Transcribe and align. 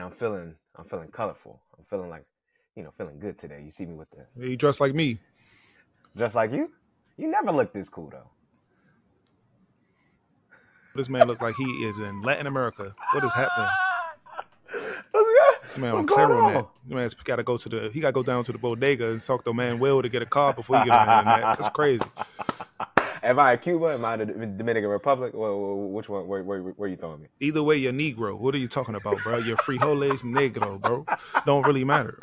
and 0.00 0.10
I'm 0.10 0.16
feeling 0.16 0.54
I'm 0.76 0.84
feeling 0.86 1.08
colorful. 1.10 1.60
I'm 1.78 1.84
feeling 1.84 2.08
like 2.08 2.24
you 2.74 2.82
know 2.82 2.90
feeling 2.96 3.18
good 3.20 3.38
today. 3.38 3.60
You 3.62 3.70
see 3.70 3.84
me 3.86 3.94
with 3.94 4.08
the 4.10 4.24
You 4.48 4.56
dressed 4.56 4.80
like 4.80 4.94
me. 4.94 5.18
just 6.16 6.34
like 6.34 6.52
you. 6.52 6.70
You 7.18 7.28
never 7.28 7.52
look 7.52 7.72
this 7.72 7.88
cool 7.90 8.08
though. 8.10 8.30
This 10.94 11.08
man 11.08 11.26
looked 11.28 11.42
like 11.42 11.54
he 11.54 11.64
is 11.64 12.00
in 12.00 12.22
Latin 12.22 12.46
America. 12.46 12.94
What 13.12 13.24
is 13.24 13.32
happening? 13.32 13.68
What's, 15.12 15.28
This 15.62 15.78
man 15.78 15.92
What's 15.92 16.06
was 16.06 16.14
clear 16.14 16.26
going 16.28 16.38
on 16.40 16.44
on? 16.46 16.54
that. 16.54 16.66
This 16.86 16.94
man's 16.94 17.14
got 17.14 17.36
to 17.36 17.42
go 17.42 17.56
to 17.58 17.68
the. 17.68 17.90
He 17.92 18.00
got 18.00 18.08
to 18.08 18.12
go 18.12 18.22
down 18.22 18.42
to 18.44 18.52
the 18.52 18.58
bodega 18.58 19.10
and 19.10 19.20
talk 19.20 19.44
to 19.44 19.52
man 19.54 19.78
Will 19.78 20.00
to 20.02 20.08
get 20.08 20.22
a 20.22 20.26
car 20.26 20.52
before 20.54 20.78
he 20.80 20.86
get 20.86 20.98
on 20.98 21.18
internet. 21.26 21.58
That's 21.58 21.68
crazy. 21.68 22.02
Am 23.22 23.38
I 23.38 23.52
in 23.52 23.58
Cuba? 23.58 23.86
Am 23.94 24.04
I 24.04 24.16
the 24.16 24.26
Dominican 24.26 24.88
Republic? 24.90 25.32
Wh- 25.32 25.92
Which 25.92 26.08
one? 26.08 26.26
Where, 26.26 26.42
where, 26.42 26.60
where 26.60 26.88
you 26.88 26.96
throwing 26.96 27.20
me? 27.22 27.28
Either 27.40 27.62
way, 27.62 27.76
you're 27.76 27.92
Negro. 27.92 28.36
What 28.38 28.54
are 28.54 28.58
you 28.58 28.68
talking 28.68 28.94
about, 28.94 29.18
bro? 29.22 29.36
You're 29.38 29.56
frijoles 29.58 30.24
negro, 30.24 30.80
bro. 30.80 31.04
Don't 31.44 31.66
really 31.66 31.84
matter. 31.84 32.18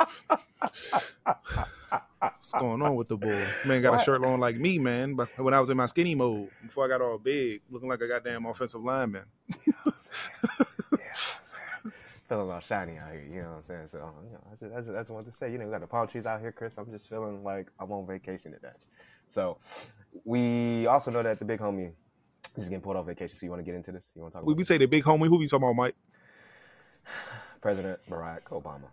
What's 2.20 2.52
going 2.52 2.82
on 2.82 2.96
with 2.96 3.10
the 3.10 3.18
boy? 3.18 3.48
Man 3.66 3.82
got 3.82 4.00
a 4.00 4.04
shirt 4.04 4.24
on 4.26 4.40
like 4.40 4.58
me, 4.58 4.80
man. 4.80 5.14
But 5.16 5.30
when 5.38 5.54
I 5.54 5.60
was 5.60 5.70
in 5.70 5.78
my 5.78 5.86
skinny 5.86 6.16
mode, 6.16 6.50
before 6.66 6.86
I 6.86 6.88
got 6.88 7.02
all 7.02 7.18
big, 7.18 7.62
looking 7.70 7.90
like 7.90 8.02
a 8.02 8.08
goddamn 8.08 8.46
offensive 8.46 8.84
lineman. 8.84 9.26
Feeling 12.28 12.52
all 12.52 12.60
shiny 12.60 12.98
out 12.98 13.12
here. 13.12 13.26
You 13.32 13.42
know 13.44 13.50
what 13.50 13.58
I'm 13.58 13.64
saying? 13.64 13.88
So 13.88 13.98
you 14.26 14.32
know, 14.34 14.40
I 14.52 14.56
just, 14.56 14.74
I 14.74 14.78
just, 14.80 14.90
I 14.90 15.00
just 15.00 15.10
want 15.12 15.26
to 15.28 15.32
say, 15.32 15.50
you 15.52 15.58
know, 15.58 15.66
we 15.66 15.72
got 15.72 15.82
the 15.82 15.88
palm 15.88 16.08
trees 16.08 16.26
out 16.26 16.42
here, 16.42 16.52
Chris. 16.52 16.78
I'm 16.78 16.92
just 16.92 17.08
feeling 17.08 17.42
like 17.44 17.68
I'm 17.80 17.92
on 17.92 18.06
vacation 18.06 18.52
today. 18.52 18.74
So 19.30 19.58
we 20.26 20.88
also 20.88 21.12
know 21.12 21.24
that 21.24 21.40
the 21.40 21.46
big 21.46 21.60
homie 21.60 21.92
is 22.56 22.70
getting 22.70 22.82
pulled 22.82 22.96
off 22.98 23.06
vacation. 23.06 23.38
So 23.38 23.46
you 23.46 23.50
want 23.52 23.60
to 23.62 23.66
get 23.66 23.76
into 23.76 23.92
this? 23.92 24.12
You 24.16 24.22
want 24.22 24.34
to 24.34 24.40
talk 24.40 24.46
We, 24.46 24.54
about 24.54 24.58
we 24.58 24.64
say 24.64 24.78
the 24.78 24.86
big 24.88 25.04
homie. 25.04 25.28
Who 25.28 25.38
we 25.38 25.48
talking 25.48 25.64
about, 25.68 25.76
Mike? 25.76 25.96
President 27.62 28.00
Barack 28.10 28.44
Obama? 28.46 28.90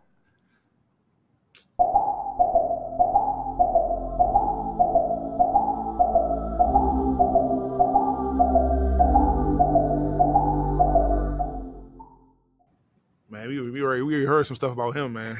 Man, 13.30 13.48
we 13.48 13.70
we 13.70 13.82
already, 13.82 14.02
we 14.02 14.14
already 14.14 14.26
heard 14.26 14.46
some 14.46 14.54
stuff 14.56 14.72
about 14.72 14.96
him, 14.96 15.12
man. 15.14 15.36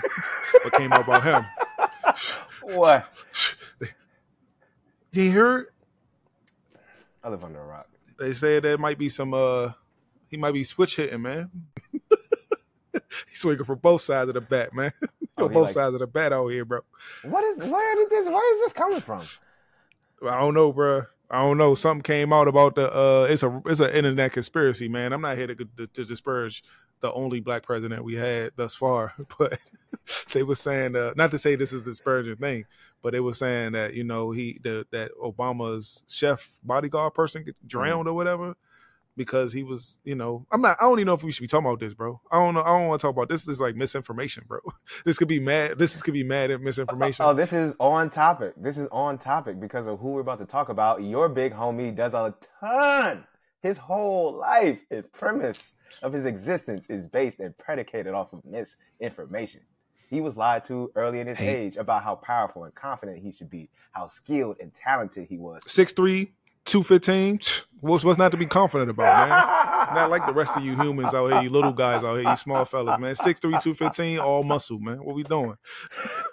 what 0.62 0.72
came 0.74 0.92
out 0.92 1.02
about 1.04 1.22
him? 1.24 1.44
What? 2.62 3.24
You 5.12 5.30
heard? 5.30 5.66
I 7.24 7.30
live 7.30 7.42
under 7.42 7.60
a 7.60 7.64
rock. 7.64 7.88
They 8.18 8.32
said 8.34 8.62
there 8.62 8.78
might 8.78 8.98
be 8.98 9.08
some. 9.08 9.32
uh 9.34 9.72
He 10.30 10.36
might 10.36 10.52
be 10.52 10.62
switch 10.62 10.96
hitting, 10.96 11.22
man. 11.22 11.50
He's 13.28 13.40
swinging 13.40 13.64
from 13.64 13.78
both 13.78 14.02
sides 14.02 14.28
of 14.28 14.34
the 14.34 14.40
bat, 14.40 14.74
man. 14.74 14.92
Oh, 15.36 15.48
both 15.48 15.62
likes- 15.64 15.74
sides 15.74 15.94
of 15.94 15.98
the 15.98 16.06
bat 16.06 16.32
out 16.32 16.46
here, 16.46 16.64
bro. 16.64 16.78
What 17.24 17.42
is? 17.42 17.56
Where 17.58 17.94
did 17.96 18.08
this? 18.08 18.28
Where 18.28 18.54
is 18.54 18.60
this 18.62 18.72
coming 18.72 19.00
from? 19.00 19.20
I 20.22 20.38
don't 20.38 20.54
know, 20.54 20.72
bro. 20.72 21.02
I 21.28 21.42
don't 21.42 21.58
know. 21.58 21.74
Something 21.74 22.02
came 22.04 22.32
out 22.32 22.46
about 22.46 22.76
the. 22.76 22.88
uh 22.96 23.26
It's 23.28 23.42
a 23.42 23.60
it's 23.66 23.80
an 23.80 23.90
internet 23.90 24.30
conspiracy, 24.30 24.88
man. 24.88 25.12
I'm 25.12 25.20
not 25.22 25.36
here 25.36 25.48
to, 25.48 25.56
to, 25.56 25.86
to 25.88 26.04
disparage 26.04 26.62
the 27.04 27.12
only 27.12 27.38
black 27.38 27.62
president 27.62 28.02
we 28.02 28.14
had 28.14 28.52
thus 28.56 28.74
far, 28.74 29.12
but 29.38 29.58
they 30.32 30.42
were 30.42 30.54
saying, 30.54 30.96
uh, 30.96 31.12
not 31.16 31.30
to 31.32 31.38
say 31.38 31.54
this 31.54 31.70
is 31.70 31.84
the 31.84 31.90
disparaging 31.90 32.36
thing, 32.36 32.64
but 33.02 33.12
they 33.12 33.20
were 33.20 33.34
saying 33.34 33.72
that 33.72 33.92
you 33.92 34.04
know 34.04 34.30
he 34.30 34.58
the, 34.62 34.86
that 34.90 35.10
Obama's 35.22 36.02
chef 36.08 36.58
bodyguard 36.64 37.12
person 37.12 37.44
get 37.44 37.56
drowned 37.68 38.08
or 38.08 38.14
whatever 38.14 38.56
because 39.18 39.52
he 39.52 39.62
was, 39.62 39.98
you 40.02 40.14
know, 40.14 40.46
I'm 40.50 40.62
not. 40.62 40.78
I 40.80 40.84
don't 40.84 40.98
even 40.98 41.08
know 41.08 41.12
if 41.12 41.22
we 41.22 41.30
should 41.30 41.42
be 41.42 41.46
talking 41.46 41.66
about 41.66 41.78
this, 41.78 41.92
bro. 41.92 42.22
I 42.32 42.36
don't 42.36 42.54
know. 42.54 42.62
I 42.62 42.68
don't 42.68 42.88
want 42.88 43.00
to 43.00 43.06
talk 43.06 43.14
about 43.14 43.28
this. 43.28 43.44
This 43.44 43.56
is 43.56 43.60
like 43.60 43.76
misinformation, 43.76 44.44
bro. 44.48 44.60
This 45.04 45.18
could 45.18 45.28
be 45.28 45.40
mad. 45.40 45.78
This 45.78 45.94
is, 45.94 46.00
could 46.00 46.14
be 46.14 46.24
mad 46.24 46.50
at 46.50 46.62
misinformation. 46.62 47.22
Oh, 47.26 47.34
this 47.34 47.52
is 47.52 47.74
on 47.78 48.08
topic. 48.08 48.54
This 48.56 48.78
is 48.78 48.88
on 48.90 49.18
topic 49.18 49.60
because 49.60 49.86
of 49.86 50.00
who 50.00 50.12
we're 50.12 50.22
about 50.22 50.38
to 50.38 50.46
talk 50.46 50.70
about. 50.70 51.02
Your 51.02 51.28
big 51.28 51.52
homie 51.52 51.94
does 51.94 52.14
a 52.14 52.34
ton. 52.60 53.24
His 53.60 53.76
whole 53.76 54.38
life 54.38 54.78
and 54.90 55.10
premise 55.12 55.74
of 56.02 56.12
his 56.12 56.26
existence 56.26 56.86
is 56.88 57.06
based 57.06 57.40
and 57.40 57.56
predicated 57.56 58.14
off 58.14 58.32
of 58.32 58.42
misinformation. 58.44 59.60
He 60.10 60.20
was 60.20 60.36
lied 60.36 60.64
to 60.66 60.92
early 60.94 61.20
in 61.20 61.26
his 61.26 61.38
Hey. 61.38 61.66
age 61.66 61.76
about 61.76 62.04
how 62.04 62.14
powerful 62.16 62.64
and 62.64 62.74
confident 62.74 63.18
he 63.18 63.32
should 63.32 63.50
be, 63.50 63.68
how 63.92 64.06
skilled 64.06 64.56
and 64.60 64.72
talented 64.72 65.26
he 65.28 65.38
was. 65.38 65.62
Six 65.66 65.92
three, 65.92 66.32
two 66.64 66.82
fifteen. 66.82 67.40
What's 67.80 68.04
what's 68.04 68.18
not 68.18 68.30
to 68.32 68.38
be 68.38 68.46
confident 68.46 68.90
about, 68.90 69.28
man? 69.28 69.94
Not 69.94 70.10
like 70.10 70.24
the 70.26 70.32
rest 70.32 70.56
of 70.56 70.64
you 70.64 70.74
humans 70.76 71.14
out 71.14 71.32
here, 71.32 71.42
you 71.42 71.50
little 71.50 71.72
guys 71.72 72.04
out 72.04 72.18
here, 72.18 72.30
you 72.30 72.36
small 72.36 72.64
fellas, 72.64 72.98
man. 72.98 73.14
Six 73.14 73.40
three, 73.40 73.58
two 73.60 73.74
fifteen, 73.74 74.18
all 74.18 74.42
muscle, 74.42 74.78
man. 74.78 74.98
What 75.04 75.14
we 75.16 75.22
doing? 75.24 75.56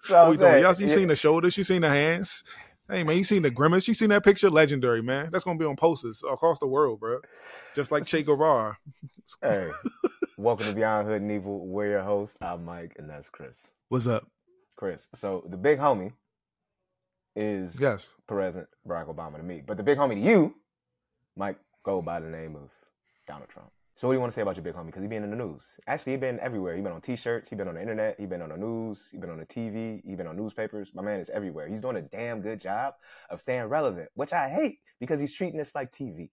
So 0.02 0.14
What 0.14 0.24
I'm 0.26 0.32
we 0.32 0.38
doing? 0.38 0.62
Y'all 0.62 0.76
you 0.76 0.88
yeah, 0.88 0.94
seen 0.96 1.08
the 1.08 1.16
shoulders, 1.16 1.58
you 1.58 1.64
seen 1.64 1.82
the 1.82 1.90
hands. 1.90 2.44
Hey 2.92 3.06
man, 3.06 3.16
you 3.16 3.24
seen 3.24 3.42
the 3.42 3.50
grimace, 3.50 3.88
you 3.88 3.94
seen 3.94 4.10
that 4.10 4.22
picture? 4.22 4.50
Legendary, 4.50 5.02
man. 5.02 5.30
That's 5.32 5.46
gonna 5.46 5.58
be 5.58 5.64
on 5.64 5.78
posters 5.78 6.22
across 6.30 6.60
the 6.60 6.68
world, 6.68 7.00
bro. 7.00 7.22
Just 7.74 7.90
like 7.90 8.06
Che 8.06 8.22
Guevara. 8.22 8.78
hey, 9.42 9.72
welcome 10.38 10.66
to 10.66 10.74
Beyond 10.74 11.08
Hood 11.08 11.22
and 11.22 11.32
Evil. 11.32 11.66
We're 11.66 11.92
your 11.92 12.02
hosts. 12.02 12.36
I'm 12.42 12.66
Mike, 12.66 12.98
and 13.00 13.10
that's 13.10 13.30
Chris. 13.30 13.72
What's 13.88 14.08
up? 14.08 14.28
Chris. 14.76 15.08
So 15.16 15.46
the 15.48 15.56
big 15.56 15.80
homie 15.80 16.12
is 17.34 17.80
Yes. 17.80 18.10
President 18.28 18.68
Barack 18.86 19.08
Obama 19.08 19.38
to 19.38 19.44
me. 19.44 19.64
But 19.66 19.78
the 19.78 19.84
big 19.84 19.98
homie 19.98 20.16
to 20.16 20.20
you 20.20 20.56
might 21.38 21.56
go 21.84 22.02
by 22.02 22.20
the 22.20 22.28
name 22.28 22.58
of 22.58 22.72
Donald 23.26 23.48
Trump. 23.48 23.72
So 23.96 24.08
what 24.08 24.14
do 24.14 24.16
you 24.16 24.22
want 24.22 24.32
to 24.32 24.36
say 24.36 24.42
about 24.42 24.56
your 24.56 24.64
big 24.64 24.74
homie? 24.74 24.88
Because 24.88 25.02
he's 25.02 25.10
been 25.10 25.24
in 25.24 25.30
the 25.30 25.36
news. 25.36 25.80
Actually, 25.86 26.14
he's 26.14 26.22
been 26.22 26.40
everywhere. 26.40 26.76
He's 26.76 26.84
been 26.84 26.94
on 26.94 27.02
T-shirts. 27.02 27.50
He's 27.50 27.58
been 27.58 27.68
on 27.68 27.76
the 27.76 27.82
internet. 27.82 28.16
He's 28.18 28.30
been 28.30 28.42
on 28.42 28.50
the 28.50 28.58
news. 28.58 29.10
He's 29.12 29.20
been 29.20 29.30
on 29.30 29.38
the 29.38 29.46
TV. 29.46 30.02
He's 30.06 30.18
been 30.18 30.28
on 30.28 30.36
newspapers. 30.36 30.92
My 30.96 31.02
man 31.02 31.20
is 31.20 31.30
everywhere. 31.30 31.68
He's 31.68 31.82
doing 31.82 31.98
a 31.98 32.02
damn 32.02 32.42
good 32.42 32.60
job 32.60 32.96
of 33.30 33.42
staying 33.42 33.66
relevant, 33.66 34.10
which 34.16 34.34
I 34.34 34.50
hate 34.50 34.80
because 35.00 35.20
he's 35.20 35.34
treating 35.34 35.58
this 35.58 35.76
like 35.76 35.92
TV. 35.92 36.30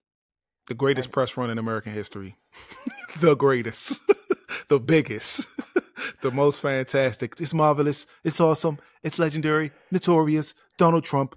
The 0.67 0.73
greatest 0.73 1.11
press 1.11 1.35
run 1.35 1.49
in 1.49 1.57
American 1.57 1.93
history. 1.93 2.37
the 3.19 3.35
greatest. 3.35 4.01
the 4.69 4.79
biggest. 4.79 5.45
the 6.21 6.31
most 6.31 6.61
fantastic. 6.61 7.35
It's 7.39 7.53
marvelous. 7.53 8.05
It's 8.23 8.39
awesome. 8.39 8.79
It's 9.03 9.19
legendary. 9.19 9.71
Notorious. 9.91 10.53
Donald 10.77 11.03
Trump. 11.03 11.35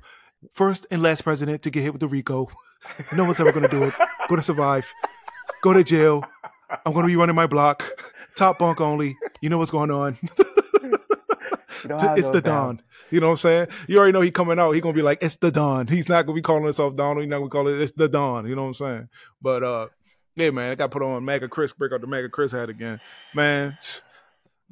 First 0.52 0.86
and 0.90 1.02
last 1.02 1.22
president 1.22 1.62
to 1.62 1.70
get 1.70 1.82
hit 1.82 1.92
with 1.92 2.00
the 2.00 2.08
RICO. 2.08 2.48
No 3.14 3.24
one's 3.24 3.40
ever 3.40 3.52
going 3.52 3.62
to 3.62 3.68
do 3.68 3.84
it. 3.84 3.94
Going 4.28 4.40
to 4.40 4.42
survive. 4.42 4.92
Go 5.62 5.72
to 5.72 5.82
jail. 5.84 6.24
I'm 6.84 6.92
going 6.92 7.04
to 7.04 7.08
be 7.08 7.16
running 7.16 7.34
my 7.36 7.46
block. 7.46 7.84
Top 8.36 8.58
bunk 8.58 8.80
only. 8.80 9.16
You 9.40 9.48
know 9.48 9.58
what's 9.58 9.70
going 9.70 9.90
on. 9.90 10.18
You 10.22 11.88
know 11.88 11.98
how 11.98 12.14
it 12.14 12.18
it's 12.20 12.28
the 12.30 12.40
down. 12.40 12.76
Don. 12.76 12.82
You 13.10 13.20
know 13.20 13.26
what 13.26 13.32
I'm 13.32 13.36
saying? 13.38 13.66
You 13.88 13.98
already 13.98 14.12
know 14.12 14.20
he 14.20 14.30
coming 14.30 14.58
out. 14.58 14.72
He 14.72 14.80
gonna 14.80 14.94
be 14.94 15.02
like, 15.02 15.18
it's 15.22 15.36
the 15.36 15.50
Don. 15.50 15.86
He's 15.88 16.08
not 16.08 16.26
gonna 16.26 16.36
be 16.36 16.42
calling 16.42 16.62
himself 16.64 16.94
Donald. 16.96 17.20
He's 17.20 17.28
not 17.28 17.38
gonna 17.38 17.50
call 17.50 17.66
it 17.68 17.80
it's 17.80 17.92
the 17.92 18.08
Don. 18.08 18.46
You 18.46 18.54
know 18.54 18.62
what 18.62 18.68
I'm 18.68 18.74
saying? 18.74 19.08
But 19.42 19.62
uh, 19.64 19.86
yeah, 20.36 20.50
man, 20.50 20.70
I 20.70 20.74
got 20.76 20.90
put 20.92 21.02
on 21.02 21.24
MAGA 21.24 21.48
Chris. 21.48 21.72
Break 21.72 21.92
out 21.92 22.00
the 22.00 22.06
MAGA 22.06 22.28
Chris 22.30 22.52
hat 22.52 22.68
again, 22.70 23.00
man. 23.34 23.76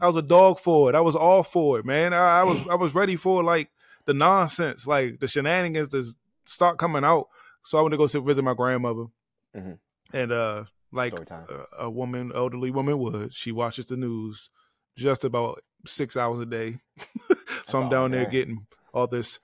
I 0.00 0.06
was 0.06 0.16
a 0.16 0.22
dog 0.22 0.58
for 0.58 0.88
it. 0.88 0.94
I 0.94 1.00
was 1.00 1.16
all 1.16 1.42
for 1.42 1.78
it, 1.80 1.84
man. 1.84 2.14
I, 2.14 2.40
I 2.40 2.42
was 2.44 2.58
I 2.68 2.76
was 2.76 2.94
ready 2.94 3.16
for 3.16 3.42
like 3.42 3.68
the 4.06 4.14
nonsense, 4.14 4.86
like 4.86 5.20
the 5.20 5.28
shenanigans 5.28 5.88
to 5.88 6.04
start 6.46 6.78
coming 6.78 7.04
out. 7.04 7.26
So 7.64 7.76
I 7.76 7.82
went 7.82 7.92
to 7.92 7.98
go 7.98 8.06
sit 8.06 8.22
visit 8.22 8.42
my 8.42 8.54
grandmother, 8.54 9.06
Mhm. 9.54 9.78
and 10.14 10.32
uh, 10.32 10.64
like 10.92 11.12
a, 11.12 11.66
a 11.78 11.90
woman, 11.90 12.32
elderly 12.34 12.70
woman 12.70 12.98
would, 12.98 13.34
she 13.34 13.52
watches 13.52 13.86
the 13.86 13.96
news 13.96 14.50
just 14.96 15.24
about 15.24 15.62
six 15.86 16.16
hours 16.16 16.40
a 16.40 16.46
day. 16.46 16.78
so 17.64 17.80
I'm 17.82 17.88
down 17.88 18.10
there 18.10 18.26
getting 18.26 18.66
all 18.92 19.06
this 19.06 19.38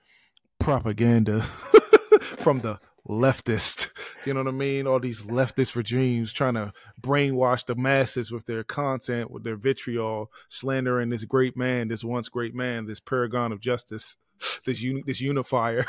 propaganda 0.59 1.41
from 2.21 2.59
the 2.61 2.79
leftist. 3.07 3.89
You 4.25 4.33
know 4.33 4.41
what 4.43 4.49
I 4.49 4.57
mean? 4.57 4.87
All 4.87 4.99
these 4.99 5.23
leftist 5.23 5.75
regimes 5.75 6.33
trying 6.33 6.55
to 6.55 6.73
brainwash 7.01 7.65
the 7.65 7.75
masses 7.75 8.31
with 8.31 8.45
their 8.45 8.63
content, 8.63 9.31
with 9.31 9.43
their 9.43 9.55
vitriol, 9.55 10.31
slandering 10.49 11.09
this 11.09 11.23
great 11.23 11.55
man, 11.55 11.87
this 11.87 12.03
once 12.03 12.29
great 12.29 12.53
man, 12.53 12.85
this 12.85 12.99
paragon 12.99 13.51
of 13.51 13.59
justice, 13.59 14.17
this 14.65 14.83
un- 14.83 15.03
this 15.05 15.21
unifier. 15.21 15.85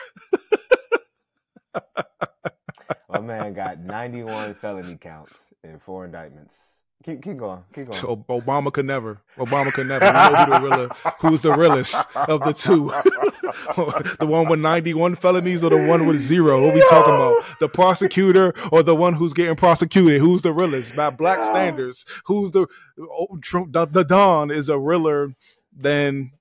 My 3.08 3.20
man 3.20 3.55
got 3.55 3.81
91 3.81 4.55
felony 4.55 4.96
counts 4.96 5.35
and 5.62 5.81
four 5.82 6.05
indictments. 6.05 6.56
Keep, 7.05 7.23
keep 7.23 7.37
going. 7.37 7.62
Keep 7.73 7.90
going. 7.90 8.17
Obama 8.26 8.73
could 8.73 8.85
never. 8.85 9.20
Obama 9.38 9.73
could 9.73 9.87
never. 9.87 10.05
You 10.05 10.12
know 10.12 10.58
who 10.58 10.69
the 10.69 10.76
real, 10.76 10.88
who's 11.20 11.43
the 11.43 11.55
realest 11.55 11.94
of 12.17 12.40
the 12.40 12.52
two? 12.52 12.87
the 14.19 14.26
one 14.26 14.49
with 14.49 14.58
91 14.58 15.14
felonies 15.14 15.62
or 15.62 15.70
the 15.70 15.87
one 15.87 16.08
with 16.08 16.19
zero? 16.20 16.61
What 16.61 16.75
we 16.75 16.85
talking 16.88 17.14
about? 17.14 17.44
The 17.61 17.69
prosecutor 17.69 18.52
or 18.73 18.82
the 18.82 18.96
one 18.96 19.14
who's 19.14 19.32
getting 19.32 19.55
prosecuted? 19.55 20.20
Who's 20.20 20.43
the 20.43 20.52
realest? 20.52 20.96
By 20.96 21.11
black 21.11 21.44
standards, 21.44 22.05
who's 22.25 22.50
the 22.50 22.67
oh, 23.00 23.38
Trump, 23.43 23.73
the, 23.73 23.87
the 23.87 24.02
Don 24.02 24.50
is 24.50 24.69
a 24.69 24.79
realer 24.79 25.35
than 25.73 26.32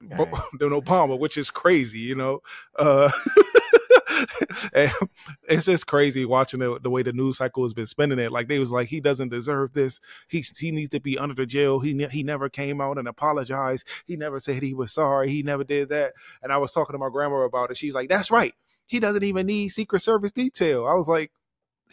than 0.00 0.70
Obama, 0.70 1.18
which 1.18 1.38
is 1.38 1.50
crazy, 1.50 2.00
you 2.00 2.14
know. 2.14 2.40
Uh, 2.78 3.10
it's 5.48 5.64
just 5.64 5.86
crazy 5.86 6.24
watching 6.24 6.60
the, 6.60 6.78
the 6.80 6.90
way 6.90 7.02
the 7.02 7.12
news 7.12 7.38
cycle 7.38 7.64
has 7.64 7.74
been 7.74 7.86
spending 7.86 8.18
it. 8.18 8.32
Like 8.32 8.48
they 8.48 8.58
was 8.58 8.72
like, 8.72 8.88
he 8.88 9.00
doesn't 9.00 9.30
deserve 9.30 9.72
this. 9.72 10.00
He 10.28 10.44
he 10.58 10.70
needs 10.70 10.90
to 10.90 11.00
be 11.00 11.18
under 11.18 11.34
the 11.34 11.46
jail. 11.46 11.80
He 11.80 12.06
he 12.10 12.22
never 12.22 12.48
came 12.48 12.80
out 12.80 12.98
and 12.98 13.08
apologized. 13.08 13.86
He 14.06 14.16
never 14.16 14.40
said 14.40 14.62
he 14.62 14.74
was 14.74 14.92
sorry. 14.92 15.28
He 15.30 15.42
never 15.42 15.64
did 15.64 15.88
that. 15.90 16.14
And 16.42 16.52
I 16.52 16.58
was 16.58 16.72
talking 16.72 16.94
to 16.94 16.98
my 16.98 17.10
grandma 17.10 17.42
about 17.42 17.70
it. 17.70 17.76
She's 17.76 17.94
like, 17.94 18.08
that's 18.08 18.30
right. 18.30 18.54
He 18.86 19.00
doesn't 19.00 19.24
even 19.24 19.46
need 19.46 19.68
Secret 19.68 20.00
Service 20.00 20.32
detail. 20.32 20.86
I 20.86 20.94
was 20.94 21.08
like, 21.08 21.30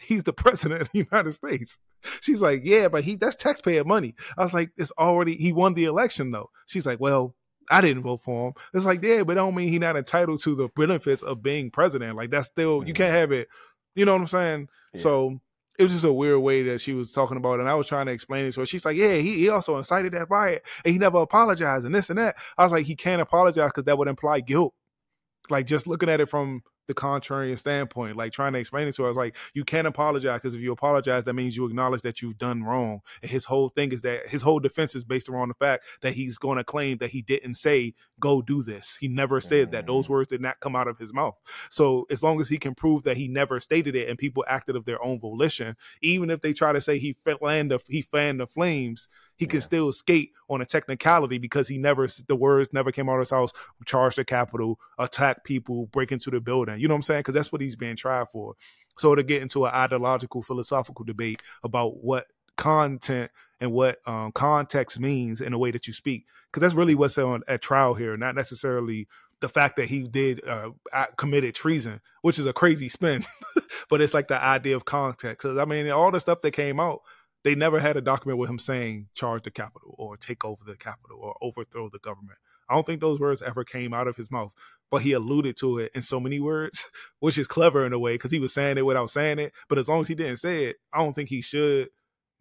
he's 0.00 0.24
the 0.24 0.32
president 0.32 0.82
of 0.82 0.90
the 0.92 1.06
United 1.10 1.32
States. 1.32 1.78
She's 2.20 2.40
like, 2.40 2.62
yeah, 2.64 2.88
but 2.88 3.04
he 3.04 3.16
that's 3.16 3.36
taxpayer 3.36 3.84
money. 3.84 4.14
I 4.36 4.42
was 4.42 4.54
like, 4.54 4.70
it's 4.76 4.92
already 4.98 5.36
he 5.36 5.52
won 5.52 5.74
the 5.74 5.84
election 5.84 6.30
though. 6.30 6.50
She's 6.66 6.86
like, 6.86 7.00
well, 7.00 7.34
I 7.70 7.80
didn't 7.80 8.02
vote 8.02 8.22
for 8.22 8.48
him. 8.48 8.54
It's 8.74 8.84
like, 8.84 9.02
yeah, 9.02 9.22
but 9.22 9.34
don't 9.34 9.54
mean 9.54 9.68
he 9.68 9.78
not 9.78 9.96
entitled 9.96 10.42
to 10.42 10.54
the 10.54 10.68
benefits 10.68 11.22
of 11.22 11.42
being 11.42 11.70
president. 11.70 12.16
Like 12.16 12.30
that's 12.30 12.46
still 12.46 12.78
mm-hmm. 12.78 12.88
you 12.88 12.94
can't 12.94 13.12
have 13.12 13.32
it. 13.32 13.48
You 13.94 14.04
know 14.04 14.12
what 14.12 14.22
I'm 14.22 14.26
saying? 14.26 14.68
Yeah. 14.94 15.00
So 15.00 15.40
it 15.78 15.82
was 15.82 15.92
just 15.92 16.04
a 16.04 16.12
weird 16.12 16.40
way 16.40 16.62
that 16.64 16.80
she 16.80 16.92
was 16.92 17.12
talking 17.12 17.36
about 17.36 17.54
it. 17.54 17.60
And 17.60 17.68
I 17.68 17.74
was 17.74 17.86
trying 17.86 18.06
to 18.06 18.12
explain 18.12 18.46
it 18.46 18.52
So. 18.52 18.64
She's 18.64 18.84
like, 18.84 18.96
Yeah, 18.96 19.16
he, 19.16 19.36
he 19.38 19.48
also 19.48 19.76
incited 19.76 20.12
that 20.12 20.30
riot 20.30 20.64
and 20.84 20.92
he 20.92 20.98
never 20.98 21.18
apologized 21.18 21.84
and 21.84 21.94
this 21.94 22.10
and 22.10 22.18
that. 22.18 22.36
I 22.56 22.62
was 22.62 22.72
like, 22.72 22.86
he 22.86 22.96
can't 22.96 23.22
apologize 23.22 23.70
because 23.70 23.84
that 23.84 23.98
would 23.98 24.08
imply 24.08 24.40
guilt. 24.40 24.74
Like 25.50 25.66
just 25.66 25.86
looking 25.86 26.08
at 26.08 26.20
it 26.20 26.28
from 26.28 26.62
the 26.86 26.94
contrarian 26.94 27.58
standpoint, 27.58 28.16
like 28.16 28.32
trying 28.32 28.52
to 28.52 28.58
explain 28.58 28.88
it 28.88 28.94
to 28.96 29.02
was 29.02 29.16
like, 29.16 29.36
you 29.54 29.64
can't 29.64 29.86
apologize 29.86 30.40
because 30.40 30.54
if 30.54 30.60
you 30.60 30.72
apologize, 30.72 31.24
that 31.24 31.34
means 31.34 31.56
you 31.56 31.66
acknowledge 31.66 32.02
that 32.02 32.22
you've 32.22 32.38
done 32.38 32.62
wrong. 32.62 33.00
And 33.22 33.30
his 33.30 33.44
whole 33.44 33.68
thing 33.68 33.92
is 33.92 34.02
that 34.02 34.26
his 34.28 34.42
whole 34.42 34.60
defense 34.60 34.94
is 34.94 35.04
based 35.04 35.28
around 35.28 35.48
the 35.48 35.54
fact 35.54 35.84
that 36.02 36.14
he's 36.14 36.38
going 36.38 36.58
to 36.58 36.64
claim 36.64 36.98
that 36.98 37.10
he 37.10 37.22
didn't 37.22 37.54
say, 37.54 37.94
go 38.20 38.42
do 38.42 38.62
this. 38.62 38.96
He 39.00 39.08
never 39.08 39.40
said 39.40 39.72
that. 39.72 39.86
Those 39.86 40.06
mm. 40.06 40.10
words 40.10 40.28
did 40.28 40.40
not 40.40 40.60
come 40.60 40.76
out 40.76 40.88
of 40.88 40.98
his 40.98 41.12
mouth. 41.12 41.40
So 41.70 42.06
as 42.10 42.22
long 42.22 42.40
as 42.40 42.48
he 42.48 42.58
can 42.58 42.74
prove 42.74 43.02
that 43.04 43.16
he 43.16 43.28
never 43.28 43.60
stated 43.60 43.94
it 43.96 44.08
and 44.08 44.18
people 44.18 44.44
acted 44.48 44.76
of 44.76 44.84
their 44.84 45.02
own 45.04 45.18
volition, 45.18 45.76
even 46.02 46.30
if 46.30 46.40
they 46.40 46.52
try 46.52 46.72
to 46.72 46.80
say 46.80 46.98
he 46.98 47.12
fanned 47.12 47.70
the, 47.70 47.80
he 47.88 48.02
fanned 48.02 48.40
the 48.40 48.46
flames, 48.46 49.08
he 49.36 49.44
yeah. 49.44 49.50
can 49.50 49.60
still 49.60 49.92
skate 49.92 50.32
on 50.48 50.60
a 50.60 50.66
technicality 50.66 51.38
because 51.38 51.68
he 51.68 51.78
never 51.78 52.06
the 52.28 52.36
words 52.36 52.72
never 52.72 52.92
came 52.92 53.08
out 53.08 53.14
of 53.14 53.20
his 53.20 53.30
house, 53.30 53.52
charge 53.84 54.16
the 54.16 54.24
Capitol, 54.24 54.78
attack 54.98 55.44
people, 55.44 55.86
break 55.86 56.12
into 56.12 56.30
the 56.30 56.40
building. 56.40 56.75
You 56.80 56.88
know 56.88 56.94
what 56.94 56.98
I'm 56.98 57.02
saying? 57.02 57.20
Because 57.20 57.34
that's 57.34 57.52
what 57.52 57.60
he's 57.60 57.76
being 57.76 57.96
tried 57.96 58.28
for. 58.28 58.54
So 58.98 59.14
to 59.14 59.22
get 59.22 59.42
into 59.42 59.64
an 59.66 59.72
ideological, 59.74 60.42
philosophical 60.42 61.04
debate 61.04 61.42
about 61.62 62.02
what 62.02 62.26
content 62.56 63.30
and 63.60 63.72
what 63.72 63.98
um, 64.06 64.32
context 64.32 64.98
means 64.98 65.40
in 65.40 65.52
the 65.52 65.58
way 65.58 65.70
that 65.70 65.86
you 65.86 65.92
speak, 65.92 66.24
because 66.50 66.60
that's 66.60 66.74
really 66.74 66.94
what's 66.94 67.18
on 67.18 67.42
at 67.48 67.62
trial 67.62 67.94
here, 67.94 68.16
not 68.16 68.34
necessarily 68.34 69.08
the 69.40 69.48
fact 69.48 69.76
that 69.76 69.88
he 69.88 70.02
did 70.02 70.40
uh, 70.48 70.70
committed 71.18 71.54
treason, 71.54 72.00
which 72.22 72.38
is 72.38 72.46
a 72.46 72.54
crazy 72.54 72.88
spin, 72.88 73.22
but 73.90 74.00
it's 74.00 74.14
like 74.14 74.28
the 74.28 74.42
idea 74.42 74.74
of 74.74 74.86
context. 74.86 75.42
Because 75.42 75.58
I 75.58 75.66
mean, 75.66 75.90
all 75.90 76.10
the 76.10 76.20
stuff 76.20 76.40
that 76.40 76.52
came 76.52 76.80
out 76.80 77.00
they 77.46 77.54
never 77.54 77.78
had 77.78 77.96
a 77.96 78.00
document 78.00 78.40
with 78.40 78.50
him 78.50 78.58
saying 78.58 79.06
charge 79.14 79.44
the 79.44 79.52
capital 79.52 79.94
or 79.98 80.16
take 80.16 80.44
over 80.44 80.64
the 80.66 80.74
capital 80.74 81.16
or 81.20 81.36
overthrow 81.40 81.88
the 81.88 82.00
government. 82.00 82.38
I 82.68 82.74
don't 82.74 82.86
think 82.86 83.00
those 83.00 83.20
words 83.20 83.42
ever 83.42 83.64
came 83.64 83.94
out 83.94 84.08
of 84.08 84.16
his 84.16 84.30
mouth, 84.30 84.52
but 84.90 85.02
he 85.02 85.12
alluded 85.12 85.56
to 85.58 85.78
it 85.78 85.92
in 85.94 86.02
so 86.02 86.20
many 86.20 86.40
words, 86.40 86.84
which 87.20 87.38
is 87.38 87.46
clever 87.46 87.84
in 87.86 87.92
a 87.92 87.98
way 87.98 88.14
because 88.14 88.32
he 88.32 88.40
was 88.40 88.52
saying 88.52 88.78
it 88.78 88.86
without 88.86 89.10
saying 89.10 89.38
it. 89.38 89.52
But 89.68 89.78
as 89.78 89.88
long 89.88 90.00
as 90.00 90.08
he 90.08 90.14
didn't 90.14 90.38
say 90.38 90.66
it, 90.66 90.76
I 90.92 90.98
don't 90.98 91.12
think 91.12 91.28
he 91.28 91.40
should 91.40 91.88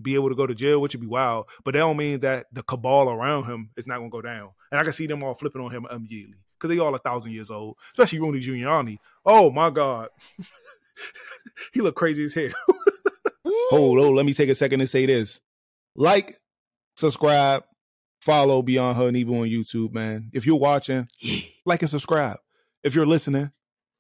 be 0.02 0.16
able 0.16 0.30
to 0.30 0.36
go 0.36 0.46
to 0.46 0.56
jail, 0.56 0.82
which 0.82 0.94
would 0.94 1.02
be 1.02 1.08
wild. 1.08 1.48
But 1.64 1.74
that 1.74 1.80
don't 1.80 1.98
mean 1.98 2.20
that 2.22 2.48
the 2.52 2.64
cabal 2.64 3.10
around 3.10 3.46
him 3.46 3.70
is 3.78 3.88
not 3.88 3.98
going 3.98 4.12
to 4.12 4.16
go 4.16 4.22
down. 4.22 4.50
And 4.72 4.80
I 4.80 4.84
can 4.84 4.94
see 4.94 5.08
them 5.08 5.24
all 5.24 5.34
flipping 5.34 5.62
on 5.62 5.72
him 5.72 5.88
immediately 5.90 6.38
because 6.60 6.76
they 6.76 6.82
all 6.82 6.96
a 6.96 7.00
thousand 7.00 7.32
years 7.32 7.52
old, 7.52 7.78
especially 7.92 8.20
Rudy 8.20 8.42
Giuliani. 8.42 8.98
Oh 9.26 9.52
my 9.52 9.70
God, 9.70 10.10
he 11.74 11.82
look 11.82 11.96
crazy 11.96 12.26
as 12.26 12.34
hell. 12.34 12.50
Hold 13.70 14.00
on, 14.00 14.16
let 14.16 14.26
me 14.26 14.34
take 14.34 14.50
a 14.50 14.56
second 14.56 14.80
to 14.80 14.88
say 14.88 15.06
this. 15.06 15.40
Like, 15.96 16.40
subscribe, 16.96 17.64
follow 18.26 18.64
Beyond 18.64 18.98
Hood 18.98 19.08
and 19.10 19.18
Evil 19.18 19.40
on 19.40 19.48
YouTube, 19.48 19.94
man. 19.94 20.32
If 20.34 20.48
you're 20.48 20.58
watching, 20.58 21.08
like 21.66 21.84
and 21.84 21.90
subscribe. 21.90 22.38
If 22.84 22.96
you're 22.96 23.06
listening, 23.06 23.52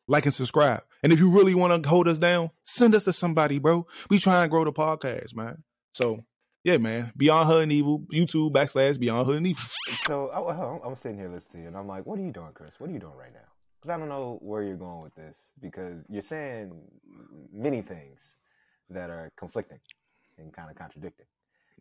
like 0.07 0.25
and 0.25 0.33
subscribe. 0.33 0.81
And 1.03 1.13
if 1.13 1.19
you 1.19 1.29
really 1.29 1.53
want 1.53 1.83
to 1.83 1.87
hold 1.87 2.07
us 2.07 2.17
down, 2.17 2.49
send 2.63 2.95
us 2.95 3.03
to 3.03 3.13
somebody, 3.13 3.59
bro. 3.59 3.85
We 4.09 4.17
try 4.17 4.41
and 4.41 4.49
grow 4.49 4.63
the 4.65 4.73
podcast, 4.73 5.35
man. 5.35 5.63
So 5.93 6.25
yeah, 6.63 6.77
man. 6.77 7.13
Beyond 7.15 7.47
Hood 7.47 7.63
and 7.63 7.71
Evil, 7.71 7.99
YouTube 8.11 8.51
backslash 8.51 8.99
Beyond 8.99 9.27
Hood 9.27 9.37
and 9.37 9.47
Evil. 9.47 9.63
So 10.07 10.29
I, 10.29 10.87
am 10.87 10.97
sitting 10.97 11.19
here 11.19 11.29
listening 11.29 11.51
to 11.51 11.61
you, 11.61 11.67
and 11.67 11.77
I'm 11.77 11.87
like, 11.87 12.07
what 12.07 12.17
are 12.17 12.23
you 12.23 12.31
doing, 12.31 12.51
Chris? 12.55 12.73
What 12.79 12.89
are 12.89 12.93
you 12.93 12.99
doing 12.99 13.15
right 13.15 13.33
now? 13.33 13.39
Because 13.79 13.93
I 13.93 13.99
don't 13.99 14.09
know 14.09 14.39
where 14.41 14.63
you're 14.63 14.75
going 14.75 15.03
with 15.03 15.13
this. 15.13 15.37
Because 15.61 16.03
you're 16.09 16.23
saying 16.23 16.71
many 17.53 17.81
things, 17.81 18.37
that 18.89 19.09
are 19.09 19.31
conflicting 19.37 19.79
and 20.37 20.53
kind 20.53 20.69
of 20.69 20.75
contradicting. 20.75 21.25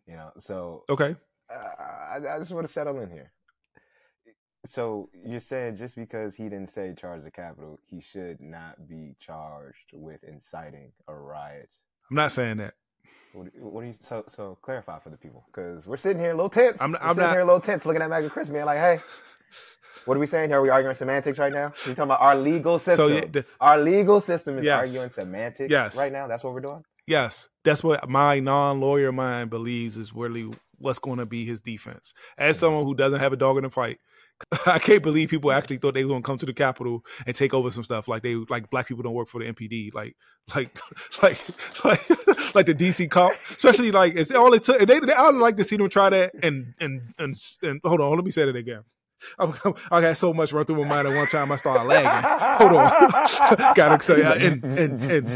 You 0.07 0.15
know, 0.15 0.31
so 0.37 0.83
okay, 0.89 1.15
I, 1.49 2.35
I 2.35 2.39
just 2.39 2.51
want 2.51 2.65
to 2.67 2.71
settle 2.71 2.99
in 3.01 3.09
here. 3.09 3.31
So 4.65 5.09
you're 5.23 5.39
saying 5.39 5.75
just 5.75 5.95
because 5.95 6.35
he 6.35 6.43
didn't 6.43 6.69
say 6.69 6.93
charge 6.99 7.23
the 7.23 7.31
capital, 7.31 7.79
he 7.85 8.01
should 8.01 8.41
not 8.41 8.87
be 8.87 9.15
charged 9.19 9.91
with 9.93 10.23
inciting 10.23 10.91
a 11.07 11.13
riot? 11.13 11.69
I'm 12.09 12.15
not 12.15 12.31
saying 12.31 12.57
that. 12.57 12.73
What, 13.33 13.47
what 13.59 13.81
do 13.81 13.87
you 13.87 13.93
so 13.99 14.23
so 14.27 14.57
clarify 14.61 14.99
for 14.99 15.09
the 15.09 15.17
people? 15.17 15.45
Because 15.47 15.85
we're 15.85 15.97
sitting 15.97 16.19
here 16.19 16.31
a 16.31 16.35
little 16.35 16.49
tense. 16.49 16.81
I'm, 16.81 16.95
I'm 16.95 17.09
sitting 17.09 17.23
not, 17.23 17.31
here 17.31 17.41
a 17.41 17.45
little 17.45 17.59
tense, 17.59 17.85
looking 17.85 18.01
at 18.01 18.09
Mac 18.09 18.23
and 18.23 18.31
Chris, 18.31 18.49
being 18.49 18.65
like, 18.65 18.79
"Hey, 18.79 18.99
what 20.05 20.17
are 20.17 20.19
we 20.19 20.25
saying 20.25 20.49
here? 20.49 20.59
Are 20.59 20.61
we 20.61 20.69
arguing 20.69 20.95
semantics 20.95 21.37
right 21.37 21.51
now? 21.51 21.73
We're 21.85 21.93
talking 21.93 22.03
about 22.03 22.21
our 22.21 22.35
legal 22.35 22.79
system. 22.79 23.09
So, 23.09 23.15
yeah, 23.15 23.25
the, 23.25 23.45
our 23.59 23.77
legal 23.77 24.21
system 24.21 24.57
is 24.57 24.65
yes. 24.65 24.79
arguing 24.79 25.09
semantics 25.09 25.69
yes. 25.69 25.95
right 25.95 26.11
now. 26.11 26.27
That's 26.27 26.43
what 26.43 26.53
we're 26.53 26.61
doing. 26.61 26.83
Yes, 27.07 27.49
that's 27.63 27.83
what 27.83 28.09
my 28.09 28.39
non-lawyer 28.39 29.11
mind 29.11 29.51
believes 29.51 29.95
is 29.95 30.13
really 30.13 30.51
what's 30.77 30.99
going 30.99 31.19
to 31.19 31.25
be 31.25 31.45
his 31.45 31.61
defense. 31.61 32.13
As 32.37 32.59
someone 32.59 32.85
who 32.85 32.95
doesn't 32.95 33.19
have 33.19 33.33
a 33.33 33.37
dog 33.37 33.57
in 33.57 33.63
the 33.63 33.69
fight, 33.69 33.99
I 34.65 34.79
can't 34.79 35.03
believe 35.03 35.29
people 35.29 35.51
actually 35.51 35.77
thought 35.77 35.93
they 35.93 36.03
were 36.03 36.09
going 36.09 36.21
to 36.21 36.25
come 36.25 36.37
to 36.37 36.45
the 36.45 36.53
Capitol 36.53 37.05
and 37.25 37.35
take 37.35 37.53
over 37.53 37.71
some 37.71 37.83
stuff. 37.83 38.07
Like 38.07 38.23
they, 38.23 38.35
like 38.35 38.69
black 38.69 38.87
people 38.87 39.03
don't 39.03 39.13
work 39.13 39.27
for 39.27 39.41
the 39.41 39.51
MPD. 39.51 39.93
Like, 39.93 40.15
like, 40.53 40.77
like, 41.23 41.41
like, 41.85 42.09
like 42.55 42.65
the 42.65 42.75
DC 42.75 43.09
cop. 43.09 43.33
Especially 43.51 43.91
like 43.91 44.15
it's 44.15 44.31
all 44.31 44.53
it 44.53 44.63
took. 44.63 44.79
They, 44.79 44.99
they, 44.99 45.13
I 45.13 45.29
would 45.29 45.35
like 45.35 45.57
to 45.57 45.63
see 45.63 45.77
them 45.77 45.89
try 45.89 46.09
that. 46.09 46.33
And 46.43 46.73
and 46.79 47.13
and 47.17 47.33
and 47.61 47.81
hold 47.83 48.01
on, 48.01 48.15
let 48.15 48.25
me 48.25 48.31
say 48.31 48.43
it 48.43 48.55
again. 48.55 48.83
I'm, 49.39 49.53
got 49.89 50.17
so 50.17 50.33
much 50.33 50.53
run 50.53 50.65
through 50.65 50.83
my 50.83 50.89
mind 50.89 51.07
at 51.07 51.15
one 51.15 51.27
time 51.27 51.51
I 51.51 51.55
started 51.55 51.83
lagging. 51.83 52.59
Hold 52.59 52.79
on, 52.79 53.73
gotta 53.75 54.03
say, 54.03 54.21
and, 54.21 54.63
and, 54.63 55.01
and 55.01 55.27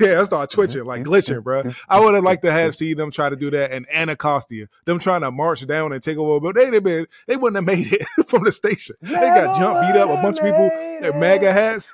yeah, 0.00 0.20
I 0.20 0.24
started 0.24 0.50
twitching 0.50 0.84
like 0.84 1.02
glitching, 1.02 1.42
bro. 1.42 1.62
I 1.88 2.00
would 2.00 2.14
have 2.14 2.24
liked 2.24 2.42
to 2.44 2.52
have 2.52 2.74
seen 2.74 2.96
them 2.96 3.10
try 3.10 3.30
to 3.30 3.36
do 3.36 3.50
that 3.50 3.72
in 3.72 3.86
Anacostia. 3.92 4.68
Them 4.84 4.98
trying 4.98 5.22
to 5.22 5.30
march 5.30 5.66
down 5.66 5.92
and 5.92 6.02
take 6.02 6.18
over, 6.18 6.40
but 6.40 6.54
they 6.54 6.70
they 6.70 6.80
been 6.80 7.06
they 7.26 7.36
wouldn't 7.36 7.56
have 7.56 7.64
made 7.64 7.92
it 7.92 8.06
from 8.26 8.44
the 8.44 8.52
station. 8.52 8.96
They 9.00 9.12
got 9.12 9.58
jumped, 9.58 9.82
beat 9.82 9.98
up, 9.98 10.10
a 10.10 10.22
bunch 10.22 10.38
of 10.38 10.44
people, 10.44 10.70
their 11.00 11.12
MAGA 11.12 11.52
hats. 11.52 11.92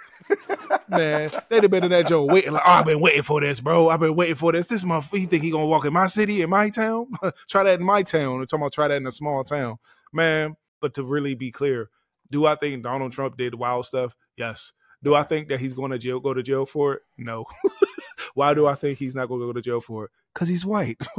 Man, 0.88 1.30
they'd 1.48 1.62
have 1.62 1.70
been 1.70 1.84
in 1.84 1.90
that 1.90 2.06
joint 2.06 2.30
waiting 2.30 2.52
like, 2.52 2.62
oh, 2.66 2.70
I've 2.70 2.84
been 2.84 3.00
waiting 3.00 3.22
for 3.22 3.40
this, 3.40 3.60
bro. 3.60 3.88
I've 3.88 4.00
been 4.00 4.14
waiting 4.14 4.34
for 4.34 4.52
this. 4.52 4.66
This 4.66 4.84
month, 4.84 5.10
he 5.10 5.24
think 5.24 5.42
he 5.42 5.50
gonna 5.50 5.64
walk 5.64 5.86
in 5.86 5.92
my 5.94 6.06
city, 6.06 6.42
in 6.42 6.50
my 6.50 6.68
town? 6.68 7.06
try 7.48 7.62
that 7.62 7.80
in 7.80 7.86
my 7.86 8.02
town. 8.02 8.40
I'm 8.40 8.46
talking 8.46 8.62
about 8.62 8.72
try 8.72 8.88
that 8.88 8.96
in 8.96 9.06
a 9.06 9.12
small 9.12 9.42
town 9.42 9.78
man. 10.12 10.56
But 10.80 10.94
to 10.94 11.02
really 11.02 11.34
be 11.34 11.50
clear, 11.50 11.90
do 12.30 12.46
I 12.46 12.54
think 12.54 12.82
Donald 12.82 13.12
Trump 13.12 13.36
did 13.36 13.54
wild 13.54 13.86
stuff? 13.86 14.14
Yes. 14.36 14.72
Do 15.02 15.14
I 15.14 15.22
think 15.22 15.48
that 15.48 15.60
he's 15.60 15.74
going 15.74 15.90
to 15.92 15.98
jail, 15.98 16.20
go 16.20 16.34
to 16.34 16.42
jail 16.42 16.66
for 16.66 16.94
it? 16.94 17.02
No. 17.16 17.46
Why 18.34 18.54
do 18.54 18.66
I 18.66 18.74
think 18.74 18.98
he's 18.98 19.14
not 19.14 19.26
going 19.26 19.40
to 19.40 19.46
go 19.46 19.52
to 19.52 19.60
jail 19.60 19.80
for 19.80 20.06
it? 20.06 20.10
Because 20.34 20.48
he's 20.48 20.66
white. 20.66 21.04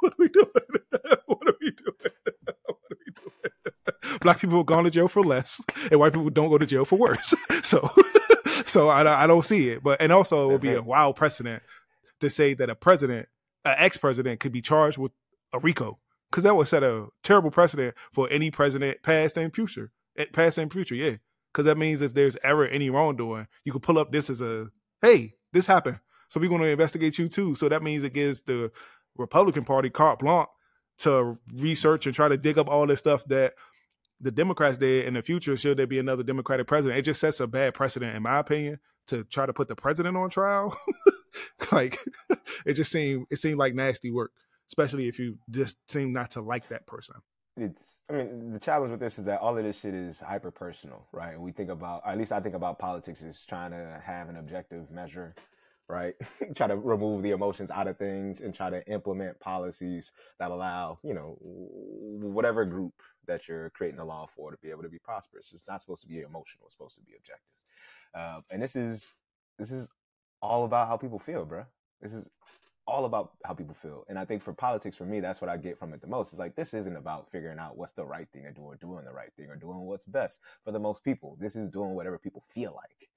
What 0.00 0.12
are 0.12 0.16
we 0.18 0.28
doing? 0.28 0.46
What 1.26 1.48
are 1.48 1.54
we 1.60 1.70
doing? 1.70 2.12
What 2.64 2.76
are 2.90 2.96
we 3.00 3.12
doing? 3.12 4.18
Black 4.20 4.40
people 4.40 4.58
have 4.58 4.66
gone 4.66 4.84
to 4.84 4.90
jail 4.90 5.08
for 5.08 5.22
less, 5.22 5.60
and 5.90 6.00
white 6.00 6.12
people 6.12 6.30
don't 6.30 6.48
go 6.48 6.58
to 6.58 6.66
jail 6.66 6.84
for 6.84 6.96
worse. 6.96 7.34
So, 7.62 7.90
so 8.66 8.88
I, 8.88 9.24
I 9.24 9.26
don't 9.26 9.44
see 9.44 9.68
it. 9.68 9.82
But 9.82 10.00
and 10.00 10.12
also 10.12 10.48
it 10.48 10.52
would 10.52 10.60
be 10.60 10.74
a 10.74 10.82
wild 10.82 11.16
precedent 11.16 11.62
to 12.20 12.30
say 12.30 12.54
that 12.54 12.70
a 12.70 12.74
president, 12.74 13.28
an 13.64 13.74
ex-president, 13.78 14.40
could 14.40 14.52
be 14.52 14.60
charged 14.60 14.98
with 14.98 15.12
a 15.52 15.58
RICO 15.58 15.98
because 16.30 16.44
that 16.44 16.56
would 16.56 16.68
set 16.68 16.82
a 16.82 17.06
terrible 17.22 17.50
precedent 17.50 17.94
for 18.12 18.28
any 18.30 18.50
president, 18.50 19.02
past 19.02 19.36
and 19.36 19.54
future, 19.54 19.90
eh, 20.16 20.26
past 20.32 20.58
and 20.58 20.72
future. 20.72 20.94
Yeah, 20.94 21.16
because 21.52 21.66
that 21.66 21.78
means 21.78 22.02
if 22.02 22.14
there's 22.14 22.36
ever 22.42 22.66
any 22.66 22.90
wrongdoing, 22.90 23.46
you 23.64 23.72
can 23.72 23.80
pull 23.80 23.98
up 23.98 24.12
this 24.12 24.30
as 24.30 24.40
a 24.40 24.68
hey, 25.02 25.34
this 25.52 25.66
happened, 25.66 26.00
so 26.28 26.40
we're 26.40 26.48
going 26.48 26.60
to 26.60 26.68
investigate 26.68 27.18
you 27.18 27.28
too. 27.28 27.54
So 27.54 27.68
that 27.68 27.82
means 27.82 28.02
it 28.02 28.14
gives 28.14 28.40
the 28.42 28.70
Republican 29.16 29.64
Party 29.64 29.90
carte 29.90 30.20
blanche 30.20 30.48
to 30.98 31.38
research 31.56 32.06
and 32.06 32.14
try 32.14 32.28
to 32.28 32.36
dig 32.36 32.58
up 32.58 32.68
all 32.68 32.86
this 32.86 32.98
stuff 32.98 33.24
that 33.26 33.54
the 34.20 34.32
Democrats 34.32 34.78
did 34.78 35.06
in 35.06 35.14
the 35.14 35.22
future. 35.22 35.56
Should 35.56 35.76
there 35.76 35.86
be 35.86 35.98
another 35.98 36.22
Democratic 36.22 36.66
president, 36.66 36.98
it 36.98 37.02
just 37.02 37.20
sets 37.20 37.40
a 37.40 37.46
bad 37.46 37.74
precedent, 37.74 38.16
in 38.16 38.22
my 38.22 38.38
opinion, 38.38 38.80
to 39.06 39.24
try 39.24 39.46
to 39.46 39.52
put 39.52 39.68
the 39.68 39.76
president 39.76 40.16
on 40.16 40.30
trial. 40.30 40.76
like 41.72 41.98
it 42.66 42.74
just 42.74 42.90
seemed 42.90 43.26
it 43.30 43.36
seemed 43.36 43.58
like 43.58 43.74
nasty 43.74 44.10
work 44.10 44.32
especially 44.68 45.08
if 45.08 45.18
you 45.18 45.38
just 45.50 45.76
seem 45.90 46.12
not 46.12 46.30
to 46.32 46.40
like 46.40 46.68
that 46.68 46.86
person. 46.86 47.16
it's 47.56 48.00
I 48.08 48.14
mean 48.14 48.52
the 48.52 48.60
challenge 48.60 48.90
with 48.90 49.00
this 49.00 49.18
is 49.18 49.24
that 49.24 49.40
all 49.40 49.56
of 49.56 49.64
this 49.64 49.80
shit 49.80 49.94
is 49.94 50.20
hyper 50.20 50.50
personal, 50.50 51.06
right? 51.12 51.40
We 51.40 51.52
think 51.52 51.70
about 51.70 52.02
at 52.06 52.18
least 52.18 52.32
I 52.32 52.40
think 52.40 52.54
about 52.54 52.78
politics 52.78 53.22
as 53.22 53.44
trying 53.44 53.72
to 53.72 54.00
have 54.04 54.28
an 54.28 54.36
objective 54.36 54.90
measure, 54.90 55.34
right? 55.88 56.14
try 56.54 56.66
to 56.66 56.76
remove 56.76 57.22
the 57.22 57.30
emotions 57.30 57.70
out 57.70 57.88
of 57.88 57.98
things 57.98 58.40
and 58.40 58.54
try 58.54 58.70
to 58.70 58.86
implement 58.90 59.40
policies 59.40 60.12
that 60.38 60.50
allow, 60.50 60.98
you 61.02 61.14
know, 61.14 61.36
whatever 61.40 62.64
group 62.64 62.94
that 63.26 63.48
you're 63.48 63.70
creating 63.70 63.98
the 63.98 64.04
law 64.04 64.26
for 64.36 64.50
to 64.50 64.56
be 64.58 64.70
able 64.70 64.82
to 64.82 64.88
be 64.88 64.98
prosperous. 64.98 65.52
It's 65.52 65.68
not 65.68 65.80
supposed 65.80 66.02
to 66.02 66.08
be 66.08 66.20
emotional, 66.20 66.66
it's 66.66 66.74
supposed 66.74 66.96
to 66.96 67.02
be 67.02 67.12
objective. 67.16 67.54
Uh, 68.14 68.40
and 68.50 68.62
this 68.62 68.76
is 68.76 69.14
this 69.58 69.70
is 69.70 69.88
all 70.40 70.64
about 70.64 70.88
how 70.88 70.96
people 70.96 71.18
feel, 71.18 71.44
bro. 71.44 71.64
This 72.00 72.12
is 72.12 72.28
all 72.88 73.04
about 73.04 73.32
how 73.44 73.52
people 73.52 73.74
feel. 73.74 74.04
And 74.08 74.18
I 74.18 74.24
think 74.24 74.42
for 74.42 74.54
politics, 74.54 74.96
for 74.96 75.04
me, 75.04 75.20
that's 75.20 75.40
what 75.40 75.50
I 75.50 75.58
get 75.58 75.78
from 75.78 75.92
it 75.92 76.00
the 76.00 76.06
most. 76.06 76.32
It's 76.32 76.40
like 76.40 76.56
this 76.56 76.72
isn't 76.72 76.96
about 76.96 77.30
figuring 77.30 77.58
out 77.58 77.76
what's 77.76 77.92
the 77.92 78.04
right 78.04 78.26
thing 78.32 78.44
to 78.44 78.52
do 78.52 78.62
or 78.62 78.76
doing 78.76 79.04
the 79.04 79.12
right 79.12 79.30
thing 79.36 79.50
or 79.50 79.56
doing 79.56 79.80
what's 79.80 80.06
best 80.06 80.40
for 80.64 80.72
the 80.72 80.80
most 80.80 81.04
people. 81.04 81.36
This 81.38 81.54
is 81.54 81.68
doing 81.68 81.94
whatever 81.94 82.18
people 82.18 82.42
feel 82.54 82.74
like. 82.74 83.10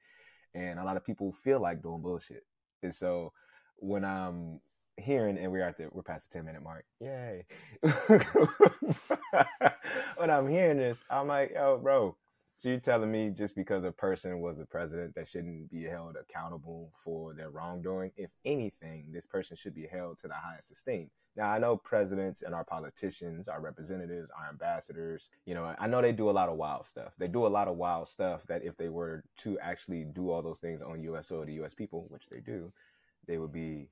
And 0.54 0.78
a 0.78 0.84
lot 0.84 0.98
of 0.98 1.06
people 1.06 1.32
feel 1.32 1.62
like 1.62 1.82
doing 1.82 2.01
bullshit. 2.01 2.44
And 2.84 2.94
so 2.94 3.32
when 3.78 4.04
I'm 4.04 4.60
hearing 4.98 5.38
and 5.38 5.51
we're 5.51 5.63
at 5.63 5.78
the 5.78 5.88
we're 5.92 6.04
past 6.04 6.30
the 6.30 6.40
10 6.40 6.46
minute 6.46 6.62
mark. 6.62 6.86
Yay. 7.00 7.46
when 10.18 10.30
I'm 10.30 10.50
hearing 10.50 10.78
this, 10.78 11.04
I'm 11.10 11.28
like, 11.28 11.51
yo, 11.56 11.78
bro, 11.78 12.18
so 12.62 12.70
you're 12.70 12.80
telling 12.80 13.12
me 13.12 13.32
just 13.32 13.56
because 13.56 13.86
a 13.86 13.91
person 13.91 14.39
was 14.39 14.60
a 14.60 14.65
president 14.68 15.15
that 15.15 15.27
shouldn't 15.27 15.72
be 15.72 15.82
held 15.86 16.15
accountable 16.15 16.91
for 17.03 17.34
their 17.34 17.50
wrongdoing? 17.50 18.12
If 18.18 18.30
anything, 18.46 19.08
this 19.12 19.25
person 19.25 19.58
should 19.58 19.74
be 19.74 19.88
held 19.88 20.20
to 20.20 20.27
the 20.27 20.36
highest 20.36 20.72
esteem. 20.72 21.10
Now 21.36 21.50
I 21.50 21.58
know 21.58 21.75
presidents 21.75 22.44
and 22.44 22.53
our 22.53 22.63
politicians, 22.63 23.48
our 23.48 23.60
representatives, 23.60 24.30
our 24.38 24.48
ambassadors, 24.48 25.32
you 25.48 25.56
know, 25.56 25.74
I 25.80 25.88
know 25.88 26.03
they 26.03 26.12
do 26.12 26.30
a 26.30 26.38
lot 26.39 26.50
of 26.50 26.58
wild 26.58 26.86
stuff. 26.86 27.13
They 27.18 27.27
do 27.27 27.48
a 27.48 27.50
lot 27.50 27.68
of 27.68 27.77
wild 27.77 28.08
stuff 28.08 28.44
that 28.46 28.63
if 28.63 28.77
they 28.77 28.89
were 28.89 29.24
to 29.39 29.58
actually 29.58 30.03
do 30.03 30.30
all 30.30 30.44
those 30.44 30.60
things 30.60 30.84
on 30.84 31.01
US 31.01 31.30
soil 31.30 31.48
to 31.48 31.63
US 31.63 31.74
people, 31.74 32.06
which 32.10 32.30
they 32.30 32.41
do, 32.41 32.72
they 33.25 33.39
would 33.39 33.51
be 33.51 33.89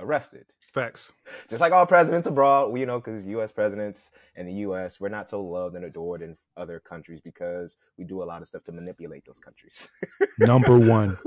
arrested. 0.00 0.46
Facts. 0.72 1.12
Just 1.48 1.60
like 1.60 1.72
all 1.72 1.84
presidents 1.84 2.28
abroad, 2.28 2.78
you 2.78 2.86
know, 2.86 3.00
because 3.00 3.26
U.S. 3.26 3.50
presidents 3.50 4.12
and 4.36 4.46
the 4.46 4.52
U.S. 4.54 5.00
we're 5.00 5.08
not 5.08 5.28
so 5.28 5.42
loved 5.42 5.74
and 5.74 5.84
adored 5.84 6.22
in 6.22 6.36
other 6.56 6.78
countries 6.78 7.20
because 7.20 7.76
we 7.98 8.04
do 8.04 8.22
a 8.22 8.24
lot 8.24 8.40
of 8.40 8.46
stuff 8.46 8.62
to 8.64 8.72
manipulate 8.72 9.24
those 9.26 9.40
countries. 9.40 9.88
Number 10.38 10.78
one. 10.78 11.18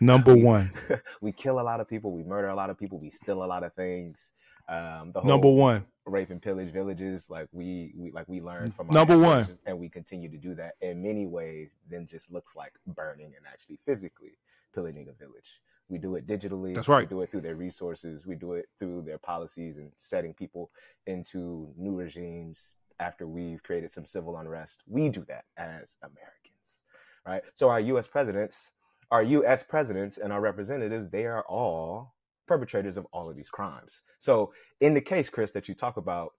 Number 0.00 0.36
one. 0.36 0.70
we 1.20 1.32
kill 1.32 1.58
a 1.58 1.62
lot 1.62 1.80
of 1.80 1.88
people. 1.88 2.12
We 2.12 2.22
murder 2.22 2.48
a 2.48 2.54
lot 2.54 2.70
of 2.70 2.78
people. 2.78 2.98
We 3.00 3.10
steal 3.10 3.42
a 3.42 3.46
lot 3.46 3.64
of 3.64 3.74
things. 3.74 4.32
Um, 4.68 5.10
the 5.12 5.20
Number 5.22 5.50
one. 5.50 5.84
rape 6.06 6.30
and 6.30 6.40
pillage 6.40 6.72
villages, 6.72 7.28
like 7.28 7.48
we, 7.50 7.92
we 7.96 8.12
like 8.12 8.28
we 8.28 8.40
learned 8.40 8.76
from 8.76 8.86
our 8.88 8.94
Number 8.94 9.18
one. 9.18 9.58
and 9.66 9.80
we 9.80 9.88
continue 9.88 10.30
to 10.30 10.36
do 10.36 10.54
that 10.54 10.74
in 10.80 11.02
many 11.02 11.26
ways. 11.26 11.76
Then 11.90 12.06
just 12.06 12.30
looks 12.30 12.54
like 12.54 12.72
burning 12.86 13.32
and 13.36 13.44
actually 13.52 13.80
physically 13.84 14.38
pillaging 14.72 15.08
a 15.08 15.12
village. 15.12 15.60
We 15.88 15.98
do 15.98 16.14
it 16.14 16.26
digitally. 16.26 16.74
That's 16.74 16.88
right. 16.88 17.08
We 17.08 17.16
do 17.16 17.22
it 17.22 17.30
through 17.30 17.40
their 17.40 17.56
resources. 17.56 18.26
We 18.26 18.36
do 18.36 18.52
it 18.52 18.66
through 18.78 19.02
their 19.02 19.18
policies 19.18 19.78
and 19.78 19.90
setting 19.98 20.32
people 20.32 20.70
into 21.06 21.72
new 21.76 21.96
regimes 21.96 22.74
after 23.00 23.26
we've 23.26 23.62
created 23.62 23.90
some 23.90 24.04
civil 24.04 24.36
unrest. 24.38 24.82
We 24.86 25.08
do 25.08 25.24
that 25.26 25.44
as 25.56 25.96
Americans, 26.02 26.82
right? 27.26 27.42
So 27.56 27.68
our 27.68 27.80
U.S. 27.80 28.06
presidents, 28.06 28.70
our 29.10 29.22
U.S. 29.22 29.64
presidents 29.64 30.18
and 30.18 30.32
our 30.32 30.40
representatives, 30.40 31.08
they 31.08 31.26
are 31.26 31.44
all 31.48 32.14
perpetrators 32.46 32.96
of 32.96 33.06
all 33.12 33.28
of 33.28 33.36
these 33.36 33.48
crimes. 33.48 34.02
So 34.18 34.52
in 34.80 34.94
the 34.94 35.00
case, 35.00 35.28
Chris, 35.28 35.50
that 35.52 35.68
you 35.68 35.74
talk 35.74 35.96
about 35.96 36.34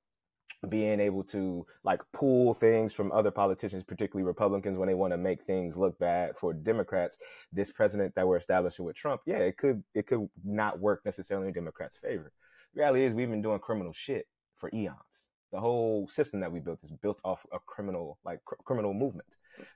being 0.69 0.99
able 0.99 1.23
to 1.23 1.65
like 1.83 2.01
pull 2.13 2.53
things 2.53 2.93
from 2.93 3.11
other 3.11 3.31
politicians, 3.31 3.83
particularly 3.83 4.25
Republicans, 4.25 4.77
when 4.77 4.87
they 4.87 4.93
want 4.93 5.11
to 5.11 5.17
make 5.17 5.41
things 5.43 5.75
look 5.75 5.97
bad 5.97 6.37
for 6.37 6.53
Democrats. 6.53 7.17
This 7.51 7.71
president 7.71 8.13
that 8.15 8.27
we're 8.27 8.37
establishing 8.37 8.85
with 8.85 8.95
Trump, 8.95 9.21
yeah, 9.25 9.39
it 9.39 9.57
could 9.57 9.83
it 9.95 10.07
could 10.07 10.29
not 10.43 10.79
work 10.79 11.01
necessarily 11.05 11.47
in 11.47 11.53
Democrats' 11.53 11.97
favor. 11.97 12.31
reality 12.75 13.05
is, 13.05 13.13
we've 13.13 13.29
been 13.29 13.41
doing 13.41 13.59
criminal 13.59 13.93
shit 13.93 14.27
for 14.57 14.69
eons. 14.73 15.27
The 15.51 15.59
whole 15.59 16.07
system 16.07 16.39
that 16.41 16.51
we 16.51 16.59
built 16.59 16.83
is 16.83 16.91
built 16.91 17.19
off 17.25 17.45
a 17.51 17.59
criminal 17.59 18.19
like 18.23 18.43
cr- 18.45 18.55
criminal 18.63 18.93
movement. 18.93 19.27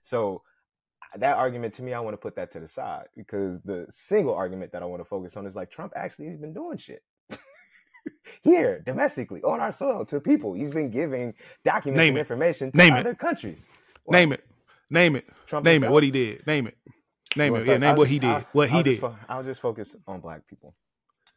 So 0.03 0.43
that 1.17 1.37
argument 1.37 1.73
to 1.75 1.83
me, 1.83 1.93
I 1.93 1.99
want 1.99 2.13
to 2.13 2.17
put 2.17 2.35
that 2.35 2.51
to 2.51 2.59
the 2.59 2.67
side 2.67 3.07
because 3.15 3.61
the 3.61 3.87
single 3.89 4.35
argument 4.35 4.71
that 4.71 4.83
I 4.83 4.85
want 4.85 5.01
to 5.01 5.05
focus 5.05 5.35
on 5.35 5.45
is 5.45 5.55
like 5.55 5.71
Trump 5.71 5.93
actually 5.95 6.27
has 6.27 6.37
been 6.37 6.53
doing 6.53 6.77
shit 6.77 7.01
here 8.41 8.81
domestically 8.85 9.41
on 9.43 9.59
our 9.59 9.71
soil 9.71 10.05
to 10.05 10.19
people. 10.19 10.53
He's 10.53 10.69
been 10.71 10.89
giving 10.89 11.33
documents 11.63 11.97
Name 11.97 12.09
and 12.09 12.17
it. 12.17 12.21
information 12.21 12.71
to 12.71 12.77
Name 12.77 12.93
it. 12.93 12.99
other 12.99 13.15
countries. 13.15 13.69
Name 14.07 14.31
it. 14.33 14.45
Name 14.89 15.15
it. 15.15 15.25
Trump 15.47 15.65
Name 15.65 15.71
it. 15.71 15.73
himself. 15.75 15.93
What 15.93 16.03
he 16.03 16.11
did. 16.11 16.45
Name 16.47 16.67
it. 16.67 16.77
Name 17.35 17.53
Well, 17.53 17.61
it. 17.61 17.67
Yeah, 17.67 17.77
name 17.77 17.89
I'll 17.89 17.95
what 17.97 18.03
just- 18.05 18.13
he 18.13 18.19
did. 18.19 18.29
I'll- 18.29 18.45
What 18.53 18.69
he 18.69 18.77
I'll 18.77 18.83
did. 18.83 18.99
Fo- 18.99 19.15
I'll 19.27 19.43
just 19.43 19.61
focus 19.61 19.95
on 20.07 20.19
black 20.21 20.47
people. 20.47 20.75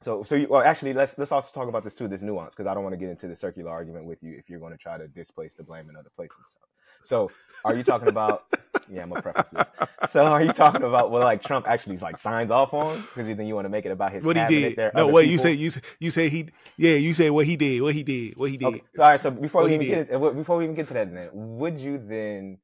So, 0.02 0.22
so 0.22 0.36
you, 0.36 0.46
well, 0.48 0.62
actually, 0.62 0.92
let's 0.92 1.18
let's 1.18 1.32
also 1.32 1.52
talk 1.52 1.68
about 1.68 1.82
this 1.84 1.94
too, 1.94 2.06
this 2.08 2.22
nuance, 2.22 2.54
because 2.54 2.68
I 2.68 2.74
don't 2.74 2.84
want 2.84 2.92
to 2.92 2.98
get 2.98 3.08
into 3.10 3.26
the 3.26 3.36
circular 3.36 3.70
argument 3.70 4.04
with 4.04 4.22
you 4.22 4.34
if 4.38 4.48
you're 4.48 4.60
going 4.60 4.72
to 4.72 4.78
try 4.78 4.96
to 4.96 5.08
displace 5.08 5.54
the 5.54 5.64
blame 5.64 5.90
in 5.90 5.96
other 5.96 6.10
places. 6.14 6.56
So, 7.02 7.30
are 7.64 7.74
you 7.74 7.82
talking 7.82 8.08
about? 8.08 8.44
yeah, 8.90 9.02
I'm 9.02 9.08
gonna 9.08 9.22
preface 9.22 9.50
this. 9.50 9.68
So, 10.10 10.24
are 10.24 10.42
you 10.42 10.52
talking 10.52 10.82
about 10.82 11.10
well, 11.10 11.22
like 11.22 11.42
Trump 11.42 11.66
actually 11.68 11.96
like 11.98 12.16
signs 12.16 12.50
off 12.50 12.74
on 12.74 13.00
because 13.00 13.26
then 13.26 13.46
you 13.46 13.54
want 13.54 13.64
to 13.64 13.70
make 13.70 13.86
it 13.86 13.90
about 13.92 14.12
his 14.12 14.24
What 14.24 14.36
he 14.36 14.42
cabinet, 14.42 14.60
did. 14.60 14.76
there 14.76 14.92
No, 14.94 15.08
wait. 15.08 15.24
You 15.28 15.38
people? 15.38 15.44
say 15.44 15.52
you 15.54 15.70
say 15.70 15.80
you 15.98 16.10
say 16.10 16.28
he. 16.28 16.48
Yeah, 16.76 16.94
you 16.94 17.14
say 17.14 17.30
what 17.30 17.46
he 17.46 17.56
did. 17.56 17.82
What 17.82 17.94
he 17.94 18.02
did. 18.02 18.36
What 18.36 18.50
he 18.50 18.56
did. 18.56 18.66
Okay. 18.66 18.82
So, 18.94 19.02
all 19.02 19.10
right. 19.10 19.20
So 19.20 19.30
before 19.30 19.62
What 19.62 19.70
we 19.70 19.78
he 19.78 19.84
even 19.86 20.06
get 20.06 20.10
it, 20.10 20.36
before 20.36 20.56
we 20.58 20.64
even 20.64 20.76
get 20.76 20.88
to 20.88 20.94
that, 20.94 21.12
then 21.12 21.30
would 21.32 21.78
you 21.78 21.98
then, 21.98 22.58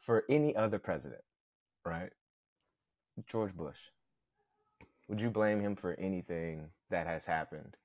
for 0.00 0.24
any 0.28 0.54
other 0.56 0.78
president, 0.78 1.22
right, 1.84 2.10
George 3.26 3.54
Bush, 3.54 3.78
would 5.08 5.20
you 5.20 5.30
blame 5.30 5.60
him 5.60 5.76
for 5.76 5.94
anything 5.98 6.70
that 6.90 7.06
has 7.06 7.24
happened 7.24 7.76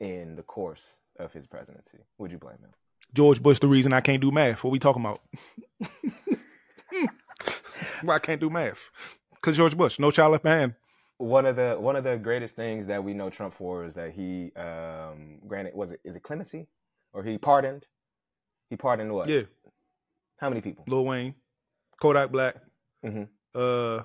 in 0.00 0.36
the 0.36 0.42
course 0.42 0.98
of 1.18 1.32
his 1.32 1.46
presidency? 1.46 1.98
Would 2.18 2.30
you 2.32 2.38
blame 2.38 2.58
him? 2.58 2.70
George 3.12 3.42
Bush, 3.42 3.58
the 3.58 3.68
reason 3.68 3.92
I 3.92 4.00
can't 4.00 4.20
do 4.20 4.30
math. 4.30 4.64
What 4.64 4.70
we 4.70 4.78
talking 4.78 5.02
about? 5.04 5.20
Why 8.02 8.16
I 8.16 8.18
can't 8.18 8.40
do 8.40 8.50
math? 8.50 8.90
Because 9.34 9.56
George 9.56 9.76
Bush, 9.76 9.98
no 9.98 10.10
child 10.10 10.32
left 10.32 10.44
behind. 10.44 10.74
One 11.18 11.46
of 11.46 11.54
the 11.56 11.76
one 11.78 11.94
of 11.96 12.02
the 12.04 12.16
greatest 12.16 12.56
things 12.56 12.88
that 12.88 13.04
we 13.04 13.14
know 13.14 13.30
Trump 13.30 13.54
for 13.54 13.84
is 13.84 13.94
that 13.94 14.12
he 14.12 14.50
um 14.56 15.38
granted 15.46 15.74
was 15.74 15.92
it 15.92 16.00
is 16.04 16.16
it 16.16 16.22
clemency 16.24 16.66
or 17.12 17.22
he 17.22 17.38
pardoned 17.38 17.86
he 18.68 18.76
pardoned 18.76 19.12
what 19.12 19.28
Yeah, 19.28 19.42
how 20.38 20.48
many 20.48 20.60
people 20.60 20.84
Lil 20.88 21.04
Wayne, 21.04 21.34
Kodak 22.00 22.32
Black, 22.32 22.56
Mhm. 23.04 23.28
uh, 23.54 24.02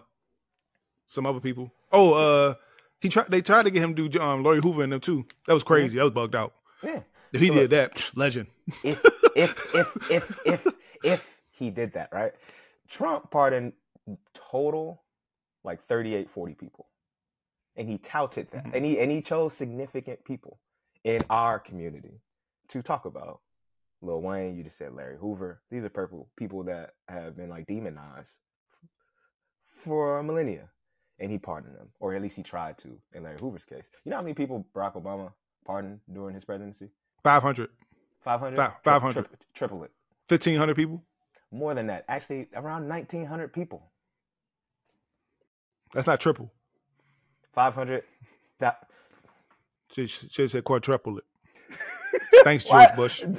some 1.08 1.25
other 1.25 1.39
people. 1.39 1.72
Oh, 1.91 2.13
uh, 2.13 2.53
he 3.01 3.10
tried. 3.10 3.27
They 3.29 3.41
tried 3.41 3.63
to 3.63 3.72
get 3.72 3.81
him 3.84 3.96
to 3.96 4.10
do 4.10 4.19
um, 4.19 4.43
Larry 4.43 4.60
Hoover 4.62 4.84
and 4.84 4.91
them 4.93 5.00
too. 5.01 5.25
That 5.48 5.53
was 5.53 5.63
crazy. 5.63 5.98
That 5.98 6.03
was 6.03 6.13
bugged 6.13 6.36
out. 6.36 6.53
yeah 6.84 7.01
If 7.34 7.41
he 7.41 7.48
So 7.48 7.53
did 7.55 7.69
that, 7.72 8.12
legend. 8.15 8.48
if 8.84 9.01
if 9.36 9.75
if 9.75 10.12
if 10.12 10.38
if 10.46 10.67
if 11.03 11.38
he 11.51 11.69
did 11.72 11.93
that, 11.93 12.10
right? 12.12 12.34
Trump 12.88 13.29
pardoned 13.31 13.74
total 14.34 15.03
like 15.63 15.86
38, 15.88 16.29
40 16.29 16.53
people. 16.55 16.88
And 17.75 17.88
he 17.88 17.98
touted 17.98 18.50
that. 18.51 18.65
Mhm. 18.65 18.72
And 18.75 18.86
he 18.86 19.00
and 19.00 19.12
he 19.12 19.22
chose 19.22 19.53
significant 19.53 20.24
people 20.25 20.60
in 21.03 21.22
our 21.29 21.60
community 21.60 22.22
to 22.69 22.81
talk 22.81 23.05
about. 23.05 23.41
Lil 24.01 24.22
Wayne, 24.22 24.55
you 24.55 24.63
just 24.63 24.77
said 24.77 24.93
Larry 24.93 25.17
Hoover. 25.17 25.62
These 25.69 25.84
are 25.84 25.89
purple 25.89 26.29
people 26.38 26.63
that 26.63 26.93
have 27.08 27.36
been 27.36 27.50
like 27.50 27.67
demonized 27.67 28.34
for 29.67 30.22
millennia. 30.24 30.69
And 31.19 31.31
he 31.31 31.38
pardoned 31.38 31.75
them, 31.75 31.89
or 31.99 32.15
at 32.15 32.21
least 32.21 32.38
he 32.38 32.43
tried 32.43 32.77
to 32.79 32.97
in 33.13 33.23
Larry 33.23 33.38
Hoover's 33.39 33.65
case. 33.65 33.89
You 34.05 34.11
know 34.11 34.17
how 34.17 34.21
many 34.21 34.33
people 34.33 34.65
Barack 34.73 34.93
Obama 34.93 35.33
pardoned 35.65 35.99
during 36.11 36.33
his 36.33 36.45
presidency? 36.45 36.89
500, 37.23 37.69
500? 38.21 38.55
Five- 38.55 38.73
500. 38.83 39.27
triple 39.53 39.83
it. 39.83 39.91
1500 40.29 40.75
people. 40.75 41.03
More 41.51 41.73
than 41.73 41.88
that. 41.88 42.05
Actually, 42.07 42.47
around 42.55 42.88
1,900 42.88 43.51
people. 43.51 43.91
That's 45.93 46.07
not 46.07 46.19
triple. 46.19 46.51
500. 47.53 48.03
That, 48.59 48.88
should 49.91 50.09
have 50.38 50.51
said 50.51 50.63
quadruple 50.63 51.17
it. 51.17 51.23
Thanks, 52.43 52.63
George 52.63 52.95
Bush. 52.95 53.23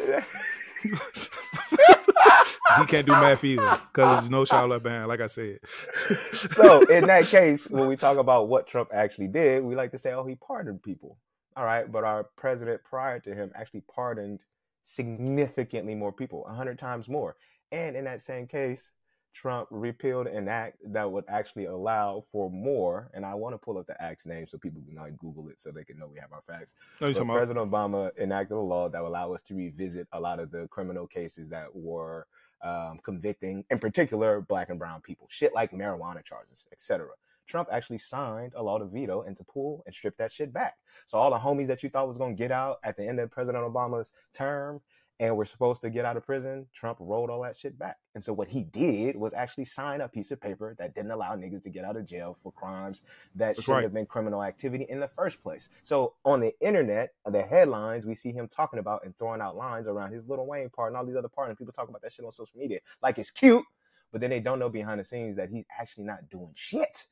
He 2.79 2.87
can't 2.87 3.07
do 3.07 3.13
math 3.13 3.45
either 3.45 3.81
because 3.93 4.21
there's 4.21 4.31
no 4.31 4.45
child 4.45 4.83
behind. 4.83 5.09
Like 5.09 5.21
I 5.21 5.27
said. 5.27 5.59
so, 6.53 6.83
in 6.83 7.07
that 7.07 7.27
case, 7.27 7.69
when 7.69 7.89
we 7.89 7.97
talk 7.97 8.19
about 8.19 8.49
what 8.49 8.67
Trump 8.67 8.91
actually 8.93 9.29
did, 9.29 9.63
we 9.63 9.75
like 9.75 9.91
to 9.93 9.99
say, 9.99 10.13
oh, 10.13 10.25
he 10.25 10.35
pardoned 10.35 10.83
people. 10.83 11.19
All 11.57 11.65
right. 11.65 11.91
But 11.91 12.05
our 12.05 12.25
president 12.37 12.83
prior 12.85 13.21
to 13.21 13.35
him 13.35 13.51
actually 13.55 13.83
pardoned 13.93 14.41
significantly 14.85 15.95
more 15.95 16.13
people, 16.13 16.43
100 16.43 16.79
times 16.79 17.09
more. 17.09 17.37
And 17.73 17.97
in 17.97 18.05
that 18.05 18.21
same 18.21 18.47
case, 18.47 18.91
Trump 19.33 19.69
repealed 19.71 20.27
an 20.27 20.49
act 20.49 20.79
that 20.93 21.11
would 21.11 21.25
actually 21.29 21.67
allow 21.67 22.25
for 22.33 22.51
more, 22.51 23.11
and 23.15 23.25
I 23.25 23.35
want 23.35 23.55
to 23.55 23.59
pull 23.59 23.79
up 23.79 23.87
the 23.87 24.01
act's 24.03 24.27
name 24.27 24.47
so 24.47 24.59
people 24.59 24.83
can 24.87 24.97
like 24.97 25.17
Google 25.19 25.49
it 25.49 25.61
so 25.61 25.71
they 25.71 25.85
can 25.85 25.99
know 25.99 26.09
we 26.13 26.19
have 26.19 26.33
our 26.33 26.43
facts. 26.47 26.75
No, 27.01 27.07
you 27.07 27.15
But 27.15 27.19
talking 27.21 27.31
about- 27.31 27.39
President 27.39 27.71
Obama 27.71 28.11
enacted 28.19 28.57
a 28.57 28.61
law 28.61 28.89
that 28.89 29.01
would 29.03 29.09
allow 29.09 29.33
us 29.33 29.43
to 29.43 29.55
revisit 29.55 30.09
a 30.13 30.21
lot 30.21 30.41
of 30.41 30.51
the 30.51 30.67
criminal 30.69 31.07
cases 31.07 31.49
that 31.51 31.75
were 31.75 32.27
um, 32.63 32.99
convicting, 33.03 33.65
in 33.71 33.79
particular, 33.79 34.43
black 34.43 34.69
and 34.69 34.79
brown 34.79 35.01
people, 35.01 35.27
shit 35.31 35.55
like 35.55 35.71
marijuana 35.73 36.23
charges, 36.23 36.67
etc. 36.73 37.09
Trump 37.47 37.69
actually 37.73 37.97
signed 37.99 38.53
a 38.55 38.63
law 38.63 38.79
to 38.79 38.85
veto 38.85 39.23
and 39.23 39.37
to 39.37 39.45
pull 39.45 39.83
and 39.87 39.95
strip 39.95 40.15
that 40.19 40.31
shit 40.31 40.53
back. 40.53 40.77
So 41.07 41.17
all 41.17 41.31
the 41.31 41.39
homies 41.39 41.69
that 41.69 41.83
you 41.83 41.89
thought 41.89 42.07
was 42.07 42.19
going 42.19 42.37
to 42.37 42.39
get 42.39 42.53
out 42.53 42.79
at 42.85 42.97
the 42.99 43.09
end 43.09 43.19
of 43.19 43.31
President 43.31 43.65
Obama's 43.65 44.13
term 44.35 44.81
and 45.21 45.37
we're 45.37 45.45
supposed 45.45 45.83
to 45.83 45.91
get 45.91 46.07
out 46.07 46.17
of 46.17 46.25
prison, 46.25 46.67
Trump 46.73 46.97
rolled 46.99 47.29
all 47.29 47.43
that 47.43 47.55
shit 47.55 47.79
back. 47.79 47.99
And 48.15 48.25
so 48.25 48.33
what 48.33 48.49
he 48.49 48.63
did 48.63 49.15
was 49.15 49.35
actually 49.35 49.67
sign 49.67 50.01
a 50.01 50.09
piece 50.09 50.31
of 50.31 50.41
paper 50.41 50.75
that 50.79 50.95
didn't 50.95 51.11
allow 51.11 51.37
niggas 51.37 51.63
to 51.65 51.69
get 51.69 51.85
out 51.85 51.99
of 51.99 52.07
jail 52.07 52.39
for 52.43 52.51
crimes 52.53 53.03
that 53.35 53.51
That's 53.51 53.61
shouldn't 53.61 53.75
right. 53.77 53.83
have 53.83 53.93
been 53.93 54.07
criminal 54.07 54.43
activity 54.43 54.87
in 54.89 54.99
the 54.99 55.09
first 55.09 55.43
place. 55.43 55.69
So 55.83 56.15
on 56.25 56.41
the 56.41 56.59
internet, 56.61 57.13
the 57.31 57.43
headlines, 57.43 58.07
we 58.07 58.15
see 58.15 58.33
him 58.33 58.49
talking 58.49 58.79
about 58.79 59.05
and 59.05 59.17
throwing 59.19 59.43
out 59.43 59.57
lines 59.57 59.87
around 59.87 60.13
his 60.13 60.27
Lil 60.27 60.47
Wayne 60.47 60.71
part 60.71 60.89
and 60.89 60.97
all 60.97 61.05
these 61.05 61.17
other 61.17 61.29
parts, 61.29 61.51
and 61.51 61.59
people 61.59 61.75
talk 61.75 61.91
about 61.91 62.01
that 62.01 62.13
shit 62.13 62.25
on 62.25 62.33
social 62.33 62.59
media 62.59 62.81
like 63.03 63.19
it's 63.19 63.31
cute, 63.31 63.65
but 64.13 64.23
then 64.23 64.31
they 64.31 64.41
don't 64.41 64.59
know 64.59 64.71
behind 64.71 64.99
the 64.99 65.05
scenes 65.05 65.37
that 65.37 65.51
he's 65.51 65.67
actually 65.79 66.05
not 66.05 66.31
doing 66.31 66.51
shit 66.55 67.07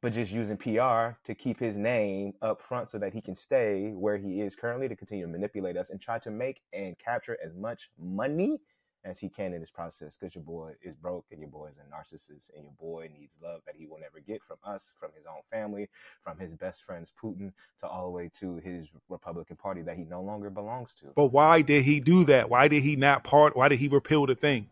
but 0.00 0.12
just 0.12 0.32
using 0.32 0.56
PR 0.56 1.16
to 1.24 1.34
keep 1.36 1.58
his 1.58 1.76
name 1.76 2.32
up 2.42 2.60
front 2.60 2.88
so 2.88 2.98
that 2.98 3.12
he 3.12 3.20
can 3.20 3.36
stay 3.36 3.92
where 3.94 4.16
he 4.16 4.40
is 4.40 4.56
currently 4.56 4.88
to 4.88 4.96
continue 4.96 5.26
to 5.26 5.30
manipulate 5.30 5.76
us 5.76 5.90
and 5.90 6.00
try 6.00 6.18
to 6.18 6.30
make 6.30 6.62
and 6.72 6.98
capture 6.98 7.36
as 7.44 7.54
much 7.54 7.90
money 7.98 8.58
as 9.04 9.18
he 9.18 9.28
can 9.28 9.54
in 9.54 9.60
this 9.60 9.70
process 9.70 10.16
because 10.16 10.34
your 10.34 10.44
boy 10.44 10.72
is 10.82 10.94
broke 10.94 11.24
and 11.30 11.40
your 11.40 11.48
boy 11.48 11.66
is 11.66 11.78
a 11.78 11.94
narcissist 11.94 12.50
and 12.54 12.64
your 12.64 12.72
boy 12.78 13.08
needs 13.18 13.36
love 13.42 13.60
that 13.64 13.74
he 13.76 13.86
will 13.86 13.98
never 13.98 14.20
get 14.20 14.42
from 14.42 14.58
us, 14.64 14.92
from 14.98 15.10
his 15.16 15.24
own 15.26 15.40
family, 15.50 15.88
from 16.22 16.38
his 16.38 16.54
best 16.54 16.84
friends 16.84 17.12
Putin, 17.22 17.52
to 17.78 17.86
all 17.86 18.04
the 18.04 18.10
way 18.10 18.30
to 18.40 18.56
his 18.56 18.88
Republican 19.08 19.56
Party 19.56 19.82
that 19.82 19.96
he 19.96 20.04
no 20.04 20.22
longer 20.22 20.50
belongs 20.50 20.94
to. 20.94 21.06
But 21.14 21.26
why 21.26 21.62
did 21.62 21.84
he 21.84 22.00
do 22.00 22.24
that? 22.24 22.50
Why 22.50 22.68
did 22.68 22.82
he 22.82 22.96
not 22.96 23.24
part? 23.24 23.56
Why 23.56 23.68
did 23.68 23.78
he 23.78 23.88
repeal 23.88 24.26
the 24.26 24.34
thing? 24.34 24.68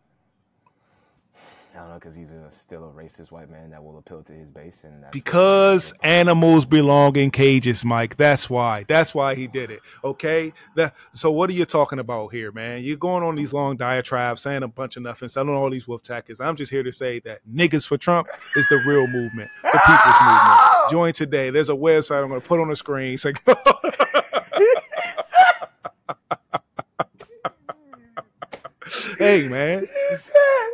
I 1.75 1.79
don't 1.79 1.89
know 1.89 1.95
because 1.95 2.15
he's 2.15 2.31
a, 2.31 2.49
still 2.51 2.85
a 2.85 2.91
racist 2.91 3.31
white 3.31 3.49
man 3.49 3.69
that 3.69 3.83
will 3.83 3.99
appeal 3.99 4.23
to 4.23 4.33
his 4.33 4.49
base 4.49 4.83
and 4.83 5.05
Because 5.11 5.93
animals 6.01 6.65
belong 6.65 7.15
in 7.15 7.29
cages, 7.29 7.85
Mike. 7.85 8.17
That's 8.17 8.49
why. 8.49 8.85
That's 8.87 9.13
why 9.13 9.35
he 9.35 9.47
did 9.47 9.69
it. 9.69 9.81
Okay. 10.03 10.51
That. 10.75 10.95
So 11.11 11.31
what 11.31 11.49
are 11.49 11.53
you 11.53 11.65
talking 11.65 11.99
about 11.99 12.33
here, 12.33 12.51
man? 12.51 12.83
You're 12.83 12.97
going 12.97 13.23
on 13.23 13.35
these 13.35 13.53
long 13.53 13.77
diatribes, 13.77 14.41
saying 14.41 14.63
a 14.63 14.67
bunch 14.67 14.97
of 14.97 15.03
nothing, 15.03 15.29
selling 15.29 15.53
all 15.53 15.69
these 15.69 15.87
wolf 15.87 16.01
tactics. 16.01 16.39
I'm 16.39 16.55
just 16.55 16.71
here 16.71 16.83
to 16.83 16.91
say 16.91 17.19
that 17.19 17.41
niggas 17.47 17.87
for 17.87 17.97
Trump 17.97 18.27
is 18.55 18.65
the 18.69 18.81
real 18.87 19.05
movement, 19.07 19.49
the 19.61 19.69
people's 19.85 20.21
movement. 20.21 20.89
Join 20.89 21.13
today. 21.13 21.51
There's 21.51 21.69
a 21.69 21.73
website 21.73 22.23
I'm 22.23 22.29
going 22.29 22.41
to 22.41 22.47
put 22.47 22.59
on 22.59 22.69
the 22.69 22.75
screen. 22.75 23.13
It's 23.13 23.25
like, 23.25 23.43
hey, 29.19 29.47
man. 29.47 29.87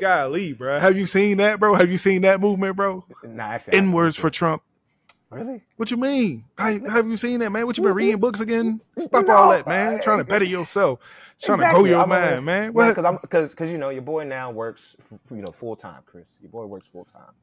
Golly, 0.05 0.53
bro. 0.53 0.79
Have 0.79 0.97
you 0.97 1.05
seen 1.07 1.37
that, 1.37 1.59
bro? 1.59 1.73
Have 1.73 1.89
you 1.91 1.97
seen 1.97 2.21
that 2.21 2.39
movement, 2.39 2.75
bro? 2.75 3.03
Nah, 3.23 3.43
actually, 3.43 3.73
I 3.73 3.81
haven't 3.83 4.11
for 4.17 4.29
Trump. 4.29 4.61
really. 5.31 5.61
What 5.77 5.89
you 5.89 5.97
mean? 5.97 6.45
How, 6.57 6.77
have 6.89 7.07
you 7.07 7.17
seen 7.17 7.39
that, 7.39 7.51
man? 7.51 7.65
What 7.65 7.75
you 7.77 7.83
been 7.83 7.93
reading 7.93 8.19
books 8.19 8.39
again? 8.39 8.81
Stop 8.97 9.27
all 9.29 9.49
that, 9.49 9.65
man. 9.65 10.01
Trying 10.03 10.19
to 10.19 10.23
better 10.23 10.45
yourself, 10.45 10.99
trying 11.41 11.59
to 11.59 11.69
grow 11.71 11.85
your 11.85 12.01
I'm 12.01 12.09
mind, 12.09 12.29
here- 12.29 12.41
man. 12.41 12.73
What? 12.73 12.89
Because 12.89 13.05
I'm 13.05 13.17
because 13.21 13.49
because 13.51 13.71
you 13.71 13.79
know 13.79 13.89
your 13.89 14.03
boy 14.03 14.23
now 14.25 14.51
works 14.51 14.95
you 15.31 15.41
know 15.41 15.51
full 15.51 15.75
time, 15.75 16.01
Chris. 16.05 16.37
Your 16.41 16.51
boy 16.51 16.65
works 16.67 16.87
full 16.87 17.05
time, 17.05 17.33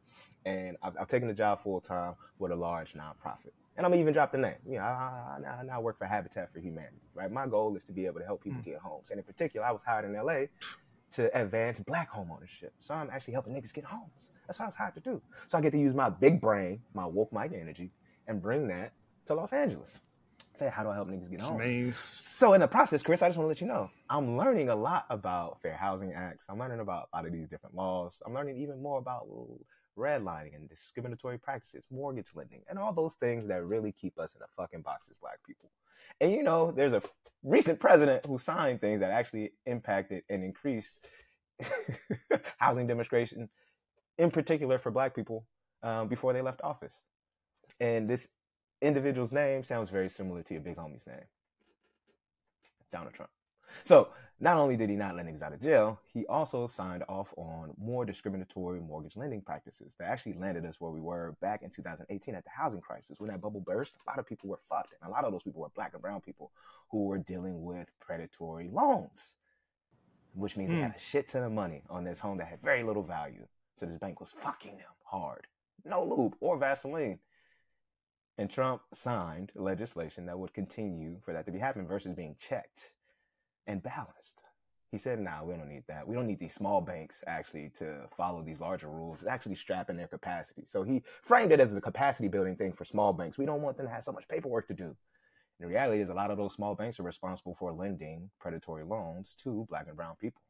and 0.46 0.76
I've, 0.82 0.96
I've 1.00 1.08
taken 1.08 1.28
a 1.30 1.34
job 1.34 1.60
full 1.60 1.80
time 1.80 2.14
with 2.38 2.52
a 2.52 2.56
large 2.56 2.94
nonprofit, 2.94 3.50
and 3.76 3.84
I'm 3.84 3.90
gonna 3.90 4.00
even 4.00 4.14
drop 4.14 4.30
the 4.30 4.38
name. 4.38 4.54
You 4.68 4.76
know, 4.78 4.84
I, 4.84 5.38
I, 5.44 5.48
I 5.60 5.62
now 5.64 5.80
work 5.80 5.98
for 5.98 6.04
Habitat 6.06 6.52
for 6.52 6.60
Humanity. 6.60 6.96
Right, 7.14 7.30
my 7.30 7.46
goal 7.46 7.76
is 7.76 7.84
to 7.86 7.92
be 7.92 8.06
able 8.06 8.20
to 8.20 8.24
help 8.26 8.42
people 8.44 8.60
Mm. 8.60 8.64
get 8.64 8.76
homes, 8.78 9.10
and 9.10 9.18
in 9.18 9.24
particular, 9.24 9.66
I 9.66 9.72
was 9.72 9.82
hired 9.82 10.04
in 10.06 10.14
LA 10.14 10.44
to 11.12 11.40
advance 11.40 11.80
Black 11.80 12.08
home 12.08 12.30
ownership. 12.32 12.72
So 12.80 12.94
I'm 12.94 13.10
actually 13.10 13.34
helping 13.34 13.54
niggas 13.54 13.72
get 13.72 13.84
homes. 13.84 14.32
That's 14.46 14.58
what 14.58 14.64
I 14.64 14.68
was 14.68 14.76
hired 14.76 14.94
to 14.94 15.00
do. 15.00 15.20
So 15.48 15.58
I 15.58 15.60
get 15.60 15.72
to 15.72 15.78
use 15.78 15.94
my 15.94 16.08
big 16.10 16.40
brain, 16.40 16.80
my 16.94 17.06
woke 17.06 17.32
mic 17.32 17.52
energy, 17.52 17.90
and 18.26 18.40
bring 18.40 18.68
that 18.68 18.92
to 19.26 19.34
Los 19.34 19.52
Angeles. 19.52 19.98
Say, 20.54 20.68
how 20.68 20.82
do 20.82 20.90
I 20.90 20.94
help 20.94 21.08
niggas 21.08 21.30
get 21.30 21.40
homes? 21.40 21.54
So 22.04 22.52
in 22.52 22.60
the 22.60 22.68
process, 22.68 23.02
Chris, 23.02 23.22
I 23.22 23.28
just 23.28 23.38
want 23.38 23.46
to 23.46 23.48
let 23.48 23.60
you 23.60 23.66
know, 23.66 23.90
I'm 24.10 24.36
learning 24.36 24.68
a 24.68 24.76
lot 24.76 25.06
about 25.08 25.60
fair 25.62 25.74
housing 25.74 26.12
acts. 26.12 26.46
I'm 26.48 26.58
learning 26.58 26.80
about 26.80 27.08
a 27.12 27.16
lot 27.16 27.26
of 27.26 27.32
these 27.32 27.48
different 27.48 27.74
laws. 27.74 28.20
I'm 28.26 28.34
learning 28.34 28.58
even 28.58 28.82
more 28.82 28.98
about 28.98 29.26
redlining 29.98 30.54
and 30.54 30.68
discriminatory 30.68 31.38
practices, 31.38 31.84
mortgage 31.90 32.28
lending, 32.34 32.60
and 32.68 32.78
all 32.78 32.92
those 32.92 33.14
things 33.14 33.46
that 33.48 33.64
really 33.64 33.92
keep 33.92 34.18
us 34.18 34.34
in 34.34 34.42
a 34.42 34.46
fucking 34.56 34.82
box 34.82 35.06
as 35.10 35.16
black 35.22 35.38
people. 35.46 35.70
And 36.20 36.32
you 36.32 36.42
know, 36.42 36.70
there's 36.70 36.92
a 36.92 37.02
recent 37.42 37.80
president 37.80 38.26
who 38.26 38.38
signed 38.38 38.80
things 38.80 39.00
that 39.00 39.10
actually 39.10 39.52
impacted 39.66 40.22
and 40.28 40.44
increased 40.44 41.06
housing 42.58 42.86
demonstration, 42.86 43.48
in 44.18 44.30
particular 44.30 44.78
for 44.78 44.90
black 44.90 45.14
people, 45.14 45.46
um, 45.82 46.08
before 46.08 46.32
they 46.32 46.42
left 46.42 46.60
office. 46.62 47.04
And 47.80 48.08
this 48.08 48.28
individual's 48.80 49.32
name 49.32 49.64
sounds 49.64 49.90
very 49.90 50.08
similar 50.08 50.42
to 50.42 50.54
your 50.54 50.62
big 50.62 50.76
homie's 50.76 51.06
name. 51.06 51.24
Donald 52.90 53.14
Trump. 53.14 53.30
So 53.84 54.10
not 54.40 54.56
only 54.56 54.76
did 54.76 54.90
he 54.90 54.96
not 54.96 55.14
let 55.14 55.26
niggas 55.26 55.42
out 55.42 55.52
of 55.52 55.60
jail, 55.60 56.00
he 56.12 56.26
also 56.26 56.66
signed 56.66 57.04
off 57.08 57.32
on 57.36 57.74
more 57.78 58.04
discriminatory 58.04 58.80
mortgage 58.80 59.16
lending 59.16 59.40
practices 59.40 59.94
that 59.98 60.08
actually 60.08 60.32
landed 60.34 60.66
us 60.66 60.80
where 60.80 60.90
we 60.90 61.00
were 61.00 61.36
back 61.40 61.62
in 61.62 61.70
2018 61.70 62.34
at 62.34 62.42
the 62.42 62.50
housing 62.50 62.80
crisis. 62.80 63.20
When 63.20 63.30
that 63.30 63.40
bubble 63.40 63.60
burst, 63.60 63.96
a 64.04 64.10
lot 64.10 64.18
of 64.18 64.26
people 64.26 64.48
were 64.48 64.58
fucked. 64.68 64.94
And 65.00 65.08
a 65.08 65.12
lot 65.12 65.24
of 65.24 65.32
those 65.32 65.42
people 65.44 65.60
were 65.60 65.68
black 65.76 65.92
and 65.92 66.02
brown 66.02 66.20
people 66.20 66.50
who 66.90 67.04
were 67.06 67.18
dealing 67.18 67.62
with 67.64 67.88
predatory 68.00 68.68
loans, 68.72 69.36
which 70.34 70.56
means 70.56 70.70
they 70.70 70.76
Hmm. 70.76 70.82
had 70.82 70.96
a 70.96 71.00
shit 71.00 71.28
ton 71.28 71.44
of 71.44 71.52
money 71.52 71.84
on 71.88 72.02
this 72.04 72.18
home 72.18 72.38
that 72.38 72.48
had 72.48 72.60
very 72.62 72.82
little 72.82 73.04
value. 73.04 73.46
So 73.76 73.86
this 73.86 73.98
bank 73.98 74.18
was 74.18 74.30
fucking 74.32 74.76
them 74.76 74.90
hard. 75.04 75.46
No 75.84 76.04
lube 76.04 76.36
or 76.40 76.56
Vaseline. 76.56 77.20
And 78.38 78.50
Trump 78.50 78.82
signed 78.92 79.52
legislation 79.54 80.26
that 80.26 80.38
would 80.38 80.52
continue 80.52 81.20
for 81.20 81.32
that 81.32 81.46
to 81.46 81.52
be 81.52 81.58
happening 81.58 81.86
versus 81.86 82.14
being 82.14 82.34
checked 82.40 82.92
and 83.66 83.82
balanced. 83.82 84.42
He 84.90 84.98
said, 84.98 85.20
nah, 85.20 85.42
we 85.42 85.54
don't 85.54 85.70
need 85.70 85.84
that. 85.88 86.06
We 86.06 86.14
don't 86.14 86.26
need 86.26 86.38
these 86.38 86.52
small 86.52 86.82
banks 86.82 87.24
actually 87.26 87.70
to 87.78 88.00
follow 88.14 88.42
these 88.42 88.60
larger 88.60 88.88
rules. 88.88 89.22
It's 89.22 89.28
actually 89.28 89.54
strapping 89.54 89.96
their 89.96 90.06
capacity. 90.06 90.64
So 90.66 90.82
he 90.82 91.02
framed 91.22 91.50
it 91.50 91.60
as 91.60 91.74
a 91.74 91.80
capacity 91.80 92.28
building 92.28 92.56
thing 92.56 92.72
for 92.72 92.84
small 92.84 93.14
banks. 93.14 93.38
We 93.38 93.46
don't 93.46 93.62
want 93.62 93.78
them 93.78 93.86
to 93.86 93.92
have 93.92 94.04
so 94.04 94.12
much 94.12 94.28
paperwork 94.28 94.68
to 94.68 94.74
do. 94.74 94.94
The 95.60 95.66
reality 95.66 96.02
is 96.02 96.10
a 96.10 96.14
lot 96.14 96.30
of 96.30 96.36
those 96.36 96.52
small 96.52 96.74
banks 96.74 97.00
are 97.00 97.04
responsible 97.04 97.54
for 97.54 97.72
lending 97.72 98.28
predatory 98.38 98.84
loans 98.84 99.34
to 99.44 99.66
black 99.70 99.86
and 99.86 99.96
brown 99.96 100.16
people. 100.20 100.42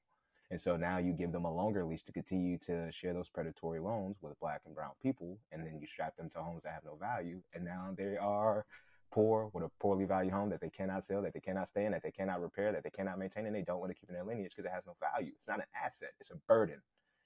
And 0.51 0.61
so 0.61 0.77
now 0.77 0.99
you 0.99 1.13
give 1.13 1.33
them 1.33 1.45
a 1.45 1.55
longer 1.55 1.85
lease 1.85 2.03
to 2.03 2.13
continue 2.13 2.59
to 2.59 2.91
share 2.91 3.15
those 3.15 3.29
predatory 3.29 3.79
loans 3.79 4.17
with 4.21 4.39
black 4.41 4.63
and 4.67 4.75
brown 4.75 4.93
people, 5.03 5.39
and 5.51 5.65
then 5.65 5.79
you 5.81 5.87
strap 5.87 6.17
them 6.17 6.29
to 6.31 6.39
homes 6.39 6.65
that 6.65 6.73
have 6.73 6.85
no 6.85 6.97
value, 6.97 7.41
and 7.55 7.65
now 7.65 7.95
they 7.97 8.17
are 8.17 8.67
poor 9.13 9.51
with 9.53 9.65
a 9.65 9.71
poorly 9.81 10.05
valued 10.05 10.33
home 10.33 10.51
that 10.51 10.61
they 10.61 10.71
cannot 10.71 11.05
sell, 11.05 11.23
that 11.23 11.35
they 11.35 11.41
cannot 11.41 11.69
stay 11.69 11.85
in, 11.85 11.93
that 11.93 12.03
they 12.03 12.11
cannot 12.11 12.41
repair, 12.41 12.73
that 12.73 12.83
they 12.83 12.91
cannot 12.91 13.19
maintain, 13.19 13.47
and 13.47 13.55
they 13.55 13.63
don't 13.63 13.81
want 13.81 13.91
to 13.91 13.99
keep 13.99 14.09
in 14.09 14.15
their 14.15 14.25
lineage 14.25 14.53
because 14.57 14.65
it 14.65 14.75
has 14.75 14.85
no 14.87 14.97
value. 15.01 15.33
It's 15.37 15.49
not 15.49 15.59
an 15.59 15.67
asset; 15.85 16.11
it's 16.21 16.31
a 16.31 16.37
burden. 16.49 16.81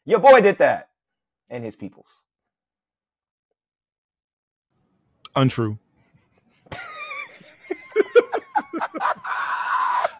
Your 0.05 0.20
boy 0.20 0.40
did 0.40 0.59
that, 0.59 0.90
and 1.49 1.64
his 1.64 1.77
peoples. 1.77 2.22
untrue. 5.37 5.79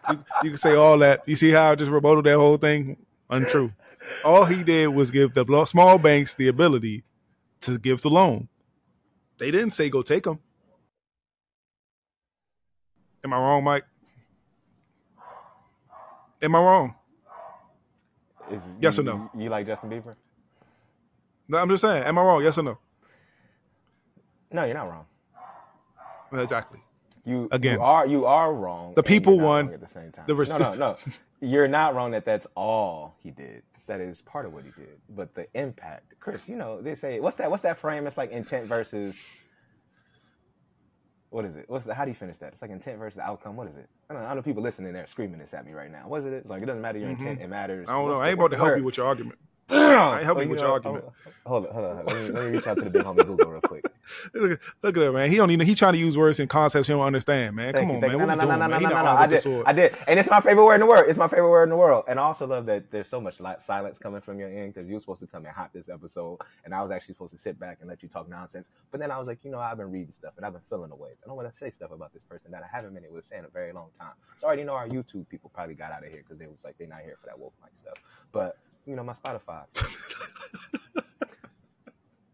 you, 0.09 0.19
you 0.43 0.49
can 0.51 0.57
say 0.57 0.75
all 0.75 0.97
that. 0.99 1.23
You 1.25 1.35
see 1.35 1.51
how 1.51 1.71
I 1.71 1.75
just 1.75 1.91
rebutted 1.91 2.23
that 2.25 2.37
whole 2.37 2.57
thing? 2.57 2.97
Untrue. 3.29 3.73
All 4.23 4.45
he 4.45 4.63
did 4.63 4.87
was 4.87 5.11
give 5.11 5.33
the 5.33 5.65
small 5.65 5.97
banks 5.97 6.35
the 6.35 6.47
ability 6.47 7.03
to 7.61 7.77
give 7.77 8.01
the 8.01 8.09
loan. 8.09 8.47
They 9.39 9.51
didn't 9.51 9.71
say 9.71 9.89
go 9.89 10.01
take 10.01 10.23
them. 10.23 10.39
Am 13.27 13.33
I 13.33 13.37
wrong, 13.39 13.61
Mike? 13.61 13.83
Am 16.41 16.55
I 16.55 16.59
wrong? 16.59 16.95
Is 18.49 18.63
Yes 18.79 18.95
you, 18.95 19.03
or 19.03 19.05
no? 19.05 19.29
You, 19.35 19.43
you 19.43 19.49
like 19.49 19.65
Justin 19.65 19.89
Bieber? 19.89 20.15
No, 21.49 21.57
I'm 21.57 21.67
just 21.67 21.81
saying. 21.81 22.05
Am 22.05 22.17
I 22.17 22.21
wrong? 22.21 22.41
Yes 22.41 22.57
or 22.57 22.63
no? 22.63 22.77
No, 24.49 24.63
you're 24.63 24.75
not 24.75 24.89
wrong. 24.89 25.05
Exactly. 26.31 26.79
You 27.25 27.49
Again. 27.51 27.73
you 27.73 27.81
are 27.81 28.07
you 28.07 28.25
are 28.25 28.53
wrong. 28.53 28.93
The 28.95 29.03
people 29.03 29.37
won. 29.37 29.73
at 29.73 29.81
the 29.81 29.87
same 29.89 30.13
time. 30.13 30.23
The 30.25 30.33
no, 30.33 30.57
no, 30.57 30.73
no. 30.75 30.97
You're 31.41 31.67
not 31.67 31.95
wrong 31.95 32.11
that 32.11 32.23
that's 32.23 32.47
all 32.55 33.13
he 33.21 33.31
did. 33.31 33.61
That 33.87 33.99
is 33.99 34.21
part 34.21 34.45
of 34.45 34.53
what 34.53 34.63
he 34.63 34.71
did. 34.71 35.01
But 35.09 35.35
the 35.35 35.47
impact, 35.53 36.13
Chris, 36.21 36.47
you 36.47 36.55
know, 36.55 36.81
they 36.81 36.95
say 36.95 37.19
what's 37.19 37.35
that? 37.35 37.51
What's 37.51 37.63
that 37.63 37.75
frame? 37.75 38.07
It's 38.07 38.17
like 38.17 38.31
intent 38.31 38.67
versus 38.67 39.21
what 41.37 41.45
is 41.45 41.55
it? 41.55 41.65
What's 41.69 41.85
the, 41.85 41.93
how 41.93 42.03
do 42.03 42.09
you 42.09 42.15
finish 42.15 42.39
that? 42.39 42.51
It's 42.53 42.63
like 42.63 42.71
intent 42.71 42.97
versus 42.97 43.19
outcome. 43.19 43.55
What 43.55 43.67
is 43.67 43.77
it? 43.77 43.87
I 44.09 44.15
don't 44.15 44.23
know. 44.23 44.29
I 44.29 44.33
know 44.33 44.41
people 44.41 44.63
listening 44.63 44.91
there 44.91 45.05
screaming 45.05 45.37
this 45.37 45.53
at 45.53 45.67
me 45.67 45.71
right 45.73 45.91
now. 45.91 46.07
What 46.07 46.21
is 46.21 46.25
it? 46.25 46.33
It's 46.33 46.49
like 46.49 46.63
it 46.63 46.65
doesn't 46.65 46.81
matter 46.81 46.97
your 46.97 47.09
intent. 47.09 47.39
It 47.41 47.47
matters. 47.47 47.83
Mm-hmm. 47.85 47.91
I 47.91 47.93
don't 47.93 48.05
What's 48.05 48.13
know. 48.15 48.19
the- 48.21 48.25
I 48.25 48.29
ain't 48.29 48.39
about 48.39 48.49
to 48.49 48.57
help 48.57 48.69
word? 48.69 48.77
you 48.79 48.83
with 48.83 48.97
your 48.97 49.05
argument. 49.05 49.37
I 49.69 50.23
helping 50.23 50.49
Well, 50.49 50.49
with 50.49 50.59
you 50.59 50.65
your 50.65 50.73
argument. 50.73 51.05
Hold 51.45 51.67
on, 51.67 51.73
hold 51.73 51.85
on. 51.85 52.05
Let 52.05 52.15
me, 52.17 52.29
let 52.31 52.43
me 52.45 52.51
reach 52.51 52.67
out 52.67 52.77
to 52.77 52.83
the 52.85 52.89
big 52.89 53.03
homie 53.03 53.25
Google 53.25 53.49
real 53.51 53.61
quick. 53.61 53.85
Look, 54.33 54.61
look 54.83 54.97
at 54.97 54.99
that, 55.01 55.11
man. 55.11 55.29
He 55.29 55.35
don't 55.35 55.51
even. 55.51 55.67
He 55.67 55.75
trying 55.75 55.93
to 55.93 55.99
use 55.99 56.17
words 56.17 56.39
and 56.39 56.49
concepts 56.49 56.87
he 56.87 56.93
don't 56.93 57.01
understand, 57.01 57.55
man. 57.55 57.73
Thank 57.73 57.87
Come 57.87 57.89
you, 57.89 57.95
on, 57.95 58.01
man. 58.01 58.11
you. 58.11 58.17
What 58.19 58.25
No, 58.27 58.35
no, 58.35 58.45
no, 58.45 58.45
doing, 58.45 58.59
no, 58.59 58.67
man? 58.69 58.79
He 58.79 58.85
no, 58.85 58.89
no, 58.91 59.03
no. 59.03 59.11
I 59.11 59.27
did. 59.27 59.45
I 59.65 59.73
did, 59.73 59.95
and 60.07 60.19
it's 60.19 60.29
my 60.29 60.39
favorite 60.39 60.65
word 60.65 60.75
in 60.75 60.81
the 60.81 60.85
world. 60.85 61.05
It's 61.09 61.17
my 61.17 61.27
favorite 61.27 61.49
word 61.49 61.63
in 61.63 61.69
the 61.69 61.75
world. 61.75 62.05
And 62.07 62.19
I 62.19 62.23
also 62.23 62.47
love 62.47 62.65
that 62.67 62.89
there's 62.91 63.09
so 63.09 63.19
much 63.19 63.35
silence 63.59 63.97
coming 63.99 64.21
from 64.21 64.39
your 64.39 64.49
end 64.49 64.73
because 64.73 64.87
you 64.87 64.93
were 64.95 64.99
supposed 65.01 65.19
to 65.21 65.27
come 65.27 65.45
and 65.45 65.53
hot 65.53 65.71
this 65.73 65.89
episode, 65.89 66.39
and 66.63 66.73
I 66.73 66.81
was 66.81 66.91
actually 66.91 67.15
supposed 67.15 67.33
to 67.33 67.39
sit 67.39 67.59
back 67.59 67.79
and 67.81 67.89
let 67.89 68.01
you 68.01 68.09
talk 68.09 68.29
nonsense. 68.29 68.69
But 68.91 69.01
then 69.01 69.11
I 69.11 69.19
was 69.19 69.27
like, 69.27 69.39
you 69.43 69.51
know, 69.51 69.59
I've 69.59 69.77
been 69.77 69.91
reading 69.91 70.13
stuff 70.13 70.33
and 70.37 70.45
I've 70.45 70.53
been 70.53 70.61
feeling 70.69 70.89
the 70.89 70.95
waves. 70.95 71.19
I 71.23 71.27
don't 71.27 71.35
want 71.35 71.51
to 71.51 71.57
say 71.57 71.69
stuff 71.69 71.91
about 71.91 72.13
this 72.13 72.23
person 72.23 72.51
that 72.51 72.63
I 72.63 72.67
haven't 72.73 72.93
been 72.93 73.03
able 73.05 73.17
to 73.17 73.23
say 73.23 73.37
in 73.37 73.45
a 73.45 73.49
very 73.49 73.73
long 73.73 73.89
time. 73.99 74.13
So 74.37 74.47
I 74.47 74.49
already 74.49 74.63
know 74.63 74.73
our 74.73 74.87
YouTube 74.87 75.27
people 75.29 75.51
probably 75.53 75.75
got 75.75 75.91
out 75.91 76.05
of 76.05 76.11
here 76.11 76.23
because 76.23 76.39
they 76.39 76.47
was 76.47 76.63
like 76.63 76.77
they're 76.77 76.87
not 76.87 77.01
here 77.03 77.17
for 77.19 77.27
that 77.27 77.37
wolf 77.37 77.53
mic 77.61 77.71
stuff. 77.77 77.95
But 78.31 78.57
you 78.87 78.95
know, 78.95 79.03
my 79.03 79.13
Spotify. 79.13 79.63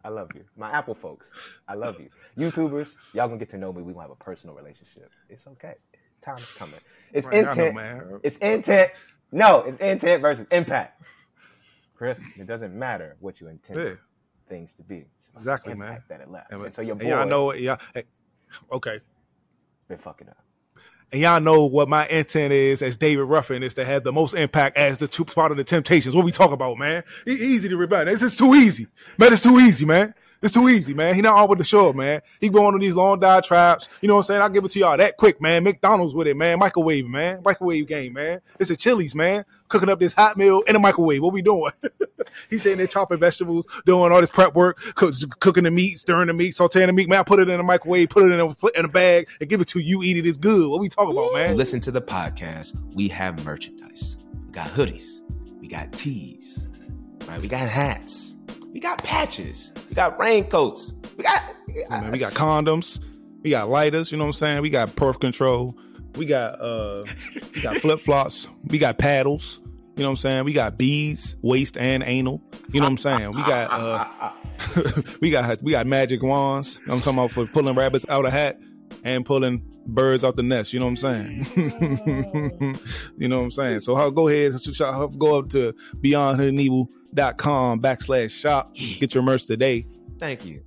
I 0.06 0.10
love 0.10 0.32
you. 0.36 0.44
My 0.58 0.70
Apple 0.72 0.96
folks, 0.96 1.30
I 1.68 1.76
love 1.76 2.00
you. 2.00 2.10
YouTubers, 2.38 2.98
y'all 3.14 3.28
gonna 3.28 3.40
get 3.40 3.50
to 3.50 3.58
know 3.58 3.72
me. 3.72 3.82
We 3.82 3.94
gonna 3.94 4.04
have 4.04 4.12
a 4.12 4.16
personal 4.16 4.56
relationship. 4.56 5.10
It's 5.30 5.48
okay. 5.48 5.76
Time 6.22 6.36
is 6.38 6.52
coming. 6.58 6.80
It's 7.14 7.28
Man, 7.28 7.48
I 7.48 7.54
know, 7.56 7.66
intent. 7.68 8.20
It's 8.24 8.38
intent. 8.38 8.92
No, 9.32 9.62
it's 9.62 9.78
intent 9.78 10.22
versus 10.22 10.46
impact. 10.52 11.02
Chris, 11.96 12.22
it 12.38 12.48
doesn't 12.48 12.78
matter 12.78 13.16
what 13.20 13.40
you 13.40 13.48
intend 13.48 13.80
Yeah, 13.80 13.94
things 14.50 14.74
to 14.74 14.84
be. 14.84 15.06
It's 15.18 15.30
Exactly, 15.36 15.74
man. 15.74 16.04
That 16.10 16.22
it 16.22 16.30
left. 16.30 16.52
and, 16.52 16.62
And 16.64 16.74
so 16.74 16.82
your 16.82 16.96
boy 16.96 17.02
and 17.02 17.10
y'all 17.10 17.26
know. 17.28 17.54
Yeah. 17.54 17.78
hey, 17.94 18.04
Okay. 18.72 19.00
been 19.88 19.98
fucking 19.98 20.28
up. 20.30 20.38
And 21.14 21.22
y'all 21.22 21.40
know 21.40 21.66
what 21.66 21.88
my 21.88 22.08
intent 22.08 22.54
is 22.54 22.82
as 22.82 22.96
David 22.96 23.26
Ruffin 23.26 23.62
is 23.62 23.76
to 23.76 23.86
have 23.86 24.04
the 24.04 24.12
most 24.12 24.34
impact 24.34 24.78
as 24.78 24.98
the 24.98 25.08
two 25.08 25.24
part 25.24 25.52
of 25.52 25.58
the 25.58 25.64
Temptations. 25.64 26.16
What 26.16 26.26
we 26.26 26.32
talk 26.32 26.52
about, 26.52 26.80
man? 26.80 27.04
Easy 27.28 27.70
to 27.70 27.78
remember. 27.78 28.10
This 28.10 28.24
is 28.24 28.36
too 28.36 28.56
easy, 28.56 28.88
man. 29.20 29.32
It's 29.32 29.44
too 29.44 29.60
easy, 29.60 29.86
man. 29.86 30.16
It's 30.44 30.54
too 30.54 30.68
easy, 30.68 30.94
man. 30.94 31.16
He 31.16 31.22
not 31.22 31.38
on 31.38 31.48
with 31.48 31.58
the 31.58 31.64
show, 31.64 31.94
man. 31.94 32.22
He 32.42 32.50
going 32.50 32.74
on 32.74 32.82
these 32.82 32.96
long 32.96 33.22
traps. 33.42 33.88
You 34.02 34.10
know 34.10 34.16
what 34.16 34.22
I'm 34.22 34.26
saying? 34.26 34.42
I'll 34.42 34.50
give 34.50 34.66
it 34.66 34.72
to 34.72 34.80
y'all 34.80 34.98
that 34.98 35.16
quick, 35.16 35.40
man. 35.42 35.64
McDonald's 35.64 36.14
with 36.14 36.28
it, 36.28 36.36
man. 36.36 36.60
Microwave, 36.60 37.08
man. 37.08 37.42
Microwave 37.46 37.88
game, 37.88 38.12
man. 38.12 38.42
It's 38.60 38.70
a 38.70 38.76
Chili's, 38.76 39.16
man. 39.16 39.46
Cooking 39.70 39.88
up 39.88 40.00
this 40.00 40.12
hot 40.12 40.36
meal 40.36 40.62
in 40.68 40.76
a 40.76 40.80
microwave. 40.80 41.22
What 41.22 41.32
we 41.32 41.42
doing? 41.42 41.72
He's 42.50 42.62
saying 42.62 42.78
they're 42.78 42.88
chopping 42.88 43.20
vegetables, 43.20 43.68
doing 43.86 44.12
all 44.12 44.20
this 44.20 44.30
prep 44.30 44.54
work, 44.54 44.80
cook, 44.96 45.14
cooking 45.40 45.64
the 45.64 45.72
meat, 45.72 46.00
stirring 46.00 46.28
the 46.28 46.34
meat, 46.34 46.54
sauteing 46.54 46.88
the 46.88 46.94
meat. 46.94 47.08
Man, 47.08 47.20
I 47.20 47.24
put 47.24 47.40
it 47.40 47.48
in 47.48 47.58
a 47.58 47.64
microwave, 47.64 48.10
put 48.10 48.24
it 48.24 48.34
in 48.34 48.40
a, 48.42 48.78
in 48.78 48.84
a 48.84 48.90
bag, 48.90 49.30
and 49.40 49.50
give 49.50 49.62
it 49.62 49.70
to 49.70 49.80
you. 49.80 50.04
Eat 50.04 50.18
it. 50.18 50.26
It's 50.26 50.38
good. 50.38 50.70
What 50.70 50.82
we 50.82 50.90
talking 50.90 51.14
about, 51.14 51.34
man? 51.34 51.56
listen 51.56 51.80
to 51.82 51.92
the 51.92 52.02
podcast, 52.02 52.76
we 52.96 53.08
have 53.08 53.46
merchandise. 53.46 54.18
We 54.46 54.52
got 54.52 54.68
hoodies, 54.68 55.22
we 55.62 55.70
got 55.70 55.94
tees, 55.94 56.68
right? 57.28 57.42
We 57.42 57.48
got 57.48 57.70
hats, 57.70 58.33
we 58.74 58.80
got 58.82 59.02
patches, 59.04 59.72
we 59.90 59.96
got 59.96 60.20
raincoats, 60.20 60.94
we 61.18 61.24
got, 61.24 61.42
we 61.68 61.74
got- 61.74 61.84
Yeah, 61.92 62.02
man, 62.02 62.12
we 62.12 62.18
got 62.18 62.34
condoms, 62.34 63.00
we 63.44 63.50
got 63.52 63.70
lighters, 63.70 64.12
you 64.12 64.18
know 64.18 64.26
what 64.26 64.30
I'm 64.30 64.34
saying? 64.34 64.62
We 64.62 64.70
got 64.70 64.94
birth 64.96 65.20
control, 65.20 65.78
we 66.16 66.26
got 66.26 66.60
uh 66.60 67.06
we 67.56 67.62
got 67.62 67.78
flip 67.78 68.00
flops, 68.00 68.48
we 68.66 68.78
got 68.80 68.98
paddles, 68.98 69.60
you 69.96 70.04
know 70.04 70.10
what 70.10 70.12
I'm 70.12 70.18
saying? 70.18 70.44
We 70.46 70.54
got 70.54 70.78
beads, 70.78 71.36
waist 71.42 71.78
and 71.78 72.04
anal, 72.04 72.42
you 72.72 72.80
know 72.80 72.86
what 72.86 72.92
I'm 72.92 72.98
saying? 72.98 73.32
We 73.34 73.44
got 73.44 73.72
uh 73.72 74.32
we 75.22 75.30
got 75.32 75.62
we 75.62 75.72
got 75.72 75.86
magic 75.88 76.22
wands. 76.24 76.80
I'm 76.88 77.00
talking 77.00 77.14
about 77.20 77.32
for 77.32 77.46
pulling 77.48 77.76
rabbits 77.76 78.06
out 78.10 78.26
of 78.26 78.32
hat 78.32 78.60
and 79.04 79.26
pulling 79.26 79.64
birds 79.86 80.24
out 80.24 80.36
the 80.36 80.44
nest, 80.44 80.74
you 80.74 80.80
know 80.80 80.86
what 80.86 81.04
I'm 81.04 81.46
saying? 81.46 81.46
you 83.18 83.28
know 83.28 83.38
what 83.40 83.44
I'm 83.44 83.52
saying? 83.52 83.80
So 83.80 83.96
I'll 83.96 84.12
go 84.12 84.28
ahead 84.30 84.54
and 84.54 85.20
go 85.20 85.40
up 85.40 85.50
to 85.50 85.74
beyondhoodandevil.com 85.98 87.82
backslash 87.82 88.32
shop, 88.32 88.74
get 88.76 89.14
your 89.14 89.24
merch 89.24 89.46
today. 89.46 89.86
thank 90.18 90.46
you. 90.46 90.64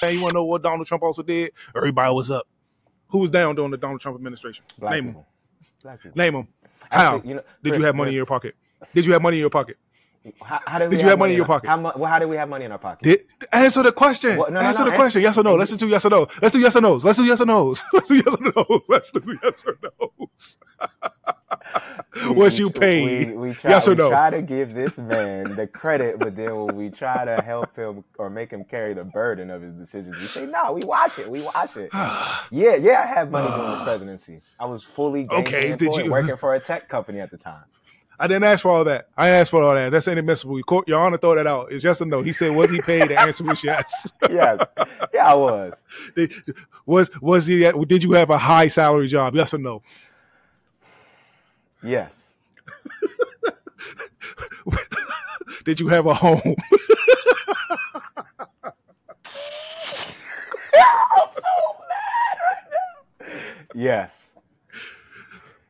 Hey, 0.00 0.14
you 0.14 0.20
want 0.20 0.32
to 0.32 0.36
know 0.36 0.44
what 0.44 0.62
Donald 0.62 0.86
Trump 0.86 1.02
also 1.02 1.22
did? 1.22 1.52
Everybody 1.74 2.12
was 2.12 2.30
up. 2.30 2.46
Who 3.08 3.18
was 3.18 3.30
down 3.30 3.54
during 3.54 3.70
the 3.70 3.76
Donald 3.76 4.00
Trump 4.00 4.16
administration? 4.16 4.64
Black 4.78 4.92
Name 4.94 5.12
them. 5.12 5.24
Black 5.82 6.02
people. 6.02 6.16
Name 6.16 6.34
them. 6.34 6.48
How? 6.90 7.16
Actually, 7.16 7.28
you 7.28 7.34
know, 7.36 7.42
did 7.62 7.76
you 7.76 7.82
have 7.84 7.94
money 7.94 8.08
Chris, 8.08 8.12
in 8.12 8.16
your 8.16 8.26
pocket? 8.26 8.54
Did 8.92 9.06
you 9.06 9.12
have 9.12 9.22
money 9.22 9.38
in 9.38 9.40
your 9.40 9.50
pocket? 9.50 9.76
How, 10.44 10.60
how 10.66 10.78
did, 10.78 10.90
Did 10.90 11.00
you 11.02 11.08
have 11.08 11.18
money 11.18 11.32
in 11.32 11.36
your 11.36 11.44
our- 11.44 11.60
pocket? 11.60 11.68
How, 11.68 11.76
mu- 11.76 11.90
well, 11.96 12.10
how 12.10 12.18
did 12.18 12.26
we 12.28 12.36
have 12.36 12.48
money 12.48 12.64
in 12.64 12.72
our 12.72 12.78
pocket? 12.78 13.02
Did 13.02 13.24
answer 13.52 13.82
the 13.82 13.92
question. 13.92 14.36
What? 14.36 14.52
No, 14.52 14.60
no, 14.60 14.66
answer 14.66 14.84
no, 14.84 14.90
the 14.90 14.96
question. 14.96 15.22
Yes 15.22 15.36
or 15.38 15.42
no? 15.42 15.54
Let's 15.56 15.72
do 15.76 15.88
yes 15.88 16.04
or 16.04 16.10
no. 16.10 16.26
Let's 16.42 16.52
do 16.52 16.60
yes 16.60 16.76
or 16.76 16.80
no's. 16.80 17.04
Let's 17.12 17.18
do 17.18 17.24
yes 17.24 17.40
or 17.40 17.46
no's. 17.46 17.84
Let's 17.92 18.08
do 18.08 18.14
yes 18.16 18.34
or 18.36 18.52
no's. 18.56 18.82
Let's 18.88 19.10
do 19.10 19.38
yes 19.42 19.64
or 19.66 19.78
no's. 19.82 20.56
We- 22.26 22.32
Was 22.32 22.58
you 22.58 22.70
tr- 22.70 22.80
paid? 22.80 23.28
We, 23.30 23.36
we 23.48 23.52
try, 23.54 23.70
Yes 23.72 23.86
or 23.86 23.92
we 23.92 23.96
no? 23.96 24.08
try 24.10 24.30
to 24.30 24.42
give 24.42 24.74
this 24.74 24.98
man 24.98 25.54
the 25.56 25.66
credit, 25.66 26.18
but 26.18 26.34
then 26.36 26.54
when 26.56 26.76
we 26.76 26.90
try 26.90 27.24
to 27.24 27.40
help 27.42 27.74
him 27.76 28.04
or 28.18 28.28
make 28.30 28.50
him 28.50 28.64
carry 28.64 28.92
the 28.94 29.04
burden 29.04 29.50
of 29.50 29.62
his 29.62 29.74
decisions, 29.74 30.18
we 30.18 30.26
say, 30.26 30.46
"No, 30.46 30.72
we 30.72 30.82
watch 30.82 31.18
it. 31.18 31.30
We 31.30 31.42
watch 31.42 31.76
it." 31.76 31.90
yeah, 32.50 32.74
yeah, 32.76 33.02
I 33.04 33.06
had 33.06 33.30
money 33.30 33.48
during 33.48 33.70
this 33.72 33.82
presidency. 33.84 34.40
I 34.58 34.66
was 34.66 34.84
fully 34.84 35.28
Okay, 35.30 35.76
did 35.76 35.94
you- 35.94 36.10
working 36.10 36.36
for 36.36 36.54
a 36.54 36.60
tech 36.60 36.88
company 36.88 37.20
at 37.20 37.30
the 37.30 37.38
time. 37.38 37.64
I 38.18 38.26
didn't 38.26 38.44
ask 38.44 38.62
for 38.62 38.70
all 38.70 38.84
that. 38.84 39.08
I 39.16 39.28
asked 39.28 39.50
for 39.50 39.62
all 39.62 39.74
that. 39.74 39.90
That's 39.90 40.08
inadmissible. 40.08 40.60
Court, 40.64 40.88
Your 40.88 41.00
Honor, 41.00 41.18
throw 41.18 41.34
that 41.36 41.46
out. 41.46 41.70
It's 41.70 41.84
yes 41.84 42.02
or 42.02 42.06
no. 42.06 42.22
He 42.22 42.32
said, 42.32 42.50
was 42.50 42.70
he 42.70 42.80
paid? 42.80 43.08
The 43.08 43.18
answer 43.20 43.44
was 43.44 43.62
yes. 43.62 44.10
Yes, 44.30 44.60
yeah, 45.14 45.32
I 45.32 45.34
was. 45.34 45.82
Did- 46.16 46.32
was 46.84 47.10
was 47.20 47.46
he? 47.46 47.64
At, 47.64 47.74
did 47.88 48.02
you 48.02 48.12
have 48.12 48.30
a 48.30 48.38
high 48.38 48.66
salary 48.68 49.08
job? 49.08 49.34
Yes 49.34 49.54
or 49.54 49.58
no? 49.58 49.82
Yes, 51.82 52.34
Did 55.64 55.80
you 55.80 55.88
have 55.88 56.06
a 56.06 56.14
home? 56.14 56.56
I'm 60.74 61.32
so 61.32 61.40
mad 61.88 62.38
right 62.42 62.64
now. 62.70 62.94
Yes, 63.74 64.34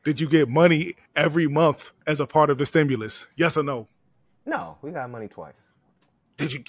Did 0.08 0.22
you 0.22 0.26
get 0.26 0.48
money 0.48 0.94
every 1.14 1.46
month 1.46 1.92
as 2.06 2.18
a 2.18 2.26
part 2.26 2.48
of 2.48 2.56
the 2.56 2.64
stimulus? 2.64 3.26
Yes 3.36 3.58
or 3.58 3.62
no? 3.62 3.88
no, 4.46 4.78
we 4.80 4.90
got 4.90 5.10
money 5.10 5.28
twice. 5.28 5.68
Did 6.38 6.54
you 6.54 6.64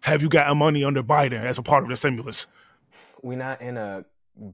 have 0.00 0.22
you 0.22 0.30
gotten 0.30 0.56
money 0.56 0.82
under 0.82 1.02
Biden 1.02 1.44
as 1.44 1.58
a 1.58 1.62
part 1.62 1.82
of 1.82 1.90
the 1.90 1.96
stimulus? 1.96 2.46
We're 3.20 3.36
not 3.36 3.60
in 3.60 3.76
a 3.76 4.06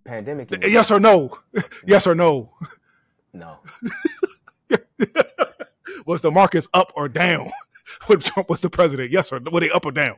pandemic. 0.02 0.50
anymore. 0.50 0.68
Yes 0.68 0.90
or 0.90 0.98
no? 0.98 1.38
Yes 1.86 2.08
or 2.08 2.16
no? 2.16 2.50
No, 3.32 3.58
Was 6.04 6.20
the 6.20 6.32
markets 6.32 6.66
up 6.74 6.90
or 6.96 7.08
down 7.08 7.52
when 8.06 8.18
Trump 8.18 8.50
was 8.50 8.62
the 8.62 8.70
president? 8.70 9.12
Yes 9.12 9.30
or 9.32 9.38
no? 9.38 9.52
Were 9.52 9.60
they 9.60 9.70
up 9.70 9.86
or 9.86 9.92
down? 9.92 10.16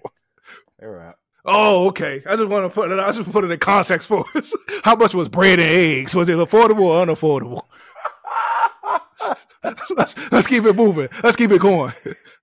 they 0.78 0.86
were 0.86 1.02
out. 1.02 1.18
Oh, 1.44 1.88
okay. 1.88 2.22
I 2.26 2.36
just 2.36 2.48
want 2.48 2.64
to 2.64 2.74
put 2.74 2.90
it. 2.90 2.98
I 2.98 3.12
just 3.12 3.30
put 3.30 3.44
it 3.44 3.50
in 3.50 3.58
context 3.58 4.08
for 4.08 4.24
us. 4.34 4.54
How 4.84 4.94
much 4.94 5.14
was 5.14 5.28
bread 5.28 5.58
and 5.58 5.68
eggs? 5.68 6.14
Was 6.14 6.28
it 6.30 6.36
affordable 6.36 6.80
or 6.82 7.04
unaffordable? 7.04 7.62
let's 9.96 10.33
let's 10.33 10.46
keep 10.46 10.64
it 10.64 10.76
moving. 10.76 11.09
Let's 11.22 11.37
keep 11.37 11.50
it 11.50 11.61
going. 11.61 11.92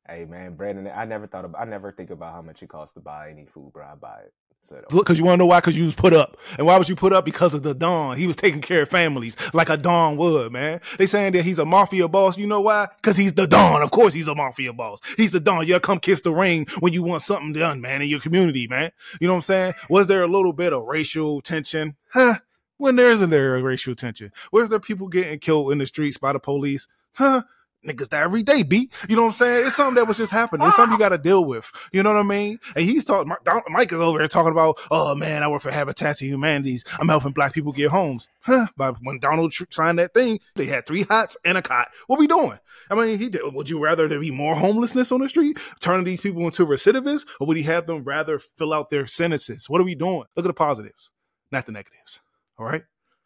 Hey 0.07 0.25
man, 0.25 0.55
Brandon, 0.55 0.89
I 0.93 1.05
never 1.05 1.27
thought 1.27 1.45
about. 1.45 1.61
I 1.61 1.65
never 1.65 1.91
think 1.91 2.09
about 2.09 2.33
how 2.33 2.41
much 2.41 2.63
it 2.63 2.69
costs 2.69 2.93
to 2.93 2.99
buy 2.99 3.29
any 3.29 3.45
food, 3.45 3.73
bro. 3.73 3.85
I 3.85 3.95
buy 3.95 4.19
it. 4.25 4.33
So 4.61 4.75
Look, 4.91 5.05
because 5.05 5.17
you 5.17 5.23
want 5.23 5.35
to 5.35 5.37
know 5.37 5.45
why? 5.45 5.59
Because 5.59 5.77
you 5.77 5.85
was 5.85 5.95
put 5.95 6.13
up, 6.13 6.35
and 6.57 6.67
why 6.67 6.77
was 6.77 6.89
you 6.89 6.95
put 6.95 7.13
up? 7.13 7.23
Because 7.23 7.53
of 7.53 7.63
the 7.63 7.73
Don. 7.73 8.17
He 8.17 8.27
was 8.27 8.35
taking 8.35 8.59
care 8.59 8.81
of 8.81 8.89
families 8.89 9.37
like 9.53 9.69
a 9.69 9.77
Don 9.77 10.17
would, 10.17 10.51
man. 10.51 10.81
They 10.97 11.05
saying 11.05 11.33
that 11.33 11.45
he's 11.45 11.59
a 11.59 11.65
mafia 11.65 12.07
boss. 12.07 12.37
You 12.37 12.47
know 12.47 12.61
why? 12.61 12.87
Because 12.97 13.15
he's 13.15 13.33
the 13.33 13.47
Don. 13.47 13.81
Of 13.81 13.91
course, 13.91 14.13
he's 14.13 14.27
a 14.27 14.35
mafia 14.35 14.73
boss. 14.73 14.99
He's 15.15 15.31
the 15.31 15.39
Don. 15.39 15.65
You 15.65 15.79
come 15.79 15.99
kiss 15.99 16.21
the 16.21 16.33
ring 16.33 16.67
when 16.79 16.91
you 16.91 17.01
want 17.01 17.21
something 17.21 17.53
done, 17.53 17.79
man, 17.79 18.01
in 18.01 18.09
your 18.09 18.19
community, 18.19 18.67
man. 18.67 18.91
You 19.21 19.27
know 19.27 19.33
what 19.33 19.37
I'm 19.37 19.43
saying? 19.43 19.73
Was 19.89 20.07
there 20.07 20.23
a 20.23 20.27
little 20.27 20.53
bit 20.53 20.73
of 20.73 20.83
racial 20.83 21.39
tension? 21.39 21.95
Huh? 22.11 22.39
When 22.77 22.95
there 22.95 23.11
isn't 23.11 23.31
there 23.31 23.55
a 23.55 23.63
racial 23.63 23.95
tension? 23.95 24.31
Where's 24.51 24.69
there 24.69 24.79
people 24.79 25.07
getting 25.07 25.39
killed 25.39 25.71
in 25.71 25.79
the 25.79 25.85
streets 25.85 26.17
by 26.17 26.33
the 26.33 26.39
police? 26.39 26.87
Huh? 27.13 27.41
Niggas 27.85 28.09
die 28.09 28.21
every 28.21 28.43
day, 28.43 28.63
B. 28.63 28.89
You 29.07 29.15
know 29.15 29.21
what 29.21 29.27
I'm 29.29 29.33
saying? 29.33 29.67
It's 29.67 29.75
something 29.75 29.95
that 29.95 30.07
was 30.07 30.17
just 30.17 30.31
happening. 30.31 30.67
It's 30.67 30.75
something 30.75 30.93
you 30.93 30.99
got 30.99 31.09
to 31.09 31.17
deal 31.17 31.45
with. 31.45 31.71
You 31.91 32.03
know 32.03 32.11
what 32.11 32.19
I 32.19 32.23
mean? 32.23 32.59
And 32.75 32.85
he's 32.85 33.05
talking. 33.05 33.33
Mike 33.69 33.91
is 33.91 33.99
over 33.99 34.19
here 34.19 34.27
talking 34.27 34.51
about, 34.51 34.79
oh 34.91 35.15
man, 35.15 35.41
I 35.41 35.47
work 35.47 35.61
for 35.61 35.71
Habitat 35.71 36.17
for 36.17 36.25
Humanities. 36.25 36.83
I'm 36.99 37.07
helping 37.07 37.31
black 37.31 37.53
people 37.53 37.71
get 37.71 37.89
homes. 37.89 38.27
Huh? 38.41 38.67
But 38.75 38.97
when 39.01 39.19
Donald 39.19 39.51
Trump 39.51 39.73
signed 39.73 39.99
that 39.99 40.13
thing, 40.13 40.39
they 40.55 40.65
had 40.65 40.85
three 40.85 41.03
hots 41.03 41.37
and 41.45 41.57
a 41.57 41.61
cot. 41.61 41.89
What 42.07 42.19
we 42.19 42.27
doing? 42.27 42.59
I 42.89 42.95
mean, 42.95 43.17
he 43.17 43.29
did. 43.29 43.41
Would 43.43 43.69
you 43.69 43.79
rather 43.81 44.07
there 44.07 44.19
be 44.19 44.31
more 44.31 44.55
homelessness 44.55 45.11
on 45.11 45.21
the 45.21 45.29
street, 45.29 45.57
turning 45.79 46.03
these 46.03 46.21
people 46.21 46.43
into 46.45 46.65
recidivists, 46.65 47.27
or 47.39 47.47
would 47.47 47.57
he 47.57 47.63
have 47.63 47.87
them 47.87 48.03
rather 48.03 48.37
fill 48.37 48.73
out 48.73 48.89
their 48.89 49.07
sentences? 49.07 49.69
What 49.69 49.81
are 49.81 49.85
we 49.85 49.95
doing? 49.95 50.25
Look 50.35 50.45
at 50.45 50.49
the 50.49 50.53
positives, 50.53 51.11
not 51.51 51.65
the 51.65 51.71
negatives. 51.71 52.21
All 52.57 52.65
right. 52.65 52.83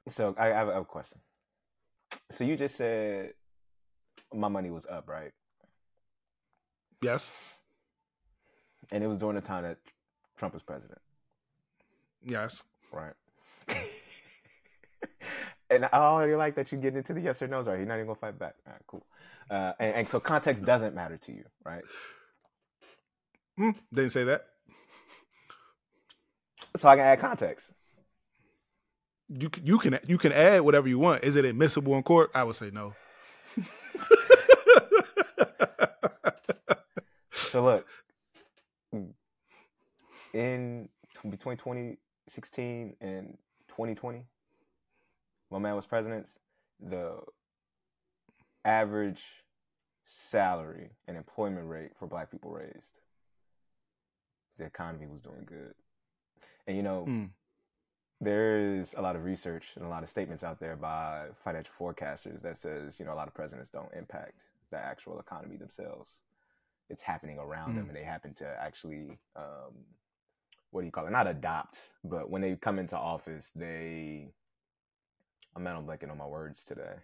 So 0.10 0.36
I 0.38 0.48
have, 0.48 0.68
a 0.68 0.84
question. 0.84 1.20
So 2.30 2.44
you 2.44 2.58
just 2.58 2.76
said 2.76 3.34
my 4.34 4.48
money 4.48 4.70
was 4.70 4.86
up, 4.86 5.08
right? 5.08 5.32
Yes. 7.02 7.30
And 8.92 9.04
it 9.04 9.08
was 9.08 9.18
during 9.18 9.36
the 9.36 9.42
time 9.42 9.64
that 9.64 9.78
Trump 10.38 10.54
was 10.54 10.64
president, 10.64 11.00
Yes. 12.24 12.64
right? 12.92 13.14
and 15.70 15.86
I 15.86 15.90
already 15.94 16.36
like 16.36 16.56
that 16.56 16.72
you 16.72 16.78
get 16.78 16.96
into 16.96 17.14
the 17.14 17.22
yes 17.22 17.42
or 17.42 17.48
no's, 17.48 17.68
right? 17.68 17.78
You're 17.78 17.88
not 17.88 17.96
even 17.96 18.08
gonna 18.08 18.16
fight 18.16 18.38
back. 18.38 18.56
All 18.68 18.74
right, 18.74 18.82
cool. 18.88 19.06
Uh, 19.50 19.74
and, 19.80 19.96
and 19.96 20.08
so 20.08 20.20
context 20.20 20.66
doesn't 20.66 20.94
matter 20.94 21.18
to 21.18 21.32
you, 21.32 21.46
right? 21.64 21.84
Hmm, 23.58 23.72
didn't 23.94 24.12
say 24.12 24.24
that. 24.26 24.46
So 26.76 26.90
I 26.90 26.96
can 26.96 27.06
add 27.06 27.20
context. 27.20 27.72
You 29.34 29.50
you 29.64 29.80
can 29.80 29.98
you 30.06 30.18
can 30.18 30.32
add 30.34 30.62
whatever 30.62 30.90
you 30.90 31.00
want. 31.00 31.24
Is 31.24 31.36
it 31.38 31.46
admissible 31.46 31.96
in 31.96 32.04
court? 32.04 32.32
I 32.36 32.44
would 32.44 32.56
say 32.56 32.70
no. 32.72 32.94
So 37.32 37.64
look, 37.64 37.86
in 40.34 40.90
between 41.30 41.58
2016 41.58 42.96
and 43.02 43.38
2020, 43.68 44.26
my 45.50 45.60
man 45.60 45.76
was 45.76 45.86
president. 45.86 46.30
The 46.80 47.20
average 48.64 49.24
salary 50.08 50.92
and 51.08 51.18
employment 51.18 51.68
rate 51.68 51.92
for 52.00 52.08
Black 52.08 52.32
people 52.32 52.52
raised. 52.52 53.00
The 54.58 54.66
economy 54.66 55.08
was 55.08 55.22
doing 55.22 55.44
good, 55.46 55.74
and 56.68 56.78
you 56.78 56.84
know 56.84 57.04
Hmm. 57.04 57.26
There 58.22 58.60
is 58.80 58.96
a 58.98 59.02
lot 59.02 59.16
of 59.18 59.26
research 59.26 59.74
and 59.78 59.86
a 59.86 59.90
lot 59.90 60.04
of 60.04 60.10
statements 60.10 60.44
out 60.44 60.60
there 60.60 60.78
by 60.78 61.28
financial 61.44 61.74
forecasters 61.80 62.42
that 62.44 62.58
says 62.58 63.00
you 63.00 63.06
know 63.06 63.14
a 63.14 63.16
lot 63.16 63.28
of 63.28 63.36
presidents 63.36 63.72
don't 63.72 63.94
impact 63.94 64.42
the 64.72 64.78
actual 64.78 65.20
economy 65.20 65.58
themselves. 65.58 66.22
It's 66.90 67.04
happening 67.04 67.40
around 67.40 67.76
them 67.76 67.86
Mm. 67.86 67.90
and 67.90 67.98
they 67.98 68.04
happen 68.04 68.34
to 68.36 68.48
actually 68.62 69.20
um, 69.38 69.74
what 70.72 70.82
do 70.82 70.86
you 70.88 70.92
call 70.92 71.08
it? 71.08 71.12
Not 71.12 71.28
adopt 71.28 71.82
but 72.06 72.30
when 72.30 72.42
they 72.42 72.56
come 72.56 72.80
into 72.80 72.98
office 72.98 73.52
they 73.56 74.30
i'm 75.56 75.64
not 75.64 75.86
blanking 75.86 76.12
on 76.12 76.18
my 76.18 76.28
words 76.28 76.64
today. 76.66 76.96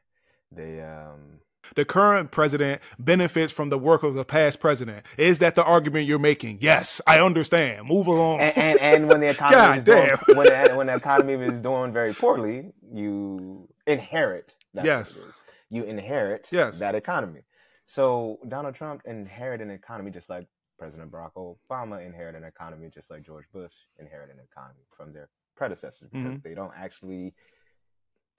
They 0.51 0.81
um 0.81 1.39
The 1.75 1.83
current 1.85 2.31
president 2.31 2.81
benefits 2.97 3.51
from 3.51 3.69
the 3.69 3.77
work 3.77 4.03
of 4.03 4.13
the 4.13 4.23
past 4.23 4.59
president. 4.59 5.05
Is 5.17 5.39
that 5.39 5.55
the 5.55 5.63
argument 5.63 6.05
you're 6.05 6.17
making? 6.19 6.59
Yes, 6.61 7.01
I 7.05 7.19
understand. 7.19 7.87
Move 7.87 8.07
along. 8.07 8.39
and, 8.39 8.57
and, 8.57 8.79
and 8.79 9.09
when 9.09 9.19
the 9.19 9.27
economy 9.31 9.77
is 9.79 9.83
doing, 9.83 10.09
when, 10.27 10.45
the, 10.47 10.73
when 10.75 10.87
the 10.87 10.95
economy 10.95 11.33
is 11.33 11.59
doing 11.59 11.91
very 11.91 12.13
poorly, 12.13 12.71
you 12.93 13.67
inherit. 13.85 14.55
Yes. 14.73 15.15
what 15.17 15.25
it 15.25 15.29
is. 15.29 15.41
You 15.69 15.83
inherit 15.83 16.47
Yes. 16.51 16.79
that 16.79 16.95
economy. 16.95 17.41
So 17.85 18.39
Donald 18.47 18.75
Trump 18.75 19.01
inherited 19.05 19.67
an 19.67 19.73
economy 19.73 20.11
just 20.11 20.29
like 20.29 20.47
President 20.79 21.11
Barack 21.11 21.31
Obama 21.35 22.05
inherited 22.05 22.43
an 22.43 22.47
economy 22.47 22.89
just 22.93 23.09
like 23.09 23.23
George 23.23 23.45
Bush 23.51 23.73
inherited 23.99 24.35
an 24.37 24.41
economy 24.51 24.81
from 24.95 25.11
their 25.11 25.27
predecessors 25.55 26.09
because 26.11 26.27
Mm-hmm. 26.33 26.47
they 26.47 26.53
don't 26.53 26.71
actually 26.77 27.33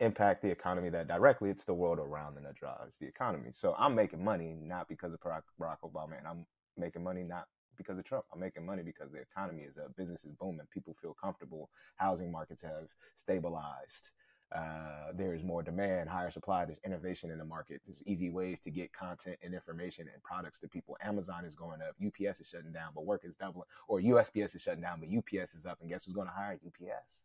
impact 0.00 0.42
the 0.42 0.50
economy 0.50 0.90
that 0.90 1.08
directly. 1.08 1.50
It's 1.50 1.64
the 1.64 1.74
world 1.74 1.98
around 1.98 2.34
them 2.34 2.44
that 2.44 2.54
drives 2.54 2.94
the 3.00 3.06
economy. 3.06 3.50
So 3.52 3.74
I'm 3.78 3.94
making 3.94 4.22
money 4.22 4.56
not 4.60 4.88
because 4.88 5.12
of 5.12 5.20
Barack, 5.20 5.42
Obama, 5.84 6.18
and 6.18 6.26
I'm 6.26 6.46
making 6.76 7.02
money 7.02 7.22
not 7.22 7.46
because 7.76 7.98
of 7.98 8.04
Trump. 8.04 8.24
I'm 8.32 8.40
making 8.40 8.66
money 8.66 8.82
because 8.82 9.10
the 9.12 9.20
economy 9.20 9.62
is 9.62 9.78
up, 9.78 9.94
business 9.96 10.24
is 10.24 10.32
booming, 10.40 10.66
people 10.72 10.96
feel 11.00 11.14
comfortable, 11.20 11.70
housing 11.96 12.30
markets 12.30 12.62
have 12.62 12.88
stabilized. 13.16 14.10
Uh, 14.54 15.12
there 15.14 15.34
is 15.34 15.44
more 15.44 15.62
demand, 15.62 16.08
higher 16.08 16.30
supply. 16.30 16.64
There's 16.64 16.80
innovation 16.84 17.30
in 17.30 17.36
the 17.36 17.44
market. 17.44 17.82
There's 17.86 18.02
easy 18.06 18.30
ways 18.30 18.58
to 18.60 18.70
get 18.70 18.90
content 18.94 19.36
and 19.42 19.52
information 19.52 20.06
and 20.12 20.22
products 20.22 20.58
to 20.60 20.68
people. 20.68 20.96
Amazon 21.02 21.44
is 21.44 21.54
going 21.54 21.80
up. 21.82 21.94
UPS 22.04 22.40
is 22.40 22.48
shutting 22.48 22.72
down, 22.72 22.92
but 22.94 23.04
work 23.04 23.22
is 23.24 23.34
doubling. 23.34 23.66
Or 23.88 24.00
USPS 24.00 24.56
is 24.56 24.62
shutting 24.62 24.80
down, 24.80 25.00
but 25.00 25.10
UPS 25.14 25.54
is 25.54 25.66
up. 25.66 25.78
And 25.82 25.90
guess 25.90 26.04
who's 26.04 26.14
going 26.14 26.28
to 26.28 26.32
hire 26.32 26.58
UPS? 26.66 27.24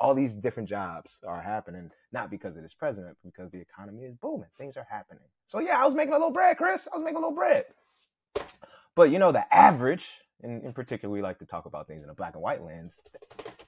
All 0.00 0.14
these 0.14 0.32
different 0.32 0.68
jobs 0.68 1.20
are 1.26 1.42
happening 1.42 1.90
not 2.12 2.30
because 2.30 2.56
of 2.56 2.62
this 2.62 2.74
president, 2.74 3.16
but 3.22 3.34
because 3.34 3.50
the 3.50 3.60
economy 3.60 4.04
is 4.04 4.14
booming. 4.14 4.48
Things 4.56 4.76
are 4.76 4.86
happening. 4.90 5.22
So 5.46 5.60
yeah, 5.60 5.80
I 5.80 5.84
was 5.84 5.94
making 5.94 6.14
a 6.14 6.16
little 6.16 6.30
bread, 6.30 6.56
Chris. 6.56 6.88
I 6.90 6.96
was 6.96 7.04
making 7.04 7.18
a 7.18 7.20
little 7.20 7.34
bread. 7.34 7.66
But 8.94 9.10
you 9.10 9.18
know, 9.18 9.32
the 9.32 9.52
average, 9.54 10.08
and 10.42 10.64
in 10.64 10.72
particular, 10.72 11.12
we 11.12 11.22
like 11.22 11.38
to 11.40 11.46
talk 11.46 11.66
about 11.66 11.86
things 11.86 12.02
in 12.02 12.10
a 12.10 12.14
black 12.14 12.34
and 12.34 12.42
white 12.42 12.64
lens. 12.64 13.00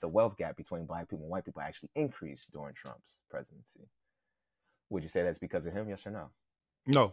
The 0.00 0.08
wealth 0.08 0.36
gap 0.36 0.56
between 0.56 0.86
black 0.86 1.08
people 1.08 1.24
and 1.24 1.30
white 1.30 1.44
people 1.44 1.62
actually 1.62 1.90
increased 1.94 2.52
during 2.52 2.74
Trump's 2.74 3.20
presidency. 3.30 3.88
Would 4.90 5.02
you 5.02 5.08
say 5.08 5.22
that's 5.22 5.38
because 5.38 5.66
of 5.66 5.72
him? 5.72 5.88
Yes 5.88 6.06
or 6.06 6.10
no? 6.10 6.30
no. 6.86 7.12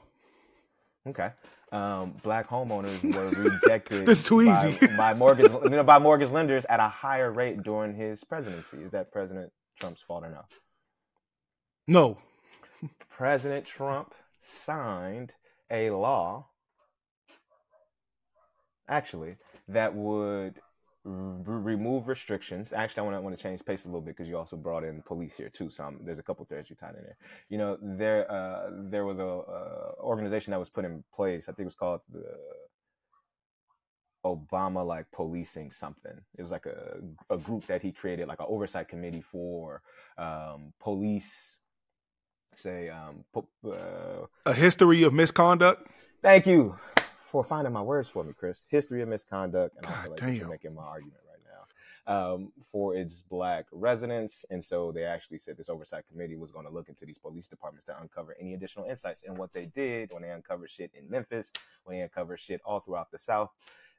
Okay. 1.09 1.31
Um, 1.71 2.15
black 2.23 2.49
homeowners 2.49 3.03
were 3.13 3.29
rejected. 3.51 4.05
This 4.05 4.19
is 4.19 4.23
too 4.23 4.41
easy. 4.41 4.87
by 4.97 5.13
mortgage, 5.13 5.51
you 5.51 5.69
know, 5.69 5.83
by 5.83 5.99
mortgage 5.99 6.31
lenders 6.31 6.65
at 6.65 6.79
a 6.79 6.87
higher 6.87 7.31
rate 7.31 7.61
during 7.61 7.93
his 7.95 8.23
presidency. 8.23 8.77
Is 8.77 8.91
that 8.91 9.11
President 9.11 9.51
Trump's 9.79 10.01
fault 10.01 10.23
or 10.23 10.29
no? 10.29 10.45
No. 11.87 12.17
President 13.09 13.65
Trump 13.65 14.13
signed 14.39 15.33
a 15.69 15.91
law, 15.91 16.47
actually, 18.87 19.37
that 19.67 19.93
would 19.93 20.59
remove 21.09 22.07
restrictions. 22.07 22.73
Actually, 22.73 23.01
I 23.01 23.03
want 23.03 23.17
to 23.17 23.21
want 23.21 23.37
to 23.37 23.41
change 23.41 23.63
pace 23.65 23.85
a 23.85 23.87
little 23.87 24.01
bit 24.01 24.15
because 24.15 24.27
you 24.27 24.37
also 24.37 24.55
brought 24.55 24.83
in 24.83 25.01
police 25.01 25.37
here 25.37 25.49
too. 25.49 25.69
So 25.69 25.83
I'm, 25.83 25.99
there's 26.03 26.19
a 26.19 26.23
couple 26.23 26.45
threads 26.45 26.69
you 26.69 26.75
tied 26.75 26.95
in 26.95 27.03
there. 27.03 27.17
You 27.49 27.57
know, 27.57 27.77
there 27.81 28.29
uh, 28.31 28.69
there 28.71 29.05
was 29.05 29.19
a 29.19 29.27
uh, 29.27 29.91
organization 29.99 30.51
that 30.51 30.59
was 30.59 30.69
put 30.69 30.85
in 30.85 31.03
place. 31.13 31.49
I 31.49 31.53
think 31.53 31.61
it 31.61 31.65
was 31.65 31.75
called 31.75 32.01
the 32.11 32.37
Obama 34.25 34.85
like 34.85 35.09
policing 35.11 35.71
something. 35.71 36.19
It 36.37 36.41
was 36.41 36.51
like 36.51 36.65
a 36.65 36.99
a 37.29 37.37
group 37.37 37.65
that 37.67 37.81
he 37.81 37.91
created, 37.91 38.27
like 38.27 38.39
an 38.39 38.47
oversight 38.49 38.87
committee 38.87 39.21
for 39.21 39.81
um, 40.17 40.73
police. 40.79 41.57
Say, 42.55 42.89
um, 42.89 43.23
po- 43.31 43.47
uh, 43.65 44.25
A 44.45 44.53
history 44.53 45.03
of 45.03 45.13
misconduct. 45.13 45.87
Thank 46.21 46.45
you 46.45 46.77
for 47.29 47.43
finding 47.43 47.71
my 47.73 47.81
words 47.81 48.09
for 48.09 48.23
me, 48.23 48.33
Chris. 48.37 48.65
History 48.69 49.01
of 49.01 49.07
misconduct, 49.09 49.75
and 49.77 49.85
God 49.85 49.95
also 49.95 50.09
like 50.11 50.21
you're 50.21 50.31
damn. 50.39 50.49
making 50.49 50.73
my 50.73 50.83
argument 50.83 51.19
right 51.29 51.39
now 52.07 52.33
um, 52.33 52.51
for 52.71 52.95
its 52.95 53.21
black 53.21 53.65
residents. 53.71 54.43
And 54.49 54.63
so 54.63 54.91
they 54.91 55.03
actually 55.03 55.37
said 55.37 55.55
this 55.55 55.69
oversight 55.69 56.05
committee 56.07 56.35
was 56.35 56.51
going 56.51 56.65
to 56.65 56.71
look 56.71 56.89
into 56.89 57.05
these 57.05 57.19
police 57.19 57.47
departments 57.47 57.85
to 57.85 57.99
uncover 58.01 58.35
any 58.39 58.55
additional 58.55 58.85
insights. 58.85 59.23
And 59.27 59.37
what 59.37 59.53
they 59.53 59.67
did 59.67 60.11
when 60.11 60.23
they 60.23 60.31
uncovered 60.31 60.71
shit 60.71 60.91
in 60.97 61.09
Memphis, 61.09 61.51
when 61.83 61.97
they 61.97 62.01
uncovered 62.03 62.39
shit 62.39 62.61
all 62.65 62.79
throughout 62.79 63.11
the 63.11 63.19
South, 63.19 63.51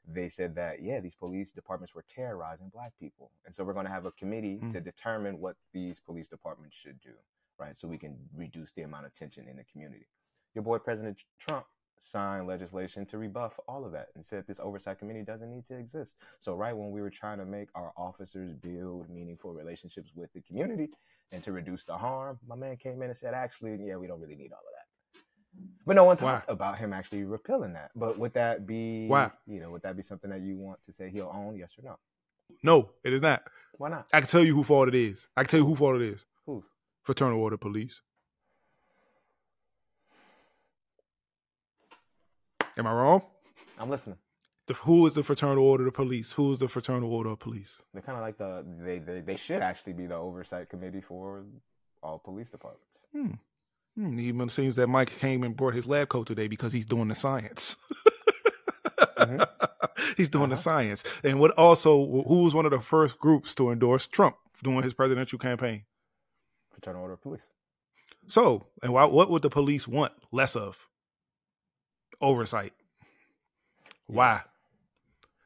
they 0.05 0.27
said 0.27 0.55
that 0.55 0.81
yeah, 0.81 0.99
these 0.99 1.15
police 1.15 1.53
departments 1.53 1.95
were 1.95 2.03
terrorizing 2.13 2.69
black 2.73 2.91
people. 2.99 3.31
And 3.45 3.55
so 3.55 3.63
we're 3.63 3.73
going 3.73 3.85
to 3.85 3.91
have 3.91 4.05
a 4.05 4.11
committee 4.11 4.59
Mm. 4.61 4.71
to 4.73 4.81
determine 4.81 5.39
what 5.39 5.55
these 5.71 5.99
police 5.99 6.27
departments 6.27 6.75
should 6.75 6.99
do, 6.99 7.13
right? 7.57 7.77
So 7.77 7.87
we 7.87 7.97
can 7.97 8.17
reduce 8.35 8.73
the 8.73 8.81
amount 8.81 9.05
of 9.05 9.13
tension 9.13 9.47
in 9.47 9.55
the 9.57 9.63
community. 9.71 10.07
Your 10.53 10.63
boy 10.63 10.79
President 10.79 11.17
Trump 11.39 11.65
signed 12.01 12.47
legislation 12.47 13.05
to 13.05 13.17
rebuff 13.17 13.59
all 13.67 13.85
of 13.85 13.91
that 13.91 14.07
and 14.15 14.25
said 14.25 14.45
this 14.47 14.59
oversight 14.59 14.99
committee 14.99 15.21
doesn't 15.21 15.49
need 15.49 15.65
to 15.67 15.77
exist. 15.77 16.17
So 16.39 16.55
right 16.55 16.75
when 16.75 16.91
we 16.91 17.01
were 17.01 17.09
trying 17.09 17.37
to 17.37 17.45
make 17.45 17.69
our 17.75 17.93
officers 17.95 18.53
build 18.53 19.09
meaningful 19.09 19.53
relationships 19.53 20.11
with 20.15 20.33
the 20.33 20.41
community 20.41 20.89
and 21.31 21.43
to 21.43 21.51
reduce 21.51 21.83
the 21.85 21.97
harm, 21.97 22.39
my 22.47 22.55
man 22.55 22.75
came 22.77 23.01
in 23.01 23.09
and 23.09 23.17
said, 23.17 23.33
actually, 23.33 23.77
yeah, 23.85 23.95
we 23.95 24.07
don't 24.07 24.19
really 24.19 24.35
need 24.35 24.51
all 24.51 24.59
of 24.59 24.73
that. 24.73 24.81
But 25.85 25.95
no 25.95 26.05
one 26.05 26.17
talked 26.17 26.49
about 26.49 26.77
him 26.77 26.93
actually 26.93 27.23
repealing 27.23 27.73
that. 27.73 27.91
But 27.95 28.17
would 28.17 28.33
that 28.33 28.65
be 28.65 29.07
Why? 29.07 29.31
You 29.47 29.59
know, 29.59 29.71
would 29.71 29.81
that 29.83 29.97
be 29.97 30.03
something 30.03 30.29
that 30.29 30.41
you 30.41 30.57
want 30.57 30.81
to 30.85 30.93
say 30.93 31.09
he'll 31.09 31.31
own? 31.33 31.55
Yes 31.55 31.71
or 31.77 31.83
no? 31.83 31.97
No, 32.63 32.91
it 33.03 33.13
is 33.13 33.21
not. 33.21 33.43
Why 33.77 33.89
not? 33.89 34.07
I 34.13 34.19
can 34.19 34.27
tell 34.27 34.43
you 34.43 34.55
who 34.55 34.63
fault 34.63 34.87
it 34.87 34.95
is. 34.95 35.27
I 35.35 35.43
can 35.43 35.49
tell 35.49 35.59
you 35.59 35.65
who 35.65 35.75
fault 35.75 35.95
it 35.97 36.03
is. 36.03 36.25
Who's? 36.45 36.63
Fraternal 37.03 37.39
Order 37.39 37.57
Police. 37.57 38.01
Am 42.81 42.87
I 42.87 42.93
wrong? 42.93 43.21
I'm 43.77 43.91
listening. 43.91 44.17
The, 44.65 44.73
who 44.73 45.05
is 45.05 45.13
the 45.13 45.21
Fraternal 45.21 45.63
Order 45.63 45.87
of 45.87 45.93
Police? 45.93 46.31
Who 46.31 46.51
is 46.51 46.57
the 46.57 46.67
Fraternal 46.67 47.13
Order 47.13 47.29
of 47.29 47.39
Police? 47.39 47.79
They're 47.93 48.01
kind 48.01 48.17
of 48.17 48.23
like 48.23 48.39
the 48.39 48.65
they, 48.83 48.97
they 48.97 49.21
they 49.21 49.35
should 49.35 49.61
actually 49.61 49.93
be 49.93 50.07
the 50.07 50.15
oversight 50.15 50.67
committee 50.67 51.01
for 51.01 51.43
all 52.01 52.17
police 52.17 52.49
departments. 52.49 52.97
Hmm. 53.13 53.33
Hmm, 53.95 54.17
even 54.19 54.49
seems 54.49 54.75
that 54.77 54.87
Mike 54.87 55.11
came 55.19 55.43
and 55.43 55.55
brought 55.55 55.75
his 55.75 55.85
lab 55.85 56.09
coat 56.09 56.25
today 56.25 56.47
because 56.47 56.73
he's 56.73 56.87
doing 56.87 57.07
the 57.09 57.13
science. 57.13 57.75
Mhm. 59.19 59.47
he's 60.17 60.29
doing 60.29 60.49
the 60.49 60.53
Uh-huh. 60.53 60.61
science. 60.63 61.03
And 61.23 61.39
what 61.39 61.51
also, 61.51 62.23
who 62.23 62.41
was 62.45 62.55
one 62.55 62.65
of 62.65 62.71
the 62.71 62.79
first 62.79 63.19
groups 63.19 63.53
to 63.55 63.69
endorse 63.69 64.07
Trump 64.07 64.37
during 64.63 64.81
his 64.81 64.95
presidential 64.95 65.37
campaign? 65.37 65.83
Fraternal 66.71 67.03
Order 67.03 67.13
of 67.13 67.21
Police. 67.21 67.43
So, 68.27 68.65
and 68.81 68.91
why, 68.91 69.05
what 69.05 69.29
would 69.29 69.43
the 69.43 69.51
police 69.51 69.87
want 69.87 70.13
less 70.31 70.55
of? 70.55 70.87
Oversight. 72.19 72.73
Why? 74.07 74.33
Yes. 74.33 74.47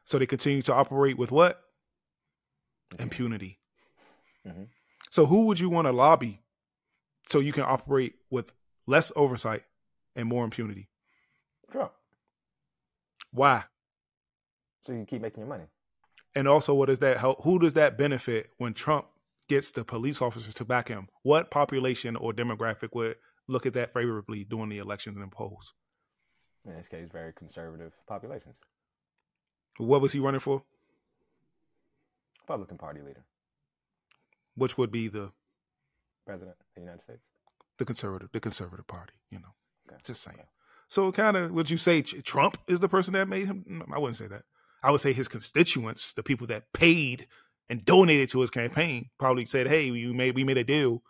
So 0.05 0.19
they 0.19 0.25
continue 0.25 0.61
to 0.63 0.73
operate 0.73 1.17
with 1.17 1.31
what? 1.31 1.61
Mhm. 2.91 3.01
Impunity. 3.01 3.59
Mhm. 4.45 4.69
So 5.09 5.25
who 5.25 5.45
would 5.45 5.59
you 5.59 5.69
want 5.69 5.87
to 5.87 5.91
lobby 5.91 6.41
so 7.27 7.39
you 7.39 7.53
can 7.53 7.63
operate 7.63 8.15
with 8.29 8.53
less 8.85 9.11
oversight 9.15 9.63
and 10.15 10.27
more 10.27 10.43
impunity? 10.43 10.89
Trump. 11.71 11.93
Why? 13.31 13.65
So 14.83 14.93
you 14.93 15.05
keep 15.05 15.21
making 15.21 15.41
your 15.41 15.49
money. 15.49 15.65
And 16.35 16.47
also, 16.47 16.73
what 16.73 16.89
is 16.89 16.99
that? 16.99 17.17
How, 17.17 17.35
who 17.41 17.59
does 17.59 17.73
that 17.73 17.97
benefit 17.97 18.51
when 18.57 18.73
Trump 18.73 19.07
gets 19.47 19.71
the 19.71 19.85
police 19.85 20.21
officers 20.21 20.53
to 20.55 20.65
back 20.65 20.89
him? 20.89 21.07
What 21.23 21.49
population 21.49 22.15
or 22.15 22.33
demographic 22.33 22.89
would 22.93 23.15
look 23.47 23.65
at 23.65 23.73
that 23.73 23.93
favorably 23.93 24.43
during 24.43 24.69
the 24.69 24.79
elections 24.79 25.17
and 25.17 25.31
polls? 25.31 25.73
In 26.65 26.75
this 26.75 26.87
case, 26.87 27.07
very 27.11 27.31
conservative 27.33 27.93
populations. 28.07 28.57
What 29.77 30.01
was 30.01 30.13
he 30.13 30.19
running 30.19 30.39
for? 30.39 30.63
Republican 32.41 32.77
Party 32.77 33.01
leader, 33.01 33.23
Which 34.55 34.77
would 34.77 34.91
be 34.91 35.07
the 35.07 35.31
president 36.25 36.55
of 36.59 36.65
the 36.75 36.81
United 36.81 37.01
States. 37.01 37.21
the 37.77 37.85
conservative, 37.85 38.29
the 38.31 38.39
conservative 38.39 38.87
party. 38.87 39.13
You 39.29 39.39
know, 39.39 39.53
Okay. 39.89 39.97
just 40.03 40.21
saying. 40.21 40.37
So, 40.87 41.11
kind 41.11 41.35
of, 41.35 41.51
would 41.51 41.69
you 41.69 41.77
say 41.77 42.01
Trump 42.03 42.57
is 42.67 42.79
the 42.79 42.87
person 42.87 43.13
that 43.13 43.27
made 43.27 43.47
him? 43.47 43.83
I 43.93 43.97
wouldn't 43.99 44.17
say 44.17 44.27
that. 44.27 44.43
I 44.83 44.91
would 44.91 45.01
say 45.01 45.13
his 45.13 45.27
constituents, 45.27 46.13
the 46.13 46.21
people 46.23 46.45
that 46.47 46.71
paid 46.73 47.27
and 47.69 47.83
donated 47.83 48.29
to 48.29 48.39
his 48.41 48.51
campaign, 48.51 49.09
probably 49.17 49.45
said, 49.45 49.67
"Hey, 49.67 49.89
we 49.89 50.13
made 50.13 50.35
we 50.35 50.43
made 50.43 50.57
a 50.59 50.63
deal." 50.63 51.01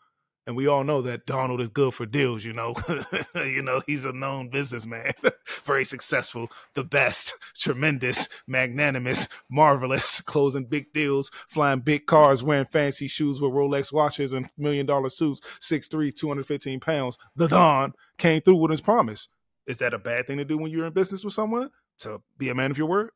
And 0.47 0.55
we 0.55 0.67
all 0.67 0.83
know 0.83 1.01
that 1.01 1.25
Donald 1.25 1.59
is 1.59 1.69
good 1.69 1.93
for 1.95 2.05
deals, 2.05 2.45
you 2.45 2.53
know. 2.53 2.75
you 3.35 3.63
know, 3.63 3.81
he's 3.87 4.05
a 4.05 4.11
known 4.13 4.49
businessman, 4.49 5.11
very 5.63 5.83
successful, 5.83 6.51
the 6.75 6.83
best, 6.83 7.33
tremendous, 7.57 8.29
magnanimous, 8.45 9.27
marvelous, 9.49 10.21
closing 10.21 10.65
big 10.65 10.93
deals, 10.93 11.31
flying 11.47 11.79
big 11.79 12.05
cars, 12.05 12.43
wearing 12.43 12.65
fancy 12.65 13.07
shoes 13.07 13.41
with 13.41 13.51
Rolex 13.53 13.91
watches 13.91 14.33
and 14.33 14.47
million 14.55 14.85
dollar 14.85 15.09
suits, 15.09 15.41
6'3, 15.61 16.13
215 16.13 16.79
pounds. 16.79 17.17
The 17.35 17.47
Don 17.47 17.93
came 18.19 18.41
through 18.41 18.57
with 18.57 18.69
his 18.71 18.81
promise. 18.81 19.27
Is 19.65 19.77
that 19.77 19.95
a 19.95 19.99
bad 19.99 20.27
thing 20.27 20.37
to 20.37 20.45
do 20.45 20.59
when 20.59 20.69
you're 20.69 20.85
in 20.85 20.93
business 20.93 21.23
with 21.23 21.33
someone? 21.33 21.71
To 21.99 22.21
be 22.37 22.49
a 22.49 22.55
man 22.55 22.69
of 22.69 22.77
your 22.77 22.87
word? 22.87 23.09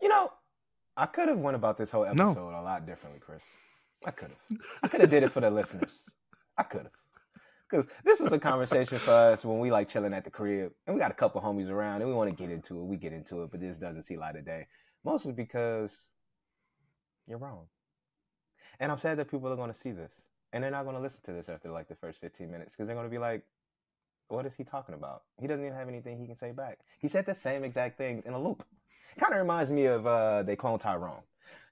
You 0.00 0.08
know, 0.08 0.32
I 0.96 1.06
could 1.06 1.28
have 1.28 1.38
went 1.38 1.54
about 1.54 1.76
this 1.78 1.90
whole 1.90 2.02
No. 2.14 2.30
episode 2.30 2.58
a 2.58 2.62
lot 2.62 2.84
differently, 2.84 3.20
Chris. 3.24 3.42
I 4.04 4.10
could 4.10 4.30
have. 4.30 4.58
I 4.82 4.88
could 4.88 5.00
have 5.00 5.10
did 5.10 5.22
it 5.22 5.30
for 5.30 5.40
the 5.40 5.50
listeners. 5.50 6.08
I 6.56 6.62
could 6.62 6.82
have. 6.82 6.92
Because 7.70 7.88
this 8.04 8.20
was 8.20 8.32
a 8.32 8.38
conversation 8.38 8.98
for 8.98 9.12
us 9.12 9.44
when 9.44 9.58
we 9.58 9.70
like 9.70 9.88
chilling 9.88 10.12
at 10.12 10.24
the 10.24 10.30
crib, 10.30 10.72
and 10.86 10.94
we 10.94 11.00
got 11.00 11.10
a 11.10 11.14
couple 11.14 11.40
homies 11.40 11.70
around, 11.70 12.02
and 12.02 12.10
we 12.10 12.14
want 12.14 12.28
to 12.28 12.36
get 12.36 12.52
into 12.52 12.78
it. 12.78 12.84
We 12.84 12.96
get 12.96 13.14
into 13.14 13.42
it, 13.42 13.50
but 13.50 13.60
this 13.60 13.78
doesn't 13.78 14.02
see 14.02 14.18
light 14.18 14.36
of 14.36 14.44
day. 14.44 14.66
Mostly 15.04 15.32
because 15.32 15.96
you're 17.26 17.38
wrong, 17.38 17.66
and 18.78 18.92
I'm 18.92 18.98
sad 18.98 19.18
that 19.18 19.30
people 19.30 19.50
are 19.50 19.56
going 19.56 19.72
to 19.72 19.78
see 19.78 19.90
this, 19.90 20.22
and 20.52 20.62
they're 20.62 20.70
not 20.70 20.82
going 20.82 20.96
to 20.96 21.00
listen 21.00 21.22
to 21.24 21.32
this 21.32 21.48
after 21.48 21.70
like 21.70 21.88
the 21.88 21.94
first 21.94 22.20
15 22.20 22.50
minutes, 22.50 22.72
because 22.72 22.86
they're 22.86 22.96
going 22.96 23.06
to 23.06 23.10
be 23.10 23.18
like, 23.18 23.42
"What 24.28 24.44
is 24.44 24.54
he 24.54 24.64
talking 24.64 24.94
about? 24.94 25.22
He 25.40 25.46
doesn't 25.46 25.64
even 25.64 25.76
have 25.76 25.88
anything 25.88 26.18
he 26.18 26.26
can 26.26 26.36
say 26.36 26.52
back. 26.52 26.80
He 26.98 27.08
said 27.08 27.24
the 27.24 27.34
same 27.34 27.64
exact 27.64 27.96
thing 27.96 28.22
in 28.26 28.34
a 28.34 28.38
loop." 28.38 28.64
Kind 29.18 29.32
of 29.32 29.40
reminds 29.40 29.70
me 29.70 29.86
of 29.86 30.06
uh, 30.06 30.42
they 30.42 30.56
clone 30.56 30.78
Tyrone. 30.78 31.22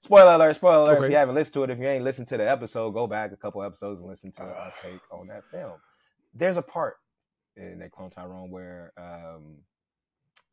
Spoiler 0.01 0.33
alert! 0.33 0.55
Spoiler 0.55 0.93
alert! 0.93 1.05
If 1.05 1.11
you 1.11 1.17
haven't 1.17 1.35
listened 1.35 1.53
to 1.53 1.63
it, 1.63 1.69
if 1.69 1.79
you 1.79 1.87
ain't 1.87 2.03
listened 2.03 2.27
to 2.29 2.37
the 2.37 2.49
episode, 2.49 2.91
go 2.91 3.05
back 3.05 3.31
a 3.31 3.37
couple 3.37 3.61
episodes 3.61 3.99
and 3.99 4.09
listen 4.09 4.31
to 4.33 4.43
our 4.43 4.73
take 4.81 5.01
on 5.11 5.27
that 5.27 5.43
film. 5.51 5.73
There's 6.33 6.57
a 6.57 6.61
part 6.61 6.97
in 7.55 7.79
that 7.79 7.91
clone 7.91 8.09
Tyrone 8.09 8.49
where 8.49 8.93
um, 8.97 9.57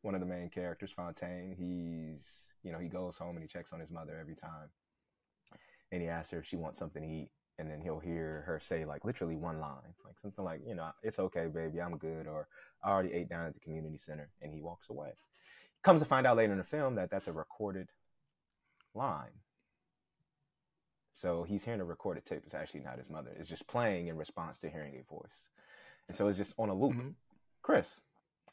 one 0.01 0.13
of 0.13 0.19
the 0.19 0.27
main 0.27 0.49
characters, 0.49 0.91
Fontaine, 0.91 1.55
he's 1.57 2.29
you 2.63 2.71
know 2.71 2.77
he 2.77 2.87
goes 2.87 3.17
home 3.17 3.35
and 3.35 3.41
he 3.41 3.47
checks 3.47 3.73
on 3.73 3.79
his 3.79 3.89
mother 3.89 4.17
every 4.19 4.35
time, 4.35 4.69
and 5.91 6.01
he 6.01 6.07
asks 6.07 6.31
her 6.31 6.39
if 6.39 6.45
she 6.45 6.55
wants 6.55 6.77
something 6.77 7.01
to 7.01 7.09
eat, 7.09 7.31
and 7.57 7.69
then 7.69 7.81
he'll 7.81 7.99
hear 7.99 8.43
her 8.45 8.59
say 8.59 8.85
like 8.85 9.03
literally 9.03 9.35
one 9.35 9.59
line, 9.59 9.95
like 10.05 10.19
something 10.21 10.45
like 10.45 10.61
you 10.65 10.75
know 10.75 10.91
it's 11.01 11.19
okay, 11.19 11.47
baby, 11.47 11.81
I'm 11.81 11.97
good, 11.97 12.27
or 12.27 12.47
I 12.83 12.91
already 12.91 13.13
ate 13.13 13.29
down 13.29 13.47
at 13.47 13.53
the 13.53 13.59
community 13.59 13.97
center, 13.97 14.29
and 14.41 14.53
he 14.53 14.61
walks 14.61 14.89
away. 14.89 15.13
Comes 15.81 16.01
to 16.01 16.05
find 16.05 16.27
out 16.27 16.37
later 16.37 16.51
in 16.51 16.57
the 16.57 16.63
film 16.63 16.95
that 16.95 17.09
that's 17.09 17.27
a 17.27 17.33
recorded 17.33 17.89
line. 18.93 19.31
So 21.13 21.43
he's 21.43 21.63
hearing 21.63 21.81
a 21.81 21.85
recorded 21.85 22.25
tape. 22.25 22.43
It's 22.45 22.53
actually 22.53 22.79
not 22.81 22.97
his 22.97 23.09
mother. 23.09 23.31
It's 23.37 23.49
just 23.49 23.67
playing 23.67 24.07
in 24.07 24.17
response 24.17 24.59
to 24.59 24.69
hearing 24.69 24.95
a 24.95 25.03
voice. 25.13 25.49
And 26.07 26.15
so 26.15 26.27
it's 26.27 26.37
just 26.37 26.53
on 26.57 26.69
a 26.69 26.73
loop. 26.73 26.93
Mhm. 26.93 27.13
Chris, 27.61 28.01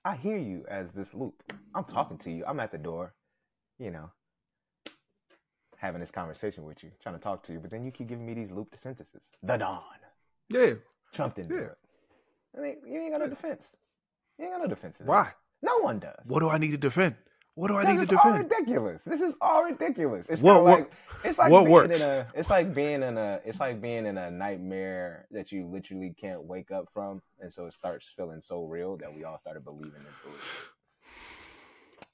I 0.04 0.16
hear 0.16 0.36
you 0.36 0.64
as 0.68 0.92
this 0.92 1.14
loop. 1.14 1.42
I'm 1.74 1.84
talking 1.84 2.18
to 2.18 2.30
you. 2.30 2.44
I'm 2.46 2.60
at 2.60 2.72
the 2.72 2.78
door, 2.78 3.14
you 3.78 3.90
know, 3.90 4.10
having 5.76 6.00
this 6.00 6.10
conversation 6.10 6.64
with 6.64 6.82
you, 6.82 6.90
trying 7.00 7.14
to 7.14 7.20
talk 7.20 7.42
to 7.44 7.52
you. 7.52 7.60
But 7.60 7.70
then 7.70 7.84
you 7.84 7.92
keep 7.92 8.08
giving 8.08 8.26
me 8.26 8.34
these 8.34 8.50
looped 8.50 8.78
sentences. 8.78 9.30
The 9.42 9.56
dawn. 9.58 9.82
Yeah. 10.48 10.74
Trump 11.12 11.34
didn't 11.36 11.50
do 11.50 11.56
Yeah. 11.56 11.66
it. 11.66 11.78
I 12.56 12.60
mean, 12.60 12.82
you 12.86 13.00
ain't 13.00 13.12
got 13.12 13.20
no 13.20 13.28
defense. 13.28 13.76
You 14.38 14.46
ain't 14.46 14.54
got 14.54 14.62
no 14.62 14.66
defense. 14.68 15.00
Why? 15.00 15.32
No 15.62 15.78
one 15.78 15.98
does. 15.98 16.26
What 16.26 16.40
do 16.40 16.48
I 16.48 16.58
need 16.58 16.72
to 16.72 16.78
defend? 16.78 17.16
What 17.56 17.68
do 17.68 17.76
I 17.78 17.84
need 17.84 17.96
to 17.96 18.02
it's 18.02 18.12
all 18.12 18.18
defend? 18.32 18.50
ridiculous. 18.50 19.02
This 19.04 19.20
is 19.22 19.34
all 19.40 19.64
ridiculous. 19.64 20.26
It's 20.28 20.42
What- 20.42 20.62
what- 20.62 20.78
like 20.80 20.92
it's 21.24 21.38
like 21.38 21.50
what 21.50 21.60
being 21.64 21.72
works? 21.72 22.02
in 22.02 22.08
a 22.10 22.26
it's 22.34 22.50
like 22.50 22.74
being 22.74 23.02
in 23.02 23.16
a 23.18 23.40
it's 23.44 23.58
like 23.58 23.80
being 23.80 24.04
in 24.06 24.16
a 24.18 24.30
nightmare 24.30 25.26
that 25.30 25.50
you 25.50 25.66
literally 25.66 26.14
can't 26.20 26.42
wake 26.44 26.70
up 26.70 26.88
from, 26.92 27.22
and 27.40 27.50
so 27.52 27.64
it 27.66 27.72
starts 27.72 28.06
feeling 28.14 28.40
so 28.42 28.64
real 28.64 28.96
that 28.98 29.12
we 29.14 29.24
all 29.24 29.38
started 29.38 29.64
believing 29.64 29.94
in 30.00 30.06
bullshit. 30.22 30.42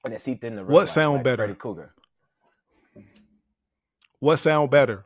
And 0.05 0.15
it 0.15 0.21
seeped 0.21 0.45
in 0.45 0.55
the 0.57 0.65
real 0.65 0.75
What 0.75 0.81
life, 0.83 0.89
sound 0.91 1.15
like 1.17 1.25
better? 1.25 1.37
Freddy 1.45 1.55
Krueger. 1.55 1.93
What 4.21 4.37
sound 4.39 4.71
better 4.71 5.05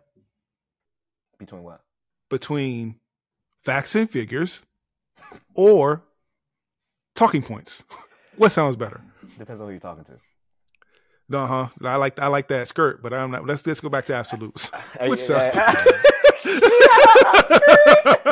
Between 1.38 1.62
what? 1.62 1.80
between 2.28 2.96
facts 3.62 3.94
and 3.94 4.08
figures 4.08 4.62
or 5.54 6.02
talking 7.14 7.42
points? 7.42 7.84
What 8.36 8.52
sounds 8.52 8.76
better? 8.76 9.00
Depends 9.38 9.60
on 9.60 9.66
who 9.66 9.72
you're 9.72 9.80
talking 9.80 10.04
to. 10.04 11.36
Uh 11.36 11.46
huh. 11.46 11.68
I 11.82 11.96
like 11.96 12.18
I 12.20 12.28
like 12.28 12.48
that 12.48 12.68
skirt, 12.68 13.02
but 13.02 13.12
I'm 13.12 13.30
not. 13.30 13.46
Let's 13.46 13.66
let's 13.66 13.80
go 13.80 13.88
back 13.88 14.06
to 14.06 14.14
absolutes. 14.14 14.70
Which 15.00 15.28
Yeah. 15.28 15.84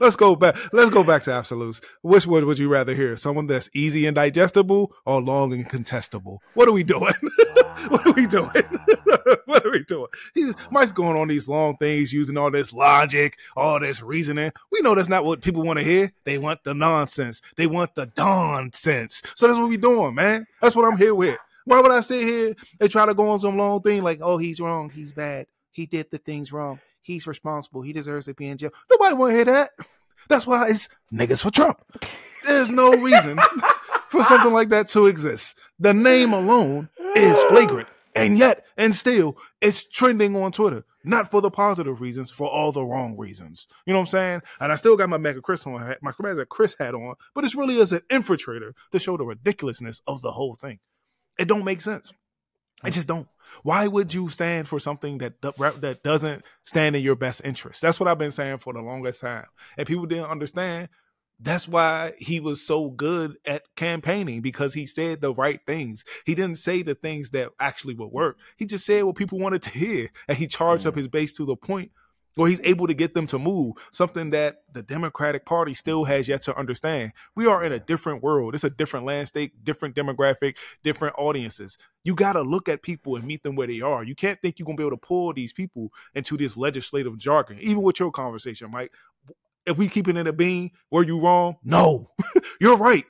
let's 0.00 0.16
go 0.16 0.36
back. 0.36 0.56
Let's 0.72 0.90
go 0.90 1.02
back 1.02 1.22
to 1.24 1.32
absolutes. 1.32 1.80
Which 2.02 2.26
one 2.26 2.46
would 2.46 2.58
you 2.58 2.68
rather 2.68 2.94
hear? 2.94 3.16
Someone 3.16 3.46
that's 3.46 3.70
easy 3.74 4.06
and 4.06 4.14
digestible 4.14 4.92
or 5.04 5.20
long 5.20 5.52
and 5.52 5.68
contestable? 5.68 6.38
What 6.54 6.68
are 6.68 6.72
we 6.72 6.82
doing? 6.82 7.14
what 7.88 8.06
are 8.06 8.12
we 8.12 8.26
doing? 8.26 8.50
what 9.44 9.64
are 9.64 9.70
we 9.70 9.84
doing? 9.84 10.08
He's 10.34 10.54
Mike's 10.70 10.92
going 10.92 11.18
on 11.18 11.28
these 11.28 11.48
long 11.48 11.76
things, 11.76 12.12
using 12.12 12.38
all 12.38 12.50
this 12.50 12.72
logic, 12.72 13.36
all 13.56 13.80
this 13.80 14.02
reasoning. 14.02 14.52
We 14.72 14.80
know 14.80 14.94
that's 14.94 15.08
not 15.08 15.24
what 15.24 15.42
people 15.42 15.62
want 15.62 15.78
to 15.78 15.84
hear. 15.84 16.12
They 16.24 16.38
want 16.38 16.64
the 16.64 16.74
nonsense. 16.74 17.42
They 17.56 17.66
want 17.66 17.94
the 17.94 18.10
nonsense. 18.16 19.22
So 19.34 19.46
that's 19.46 19.58
what 19.58 19.68
we're 19.68 19.78
doing, 19.78 20.14
man. 20.14 20.46
That's 20.60 20.74
what 20.74 20.86
I'm 20.86 20.98
here 20.98 21.14
with. 21.14 21.38
Why 21.64 21.80
would 21.80 21.90
I 21.90 22.00
sit 22.00 22.26
here 22.26 22.54
and 22.80 22.90
try 22.90 23.06
to 23.06 23.14
go 23.14 23.28
on 23.28 23.40
some 23.40 23.58
long 23.58 23.82
thing 23.82 24.02
like, 24.02 24.20
oh, 24.22 24.38
he's 24.38 24.60
wrong, 24.60 24.88
he's 24.88 25.12
bad, 25.12 25.46
he 25.72 25.84
did 25.84 26.10
the 26.10 26.18
things 26.18 26.52
wrong, 26.52 26.78
he's 27.02 27.26
responsible, 27.26 27.82
he 27.82 27.92
deserves 27.92 28.26
to 28.26 28.34
be 28.34 28.46
in 28.46 28.56
jail. 28.56 28.70
Nobody 28.88 29.14
want 29.14 29.32
to 29.32 29.36
hear 29.36 29.44
that. 29.46 29.70
That's 30.28 30.46
why 30.46 30.68
it's 30.68 30.88
niggas 31.12 31.42
for 31.42 31.50
Trump. 31.50 31.80
There's 32.44 32.70
no 32.70 32.92
reason 32.92 33.38
for 34.08 34.22
something 34.22 34.52
like 34.52 34.68
that 34.68 34.86
to 34.88 35.06
exist. 35.06 35.56
The 35.80 35.92
name 35.92 36.32
alone 36.32 36.88
is 37.16 37.42
flagrant. 37.44 37.88
And 38.14 38.38
yet, 38.38 38.64
and 38.76 38.94
still, 38.94 39.36
it's 39.60 39.86
trending 39.86 40.34
on 40.36 40.52
Twitter. 40.52 40.84
Not 41.04 41.30
for 41.30 41.40
the 41.40 41.50
positive 41.50 42.00
reasons, 42.00 42.30
for 42.30 42.48
all 42.48 42.72
the 42.72 42.84
wrong 42.84 43.16
reasons. 43.16 43.68
You 43.84 43.92
know 43.92 44.00
what 44.00 44.06
I'm 44.06 44.10
saying? 44.10 44.42
And 44.60 44.72
I 44.72 44.74
still 44.74 44.96
got 44.96 45.08
my 45.08 45.18
MAGA 45.18 45.42
Chris 45.42 45.66
on, 45.66 45.80
hat- 45.80 46.02
my 46.02 46.12
MAGA 46.18 46.46
Chris 46.46 46.74
hat 46.78 46.94
on, 46.94 47.14
but 47.34 47.44
it's 47.44 47.54
really 47.54 47.80
as 47.80 47.92
an 47.92 48.00
infiltrator 48.10 48.72
to 48.90 48.98
show 48.98 49.16
the 49.16 49.24
ridiculousness 49.24 50.00
of 50.06 50.22
the 50.22 50.32
whole 50.32 50.54
thing. 50.54 50.78
It 51.38 51.46
don't 51.46 51.64
make 51.64 51.80
sense. 51.80 52.12
It 52.84 52.90
just 52.90 53.06
don't. 53.08 53.28
Why 53.62 53.86
would 53.86 54.12
you 54.12 54.28
stand 54.28 54.68
for 54.68 54.78
something 54.78 55.18
that 55.18 55.40
that 55.42 56.00
doesn't 56.02 56.44
stand 56.64 56.96
in 56.96 57.02
your 57.02 57.16
best 57.16 57.40
interest? 57.44 57.80
That's 57.82 58.00
what 58.00 58.08
I've 58.08 58.18
been 58.18 58.32
saying 58.32 58.58
for 58.58 58.72
the 58.72 58.80
longest 58.80 59.20
time, 59.20 59.46
and 59.78 59.86
people 59.86 60.06
didn't 60.06 60.30
understand. 60.30 60.88
That's 61.38 61.68
why 61.68 62.14
he 62.18 62.40
was 62.40 62.62
so 62.62 62.88
good 62.88 63.36
at 63.44 63.64
campaigning 63.76 64.40
because 64.40 64.72
he 64.72 64.86
said 64.86 65.20
the 65.20 65.34
right 65.34 65.60
things. 65.66 66.02
He 66.24 66.34
didn't 66.34 66.56
say 66.56 66.82
the 66.82 66.94
things 66.94 67.30
that 67.30 67.50
actually 67.60 67.94
would 67.94 68.10
work. 68.10 68.38
He 68.56 68.64
just 68.64 68.86
said 68.86 69.04
what 69.04 69.16
people 69.16 69.38
wanted 69.38 69.62
to 69.62 69.70
hear, 69.70 70.10
and 70.28 70.38
he 70.38 70.46
charged 70.46 70.86
up 70.86 70.96
his 70.96 71.08
base 71.08 71.36
to 71.36 71.44
the 71.44 71.56
point 71.56 71.90
where 72.36 72.48
he's 72.48 72.60
able 72.64 72.86
to 72.86 72.94
get 72.94 73.14
them 73.14 73.26
to 73.26 73.38
move. 73.38 73.72
Something 73.90 74.30
that 74.30 74.62
the 74.72 74.82
Democratic 74.82 75.44
Party 75.44 75.74
still 75.74 76.04
has 76.04 76.28
yet 76.28 76.42
to 76.42 76.56
understand. 76.56 77.12
We 77.34 77.46
are 77.46 77.64
in 77.64 77.72
a 77.72 77.78
different 77.78 78.22
world. 78.22 78.54
It's 78.54 78.64
a 78.64 78.70
different 78.70 79.06
landscape, 79.06 79.54
different 79.64 79.94
demographic, 79.96 80.56
different 80.84 81.14
audiences. 81.18 81.78
You 82.04 82.14
got 82.14 82.34
to 82.34 82.42
look 82.42 82.68
at 82.68 82.82
people 82.82 83.16
and 83.16 83.26
meet 83.26 83.42
them 83.42 83.56
where 83.56 83.66
they 83.66 83.80
are. 83.80 84.04
You 84.04 84.14
can't 84.14 84.40
think 84.40 84.58
you're 84.58 84.66
gonna 84.66 84.76
be 84.76 84.84
able 84.84 84.96
to 84.96 85.06
pull 85.06 85.32
these 85.32 85.52
people 85.52 85.92
into 86.14 86.36
this 86.36 86.56
legislative 86.56 87.18
jargon. 87.18 87.58
Even 87.60 87.82
with 87.82 87.98
your 87.98 88.10
conversation, 88.10 88.70
Mike. 88.70 88.92
If 89.66 89.76
we 89.76 89.88
keep 89.88 90.08
it 90.08 90.16
in 90.16 90.26
a 90.26 90.32
bean, 90.32 90.70
were 90.90 91.04
you 91.04 91.20
wrong? 91.20 91.56
No, 91.64 92.10
you're 92.60 92.76
right. 92.76 93.04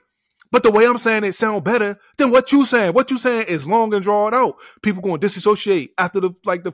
But 0.51 0.63
the 0.63 0.71
way 0.71 0.85
I'm 0.85 0.97
saying 0.97 1.23
it 1.23 1.33
sound 1.35 1.63
better 1.63 1.99
than 2.17 2.31
what 2.31 2.51
you 2.51 2.65
saying. 2.65 2.93
What 2.93 3.11
you 3.11 3.17
saying 3.17 3.47
is 3.47 3.67
long 3.67 3.93
and 3.93 4.03
drawn 4.03 4.33
out. 4.33 4.55
People 4.81 5.01
going 5.01 5.15
to 5.19 5.27
disassociate 5.27 5.93
after 5.97 6.19
the 6.19 6.31
like 6.45 6.63
the 6.63 6.73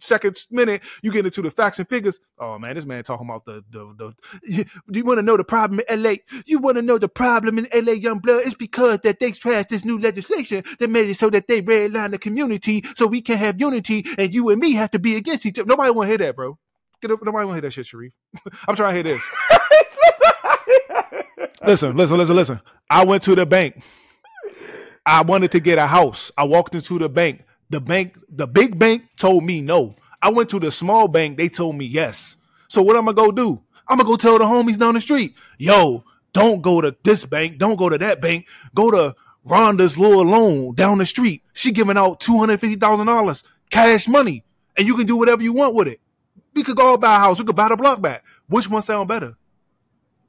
second 0.00 0.36
minute 0.50 0.82
you 1.02 1.12
get 1.12 1.24
into 1.24 1.42
the 1.42 1.50
facts 1.50 1.78
and 1.78 1.88
figures. 1.88 2.18
Oh 2.38 2.58
man, 2.58 2.74
this 2.74 2.84
man 2.84 3.04
talking 3.04 3.26
about 3.28 3.44
the 3.44 3.64
the, 3.70 4.14
the 4.46 4.64
do 4.90 4.98
you 4.98 5.04
want 5.04 5.18
to 5.18 5.22
know 5.22 5.36
the 5.36 5.44
problem 5.44 5.80
in 5.88 6.02
LA? 6.02 6.14
You 6.46 6.58
want 6.58 6.76
to 6.76 6.82
know 6.82 6.98
the 6.98 7.08
problem 7.08 7.58
in 7.58 7.68
LA 7.74 7.92
young 7.92 8.18
blood? 8.18 8.42
It's 8.44 8.54
because 8.54 9.00
that 9.00 9.20
they 9.20 9.32
passed 9.32 9.68
this 9.68 9.84
new 9.84 9.98
legislation 9.98 10.64
that 10.78 10.90
made 10.90 11.08
it 11.08 11.16
so 11.16 11.30
that 11.30 11.48
they 11.48 11.62
redline 11.62 12.10
the 12.10 12.18
community 12.18 12.84
so 12.96 13.06
we 13.06 13.20
can 13.20 13.38
have 13.38 13.60
unity 13.60 14.04
and 14.18 14.34
you 14.34 14.48
and 14.50 14.60
me 14.60 14.72
have 14.72 14.90
to 14.92 14.98
be 14.98 15.16
against 15.16 15.46
each 15.46 15.58
other. 15.58 15.68
Nobody 15.68 15.90
want 15.90 16.06
to 16.06 16.10
hear 16.10 16.18
that, 16.18 16.36
bro. 16.36 16.58
Get 17.02 17.10
up, 17.10 17.22
nobody 17.22 17.44
want 17.44 17.48
to 17.48 17.54
hear 17.54 17.60
that 17.62 17.72
shit, 17.72 17.86
Sharif. 17.86 18.16
I'm 18.68 18.76
trying 18.76 18.94
to 18.94 19.10
hear 19.10 19.18
this. 19.18 19.30
listen, 21.66 21.96
listen, 21.96 22.16
listen, 22.16 22.36
listen. 22.36 22.60
I 22.88 23.04
went 23.04 23.24
to 23.24 23.34
the 23.34 23.44
bank 23.44 23.82
I 25.04 25.22
wanted 25.22 25.50
to 25.52 25.60
get 25.60 25.78
a 25.78 25.86
house. 25.86 26.30
I 26.36 26.44
walked 26.44 26.74
into 26.74 26.98
the 26.98 27.08
bank. 27.08 27.44
The 27.70 27.80
bank, 27.80 28.18
the 28.28 28.46
big 28.46 28.78
bank 28.78 29.04
told 29.16 29.44
me 29.44 29.60
no. 29.60 29.96
I 30.20 30.30
went 30.30 30.50
to 30.50 30.60
the 30.60 30.70
small 30.70 31.08
bank. 31.08 31.38
They 31.38 31.48
told 31.48 31.76
me 31.76 31.86
yes. 31.86 32.36
So 32.68 32.82
what 32.82 32.96
I'm 32.96 33.06
gonna 33.06 33.16
go 33.16 33.32
do? 33.32 33.60
I'm 33.88 33.98
gonna 33.98 34.08
go 34.08 34.16
tell 34.16 34.38
the 34.38 34.44
homies 34.44 34.78
down 34.78 34.94
the 34.94 35.00
street, 35.00 35.34
yo, 35.58 36.04
don't 36.32 36.62
go 36.62 36.80
to 36.80 36.94
this 37.02 37.26
bank. 37.26 37.58
Don't 37.58 37.76
go 37.76 37.88
to 37.88 37.98
that 37.98 38.20
bank. 38.20 38.46
Go 38.74 38.90
to 38.90 39.16
Rhonda's 39.46 39.98
little 39.98 40.24
loan 40.24 40.74
down 40.76 40.98
the 40.98 41.06
street. 41.06 41.42
She 41.52 41.72
giving 41.72 41.96
out 41.98 42.20
two 42.20 42.38
hundred 42.38 42.60
fifty 42.60 42.76
thousand 42.76 43.06
dollars 43.06 43.42
cash 43.70 44.06
money, 44.06 44.44
and 44.76 44.86
you 44.86 44.96
can 44.96 45.06
do 45.06 45.16
whatever 45.16 45.42
you 45.42 45.52
want 45.52 45.74
with 45.74 45.88
it. 45.88 46.00
We 46.54 46.62
could 46.62 46.76
go 46.76 46.96
buy 46.96 47.16
a 47.16 47.18
house. 47.18 47.38
We 47.38 47.44
could 47.44 47.56
buy 47.56 47.68
the 47.68 47.76
block 47.76 48.00
back. 48.00 48.24
Which 48.48 48.68
one 48.68 48.82
sound 48.82 49.08
better? 49.08 49.36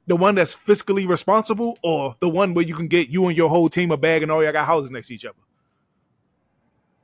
The 0.06 0.16
one 0.16 0.34
that's 0.34 0.54
fiscally 0.54 1.08
responsible, 1.08 1.78
or 1.82 2.16
the 2.18 2.28
one 2.28 2.52
where 2.52 2.64
you 2.64 2.74
can 2.74 2.88
get 2.88 3.08
you 3.08 3.26
and 3.26 3.36
your 3.36 3.48
whole 3.48 3.68
team 3.68 3.90
a 3.90 3.96
bag 3.96 4.22
and 4.22 4.30
all 4.30 4.42
y'all 4.42 4.52
got 4.52 4.66
houses 4.66 4.90
next 4.90 5.08
to 5.08 5.14
each 5.14 5.24
other? 5.24 5.38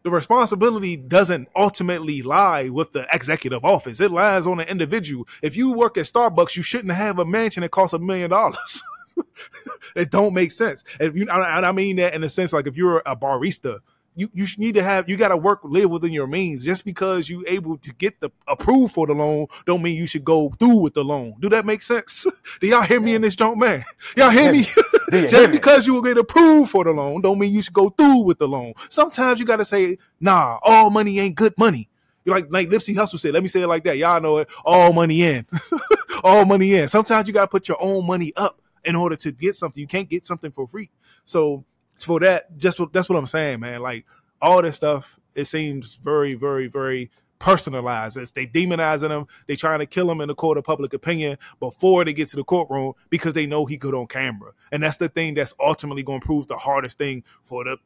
The 0.03 0.11
responsibility 0.11 0.97
doesn't 0.97 1.49
ultimately 1.55 2.23
lie 2.23 2.71
with 2.71 2.93
the 2.93 3.07
executive 3.13 3.65
office. 3.65 4.01
It 4.01 4.11
lies 4.11 4.47
on 4.47 4.59
the 4.59 4.71
individual. 4.71 5.29
If 5.43 5.57
you 5.57 5.73
work 5.73 5.99
at 5.99 6.07
Starbucks, 6.07 6.57
you 6.57 6.63
shouldn't 6.63 6.95
have 6.95 7.19
a 7.19 7.27
mansion 7.27 7.63
that 7.63 7.71
costs 7.71 7.93
a 7.93 7.99
million 7.99 8.31
dollars. 8.31 8.83
it 9.97 10.11
don't 10.11 10.33
make 10.33 10.53
sense. 10.53 10.85
If 10.99 11.15
you, 11.15 11.29
and 11.31 11.67
I 11.67 11.73
mean 11.73 11.97
that 11.97 12.15
in 12.15 12.23
the 12.23 12.31
sense 12.31 12.53
like 12.53 12.67
if 12.67 12.77
you're 12.77 13.03
a 13.05 13.15
barista, 13.15 13.81
you 14.17 14.29
you 14.35 14.47
need 14.59 14.75
to 14.75 14.83
have 14.83 15.09
you 15.09 15.17
got 15.17 15.29
to 15.29 15.37
work 15.37 15.61
live 15.63 15.91
within 15.91 16.13
your 16.13 16.27
means. 16.27 16.65
Just 16.65 16.85
because 16.85 17.29
you 17.29 17.45
able 17.47 17.79
to 17.79 17.93
get 17.95 18.21
the 18.21 18.31
approved 18.47 18.93
for 18.93 19.07
the 19.07 19.15
loan, 19.15 19.47
don't 19.67 19.83
mean 19.83 19.97
you 19.97 20.07
should 20.07 20.25
go 20.25 20.51
through 20.59 20.77
with 20.77 20.95
the 20.95 21.05
loan. 21.05 21.35
Do 21.41 21.49
that 21.51 21.65
make 21.65 21.83
sense? 21.83 22.27
Do 22.61 22.67
y'all 22.67 22.83
hear 22.83 23.01
me 23.01 23.15
in 23.15 23.23
this 23.23 23.37
joint, 23.37 23.59
man? 23.59 23.85
Y'all 24.17 24.31
hear 24.31 24.53
me? 24.53 24.67
Just 25.11 25.53
because 25.53 25.87
you 25.87 25.95
will 25.95 26.03
get 26.03 26.19
approved 26.19 26.71
for 26.71 26.85
the 26.85 26.93
loan, 26.93 27.21
don't 27.21 27.39
mean 27.39 27.53
you 27.53 27.63
should 27.63 27.73
go 27.73 27.91
through 27.91 28.23
with 28.23 28.39
the 28.39 28.49
loan. 28.49 28.75
Sometimes 28.89 29.41
you 29.41 29.47
got 29.47 29.57
to 29.57 29.65
say, 29.65 29.99
nah, 30.21 30.59
all 30.63 30.91
money 30.91 31.19
ain't 31.19 31.35
good 31.35 31.57
money. 31.57 31.89
You 32.25 32.33
like 32.33 32.49
like 32.51 32.69
Nipsey 32.69 32.95
Hussle 32.95 33.19
said, 33.19 33.33
let 33.33 33.43
me 33.43 33.49
say 33.49 33.63
it 33.63 33.67
like 33.67 33.85
that. 33.85 33.97
Y'all 33.97 34.21
know 34.21 34.39
it. 34.39 34.49
All 34.65 34.93
money 34.93 35.23
in, 35.23 35.47
all 36.25 36.45
money 36.45 36.75
in. 36.75 36.89
Sometimes 36.89 37.27
you 37.27 37.35
got 37.35 37.43
to 37.43 37.49
put 37.49 37.69
your 37.69 37.79
own 37.81 38.07
money 38.07 38.33
up 38.37 38.61
in 38.85 38.95
order 38.95 39.17
to 39.17 39.33
get 39.33 39.55
something. 39.55 39.81
You 39.81 39.87
can't 39.87 40.09
get 40.09 40.27
something 40.27 40.51
for 40.51 40.67
free. 40.67 40.91
So 41.25 41.65
for 42.05 42.21
that, 42.21 42.57
just 42.57 42.81
what 42.81 42.93
that's 42.93 43.09
what 43.09 43.19
I'm 43.19 43.27
saying, 43.27 43.61
man. 43.61 43.81
Like 43.81 44.07
all 44.41 44.63
this 44.63 44.77
stuff, 44.77 45.19
it 45.35 45.45
seems 45.45 45.97
very, 45.97 46.35
very, 46.35 46.69
very 46.69 47.11
personalized. 47.39 48.17
As 48.17 48.33
they 48.33 48.47
demonizing 48.47 49.11
him, 49.11 49.27
they 49.47 49.57
trying 49.57 49.81
to 49.81 49.87
kill 49.87 50.11
him 50.11 50.21
in 50.21 50.29
the 50.29 50.35
court 50.35 50.59
of 50.59 50.65
public 50.65 50.93
opinion 50.93 51.39
before 51.59 52.05
they 52.05 52.13
get 52.13 52.29
to 52.29 52.37
the 52.37 52.45
courtroom 52.45 52.95
because 53.09 53.35
they 53.35 53.47
know 53.47 53.67
he 53.67 53.77
good 53.77 53.95
on 53.95 54.07
camera, 54.07 54.53
and 54.71 54.83
that's 54.83 54.99
the 54.99 55.09
thing 55.09 55.35
that's 55.35 55.55
ultimately 55.61 56.03
going 56.03 56.21
to 56.21 56.27
prove 56.27 56.47
the 56.47 56.57
hardest 56.57 56.99
thing 56.99 57.25
for 57.43 57.65
the 57.65 57.77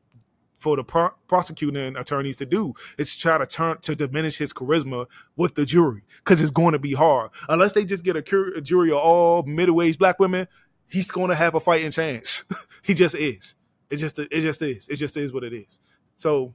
for 0.56 0.76
the 0.76 0.84
pro- 0.84 1.10
prosecuting 1.28 1.96
attorneys 1.96 2.36
to 2.38 2.46
do. 2.46 2.74
It's 2.98 3.16
try 3.16 3.38
to 3.38 3.46
turn 3.46 3.78
to 3.82 3.94
diminish 3.94 4.38
his 4.38 4.52
charisma 4.52 5.06
with 5.36 5.54
the 5.54 5.66
jury 5.66 6.02
because 6.18 6.40
it's 6.40 6.50
going 6.50 6.72
to 6.72 6.78
be 6.78 6.94
hard 6.94 7.30
unless 7.48 7.72
they 7.72 7.84
just 7.84 8.04
get 8.04 8.16
a, 8.16 8.22
cur- 8.22 8.54
a 8.54 8.60
jury 8.60 8.90
of 8.90 8.98
all 8.98 9.42
middle-aged 9.42 9.98
black 9.98 10.18
women. 10.18 10.48
He's 10.88 11.10
going 11.10 11.28
to 11.28 11.34
have 11.34 11.54
a 11.54 11.60
fighting 11.60 11.90
chance. 11.90 12.44
he 12.82 12.94
just 12.94 13.14
is. 13.14 13.54
It 13.90 13.96
just 13.96 14.18
it 14.18 14.40
just 14.40 14.62
is. 14.62 14.88
It 14.88 14.96
just 14.96 15.16
is 15.16 15.32
what 15.32 15.44
it 15.44 15.52
is. 15.52 15.78
So, 16.16 16.54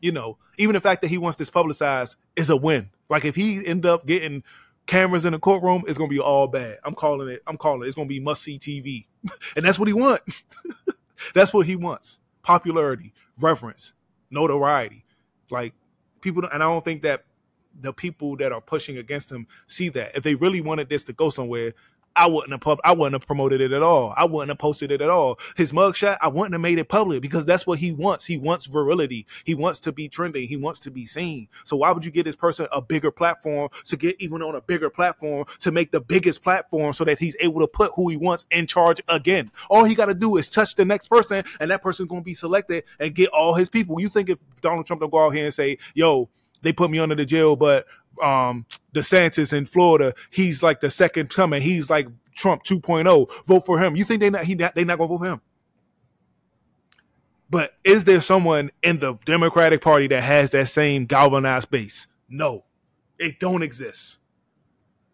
you 0.00 0.12
know, 0.12 0.38
even 0.56 0.74
the 0.74 0.80
fact 0.80 1.02
that 1.02 1.08
he 1.08 1.18
wants 1.18 1.38
this 1.38 1.50
publicized 1.50 2.16
is 2.36 2.50
a 2.50 2.56
win. 2.56 2.90
Like 3.08 3.24
if 3.24 3.34
he 3.34 3.64
end 3.66 3.86
up 3.86 4.06
getting 4.06 4.42
cameras 4.86 5.24
in 5.24 5.32
the 5.32 5.38
courtroom, 5.38 5.84
it's 5.86 5.98
gonna 5.98 6.08
be 6.08 6.18
all 6.18 6.46
bad. 6.46 6.78
I'm 6.84 6.94
calling 6.94 7.28
it. 7.28 7.42
I'm 7.46 7.56
calling 7.56 7.82
it. 7.82 7.86
It's 7.86 7.96
gonna 7.96 8.08
be 8.08 8.20
must 8.20 8.42
see 8.42 8.58
TV, 8.58 9.06
and 9.56 9.64
that's 9.64 9.78
what 9.78 9.88
he 9.88 9.94
wants. 9.94 10.44
that's 11.34 11.52
what 11.54 11.66
he 11.66 11.76
wants: 11.76 12.20
popularity, 12.42 13.12
reverence, 13.38 13.92
notoriety. 14.30 15.04
Like 15.50 15.74
people, 16.20 16.44
and 16.44 16.62
I 16.62 16.66
don't 16.66 16.84
think 16.84 17.02
that 17.02 17.24
the 17.80 17.92
people 17.92 18.36
that 18.36 18.52
are 18.52 18.60
pushing 18.60 18.98
against 18.98 19.30
him 19.30 19.46
see 19.66 19.88
that. 19.90 20.16
If 20.16 20.22
they 20.24 20.34
really 20.34 20.60
wanted 20.60 20.88
this 20.88 21.04
to 21.04 21.12
go 21.12 21.30
somewhere, 21.30 21.74
I 22.18 22.26
wouldn't 22.26 22.50
have 22.50 22.60
pub- 22.60 22.80
I 22.82 22.92
wouldn't 22.92 23.14
have 23.14 23.26
promoted 23.26 23.60
it 23.60 23.70
at 23.70 23.82
all. 23.82 24.12
I 24.16 24.24
wouldn't 24.24 24.50
have 24.50 24.58
posted 24.58 24.90
it 24.90 25.00
at 25.00 25.08
all. 25.08 25.38
His 25.56 25.72
mugshot, 25.72 26.18
I 26.20 26.26
wouldn't 26.28 26.52
have 26.52 26.60
made 26.60 26.78
it 26.78 26.88
public 26.88 27.22
because 27.22 27.44
that's 27.44 27.64
what 27.64 27.78
he 27.78 27.92
wants. 27.92 28.26
He 28.26 28.36
wants 28.36 28.66
virility. 28.66 29.24
He 29.44 29.54
wants 29.54 29.78
to 29.80 29.92
be 29.92 30.08
trending. 30.08 30.48
He 30.48 30.56
wants 30.56 30.80
to 30.80 30.90
be 30.90 31.06
seen. 31.06 31.46
So 31.64 31.76
why 31.76 31.92
would 31.92 32.04
you 32.04 32.10
give 32.10 32.24
this 32.24 32.34
person 32.34 32.66
a 32.72 32.82
bigger 32.82 33.12
platform 33.12 33.68
to 33.84 33.96
get 33.96 34.20
even 34.20 34.42
on 34.42 34.56
a 34.56 34.60
bigger 34.60 34.90
platform 34.90 35.44
to 35.60 35.70
make 35.70 35.92
the 35.92 36.00
biggest 36.00 36.42
platform 36.42 36.92
so 36.92 37.04
that 37.04 37.20
he's 37.20 37.36
able 37.38 37.60
to 37.60 37.68
put 37.68 37.92
who 37.94 38.08
he 38.08 38.16
wants 38.16 38.46
in 38.50 38.66
charge 38.66 39.00
again? 39.08 39.52
All 39.70 39.84
he 39.84 39.94
got 39.94 40.06
to 40.06 40.14
do 40.14 40.36
is 40.36 40.48
touch 40.48 40.74
the 40.74 40.84
next 40.84 41.06
person 41.06 41.44
and 41.60 41.70
that 41.70 41.82
person's 41.82 42.08
going 42.08 42.22
to 42.22 42.26
be 42.26 42.34
selected 42.34 42.82
and 42.98 43.14
get 43.14 43.28
all 43.30 43.54
his 43.54 43.68
people. 43.68 44.00
You 44.00 44.08
think 44.08 44.28
if 44.28 44.38
Donald 44.60 44.86
Trump 44.86 45.00
don't 45.00 45.10
go 45.10 45.24
out 45.24 45.34
here 45.34 45.44
and 45.44 45.54
say, 45.54 45.78
yo, 45.94 46.28
they 46.62 46.72
put 46.72 46.90
me 46.90 46.98
under 46.98 47.14
the 47.14 47.24
jail, 47.24 47.54
but 47.54 47.86
um 48.22 48.66
DeSantis 48.94 49.52
in 49.52 49.66
Florida, 49.66 50.14
he's 50.30 50.62
like 50.62 50.80
the 50.80 50.90
second 50.90 51.30
coming. 51.30 51.62
He's 51.62 51.90
like 51.90 52.08
Trump 52.34 52.62
2.0. 52.64 53.46
Vote 53.46 53.60
for 53.60 53.78
him. 53.78 53.96
You 53.96 54.04
think 54.04 54.20
they 54.20 54.30
not 54.30 54.44
he 54.44 54.54
not, 54.54 54.74
they 54.74 54.84
not 54.84 54.98
gonna 54.98 55.08
vote 55.08 55.18
for 55.18 55.26
him? 55.26 55.40
But 57.50 57.74
is 57.82 58.04
there 58.04 58.20
someone 58.20 58.70
in 58.82 58.98
the 58.98 59.14
Democratic 59.24 59.80
Party 59.80 60.06
that 60.08 60.22
has 60.22 60.50
that 60.50 60.68
same 60.68 61.06
galvanized 61.06 61.70
base? 61.70 62.06
No, 62.28 62.64
it 63.18 63.40
don't 63.40 63.62
exist. 63.62 64.18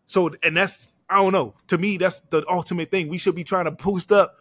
So, 0.06 0.30
and 0.42 0.56
that's 0.56 0.94
I 1.08 1.16
don't 1.16 1.32
know. 1.32 1.54
To 1.68 1.78
me, 1.78 1.96
that's 1.96 2.20
the 2.30 2.44
ultimate 2.48 2.90
thing. 2.90 3.08
We 3.08 3.18
should 3.18 3.34
be 3.34 3.44
trying 3.44 3.66
to 3.66 3.70
boost 3.70 4.10
up 4.10 4.36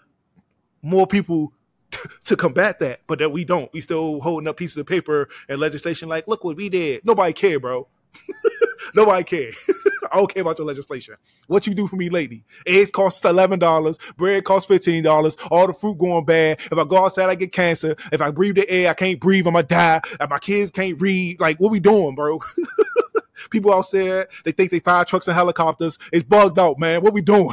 more 0.82 1.06
people 1.06 1.54
to 2.26 2.36
combat 2.36 2.80
that, 2.80 3.02
but 3.08 3.20
that 3.20 3.32
we 3.32 3.46
don't. 3.46 3.72
We 3.74 3.82
still 3.82 4.20
holding 4.22 4.48
up 4.48 4.58
pieces 4.58 4.78
of 4.78 4.86
paper 4.86 5.30
and 5.48 5.60
legislation 5.60 6.10
like, 6.10 6.28
look 6.28 6.44
what 6.44 6.58
we 6.58 6.70
did. 6.70 7.06
Nobody 7.06 7.34
care, 7.34 7.60
bro. 7.60 7.88
Nobody 8.96 9.24
care. 9.24 9.52
I 10.12 10.18
don't 10.18 10.32
care 10.32 10.42
about 10.42 10.60
your 10.60 10.68
legislation. 10.68 11.16
What 11.48 11.66
you 11.66 11.74
do 11.74 11.88
for 11.88 11.96
me 11.96 12.10
lately? 12.10 12.44
Eggs 12.66 12.92
cost 12.92 13.26
eleven 13.26 13.60
dollars. 13.60 13.98
Bread 14.18 14.44
costs 14.44 14.68
fifteen 14.68 15.04
dollars. 15.04 15.38
All 15.50 15.68
the 15.68 15.74
fruit 15.74 15.98
going 15.98 16.26
bad. 16.26 16.60
If 16.72 16.78
I 16.78 16.84
go 16.84 17.06
outside, 17.06 17.30
I 17.30 17.36
get 17.36 17.52
cancer. 17.52 17.96
If 18.12 18.22
I 18.22 18.32
breathe 18.32 18.56
the 18.56 18.70
air, 18.70 18.90
I 18.90 18.94
can't 18.94 19.20
breathe. 19.20 19.48
I'm 19.48 19.54
gonna 19.54 19.64
die. 19.64 20.02
My 20.30 20.40
kids 20.40 20.72
can't 20.72 21.00
read, 21.02 21.40
like 21.40 21.60
what 21.60 21.72
we 21.72 21.80
doing, 21.80 22.16
bro? 22.16 22.40
People 23.50 23.74
out 23.74 23.90
there, 23.92 24.28
they 24.46 24.52
think 24.52 24.72
they 24.72 24.80
fire 24.80 25.04
trucks 25.04 25.28
and 25.28 25.36
helicopters. 25.36 25.98
It's 26.12 26.24
bugged 26.24 26.60
out, 26.60 26.80
man. 26.80 27.02
What 27.02 27.14
we 27.14 27.22
doing? 27.22 27.52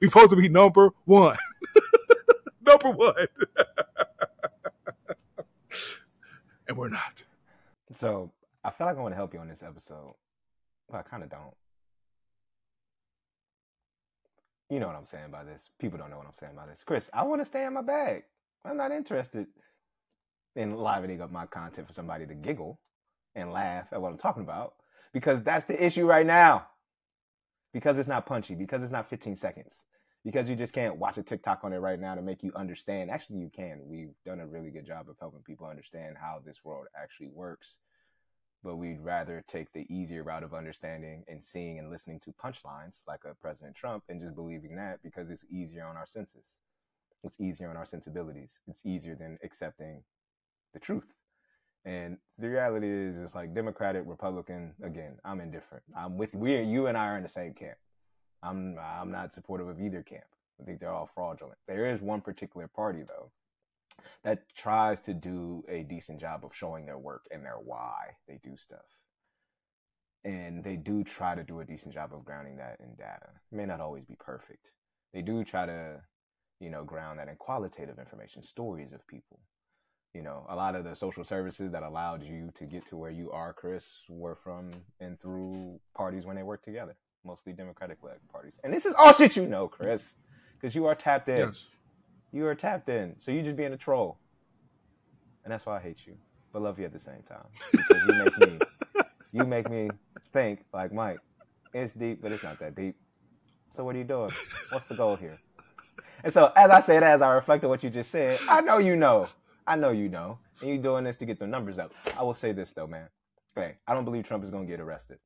we 0.00 0.08
supposed 0.08 0.30
to 0.30 0.36
be 0.36 0.48
number 0.48 0.90
one. 1.04 1.36
number 2.66 2.90
one. 2.90 3.28
and 6.66 6.76
we're 6.76 6.88
not. 6.88 7.22
So 7.94 8.32
I 8.64 8.70
feel 8.70 8.86
like 8.86 8.96
I 8.96 9.00
want 9.00 9.12
to 9.12 9.16
help 9.16 9.34
you 9.34 9.40
on 9.40 9.48
this 9.48 9.62
episode, 9.62 10.14
but 10.88 10.98
I 10.98 11.02
kind 11.02 11.22
of 11.22 11.30
don't. 11.30 11.54
You 14.70 14.80
know 14.80 14.86
what 14.86 14.96
I'm 14.96 15.04
saying 15.04 15.30
by 15.30 15.44
this. 15.44 15.70
People 15.78 15.98
don't 15.98 16.10
know 16.10 16.16
what 16.16 16.26
I'm 16.26 16.34
saying 16.34 16.54
by 16.56 16.66
this. 16.66 16.82
Chris, 16.84 17.10
I 17.12 17.24
want 17.24 17.40
to 17.40 17.44
stay 17.44 17.66
in 17.66 17.74
my 17.74 17.82
bag. 17.82 18.22
I'm 18.64 18.76
not 18.76 18.92
interested 18.92 19.46
in 20.54 20.76
livening 20.76 21.20
up 21.20 21.30
my 21.30 21.46
content 21.46 21.86
for 21.86 21.92
somebody 21.92 22.26
to 22.26 22.34
giggle 22.34 22.78
and 23.34 23.52
laugh 23.52 23.88
at 23.92 24.00
what 24.00 24.12
I'm 24.12 24.18
talking 24.18 24.42
about 24.42 24.74
because 25.12 25.42
that's 25.42 25.64
the 25.64 25.84
issue 25.84 26.06
right 26.06 26.26
now. 26.26 26.66
Because 27.72 27.98
it's 27.98 28.08
not 28.08 28.26
punchy, 28.26 28.54
because 28.54 28.82
it's 28.82 28.92
not 28.92 29.08
15 29.08 29.34
seconds, 29.34 29.84
because 30.24 30.48
you 30.48 30.54
just 30.54 30.74
can't 30.74 30.96
watch 30.96 31.16
a 31.16 31.22
TikTok 31.22 31.64
on 31.64 31.72
it 31.72 31.78
right 31.78 31.98
now 31.98 32.14
to 32.14 32.20
make 32.20 32.42
you 32.42 32.52
understand. 32.54 33.10
Actually, 33.10 33.38
you 33.38 33.50
can. 33.50 33.80
We've 33.86 34.12
done 34.26 34.40
a 34.40 34.46
really 34.46 34.70
good 34.70 34.86
job 34.86 35.08
of 35.08 35.16
helping 35.18 35.40
people 35.40 35.66
understand 35.66 36.16
how 36.20 36.42
this 36.44 36.58
world 36.64 36.86
actually 36.94 37.28
works 37.28 37.76
but 38.62 38.76
we'd 38.76 39.00
rather 39.00 39.44
take 39.48 39.72
the 39.72 39.86
easier 39.92 40.22
route 40.22 40.42
of 40.42 40.54
understanding 40.54 41.24
and 41.28 41.42
seeing 41.42 41.78
and 41.78 41.90
listening 41.90 42.20
to 42.20 42.32
punchlines 42.32 43.02
like 43.08 43.20
a 43.24 43.34
President 43.34 43.74
Trump 43.74 44.04
and 44.08 44.20
just 44.20 44.34
believing 44.34 44.76
that 44.76 45.02
because 45.02 45.30
it's 45.30 45.44
easier 45.50 45.84
on 45.86 45.96
our 45.96 46.06
senses. 46.06 46.58
It's 47.24 47.40
easier 47.40 47.70
on 47.70 47.76
our 47.76 47.84
sensibilities. 47.86 48.60
It's 48.68 48.84
easier 48.84 49.14
than 49.14 49.38
accepting 49.42 50.02
the 50.72 50.80
truth. 50.80 51.12
And 51.84 52.18
the 52.38 52.48
reality 52.48 52.88
is, 52.88 53.16
it's 53.16 53.34
like 53.34 53.54
Democratic, 53.54 54.04
Republican. 54.06 54.72
Again, 54.84 55.18
I'm 55.24 55.40
indifferent. 55.40 55.82
I'm 55.96 56.16
with 56.16 56.32
we. 56.34 56.60
You 56.62 56.86
and 56.86 56.96
I 56.96 57.08
are 57.08 57.16
in 57.16 57.24
the 57.24 57.28
same 57.28 57.54
camp. 57.54 57.78
I'm 58.42 58.78
I'm 58.78 59.10
not 59.10 59.32
supportive 59.32 59.68
of 59.68 59.80
either 59.80 60.02
camp. 60.02 60.24
I 60.60 60.64
think 60.64 60.78
they're 60.78 60.92
all 60.92 61.10
fraudulent. 61.12 61.58
There 61.66 61.86
is 61.92 62.00
one 62.00 62.20
particular 62.20 62.68
party 62.68 63.02
though 63.02 63.32
that 64.24 64.42
tries 64.56 65.00
to 65.02 65.14
do 65.14 65.64
a 65.68 65.82
decent 65.82 66.20
job 66.20 66.44
of 66.44 66.54
showing 66.54 66.86
their 66.86 66.98
work 66.98 67.26
and 67.30 67.44
their 67.44 67.58
why 67.62 68.16
they 68.28 68.38
do 68.42 68.56
stuff. 68.56 68.80
And 70.24 70.62
they 70.62 70.76
do 70.76 71.02
try 71.02 71.34
to 71.34 71.42
do 71.42 71.60
a 71.60 71.64
decent 71.64 71.94
job 71.94 72.12
of 72.14 72.24
grounding 72.24 72.56
that 72.56 72.78
in 72.80 72.94
data. 72.94 73.28
It 73.50 73.56
may 73.56 73.66
not 73.66 73.80
always 73.80 74.04
be 74.04 74.16
perfect. 74.20 74.70
They 75.12 75.20
do 75.20 75.44
try 75.44 75.66
to, 75.66 76.00
you 76.60 76.70
know, 76.70 76.84
ground 76.84 77.18
that 77.18 77.28
in 77.28 77.36
qualitative 77.36 77.98
information, 77.98 78.42
stories 78.42 78.92
of 78.92 79.06
people. 79.08 79.40
You 80.14 80.22
know, 80.22 80.46
a 80.48 80.54
lot 80.54 80.76
of 80.76 80.84
the 80.84 80.94
social 80.94 81.24
services 81.24 81.72
that 81.72 81.82
allowed 81.82 82.22
you 82.22 82.50
to 82.54 82.64
get 82.64 82.86
to 82.88 82.96
where 82.96 83.10
you 83.10 83.30
are, 83.30 83.52
Chris, 83.52 84.00
were 84.08 84.36
from 84.36 84.70
and 85.00 85.18
through 85.20 85.80
parties 85.96 86.26
when 86.26 86.36
they 86.36 86.42
worked 86.42 86.66
together, 86.66 86.94
mostly 87.24 87.52
Democratic 87.52 87.96
led 88.02 88.18
parties. 88.30 88.54
And 88.62 88.72
this 88.72 88.84
is 88.84 88.94
all 88.94 89.12
shit 89.14 89.36
you 89.36 89.46
know, 89.46 89.68
Chris, 89.68 90.16
because 90.60 90.74
you 90.74 90.86
are 90.86 90.94
tapped 90.94 91.30
in. 91.30 91.38
Yes. 91.38 91.66
You 92.32 92.46
are 92.46 92.54
tapped 92.54 92.88
in. 92.88 93.14
So 93.18 93.30
you 93.30 93.42
just 93.42 93.56
being 93.56 93.72
a 93.72 93.76
troll. 93.76 94.18
and 95.44 95.52
that's 95.52 95.66
why 95.66 95.76
I 95.76 95.80
hate 95.80 96.06
you, 96.06 96.16
but 96.52 96.62
love 96.62 96.78
you 96.78 96.86
at 96.86 96.92
the 96.92 96.98
same 96.98 97.22
time 97.28 97.46
because 97.70 98.06
you 98.06 98.14
make 98.14 98.38
me 98.38 98.58
you 99.32 99.44
make 99.44 99.70
me 99.70 99.90
think 100.32 100.64
like 100.72 100.92
Mike. 100.92 101.18
It's 101.74 101.92
deep, 101.92 102.20
but 102.22 102.32
it's 102.32 102.42
not 102.42 102.58
that 102.60 102.74
deep. 102.74 102.96
So 103.76 103.84
what 103.84 103.94
are 103.94 103.98
you 103.98 104.04
doing? 104.04 104.30
What's 104.70 104.86
the 104.86 104.94
goal 104.94 105.16
here? 105.16 105.38
And 106.24 106.32
so 106.32 106.52
as 106.56 106.70
I 106.70 106.80
say 106.80 107.00
that, 107.00 107.10
as 107.10 107.22
I 107.22 107.32
reflect 107.32 107.64
on 107.64 107.70
what 107.70 107.82
you 107.82 107.90
just 107.90 108.10
said, 108.10 108.38
I 108.48 108.60
know 108.60 108.78
you 108.78 108.96
know. 108.96 109.28
I 109.66 109.76
know 109.76 109.90
you 109.90 110.08
know. 110.08 110.38
And 110.60 110.68
you're 110.70 110.78
doing 110.78 111.04
this 111.04 111.16
to 111.18 111.26
get 111.26 111.38
the 111.38 111.46
numbers 111.46 111.78
up. 111.78 111.92
I 112.16 112.22
will 112.22 112.34
say 112.34 112.52
this 112.52 112.72
though, 112.72 112.86
man. 112.86 113.08
Hey, 113.54 113.74
I 113.86 113.94
don't 113.94 114.04
believe 114.04 114.24
Trump 114.24 114.44
is 114.44 114.50
going 114.50 114.66
to 114.66 114.70
get 114.70 114.80
arrested. 114.80 115.18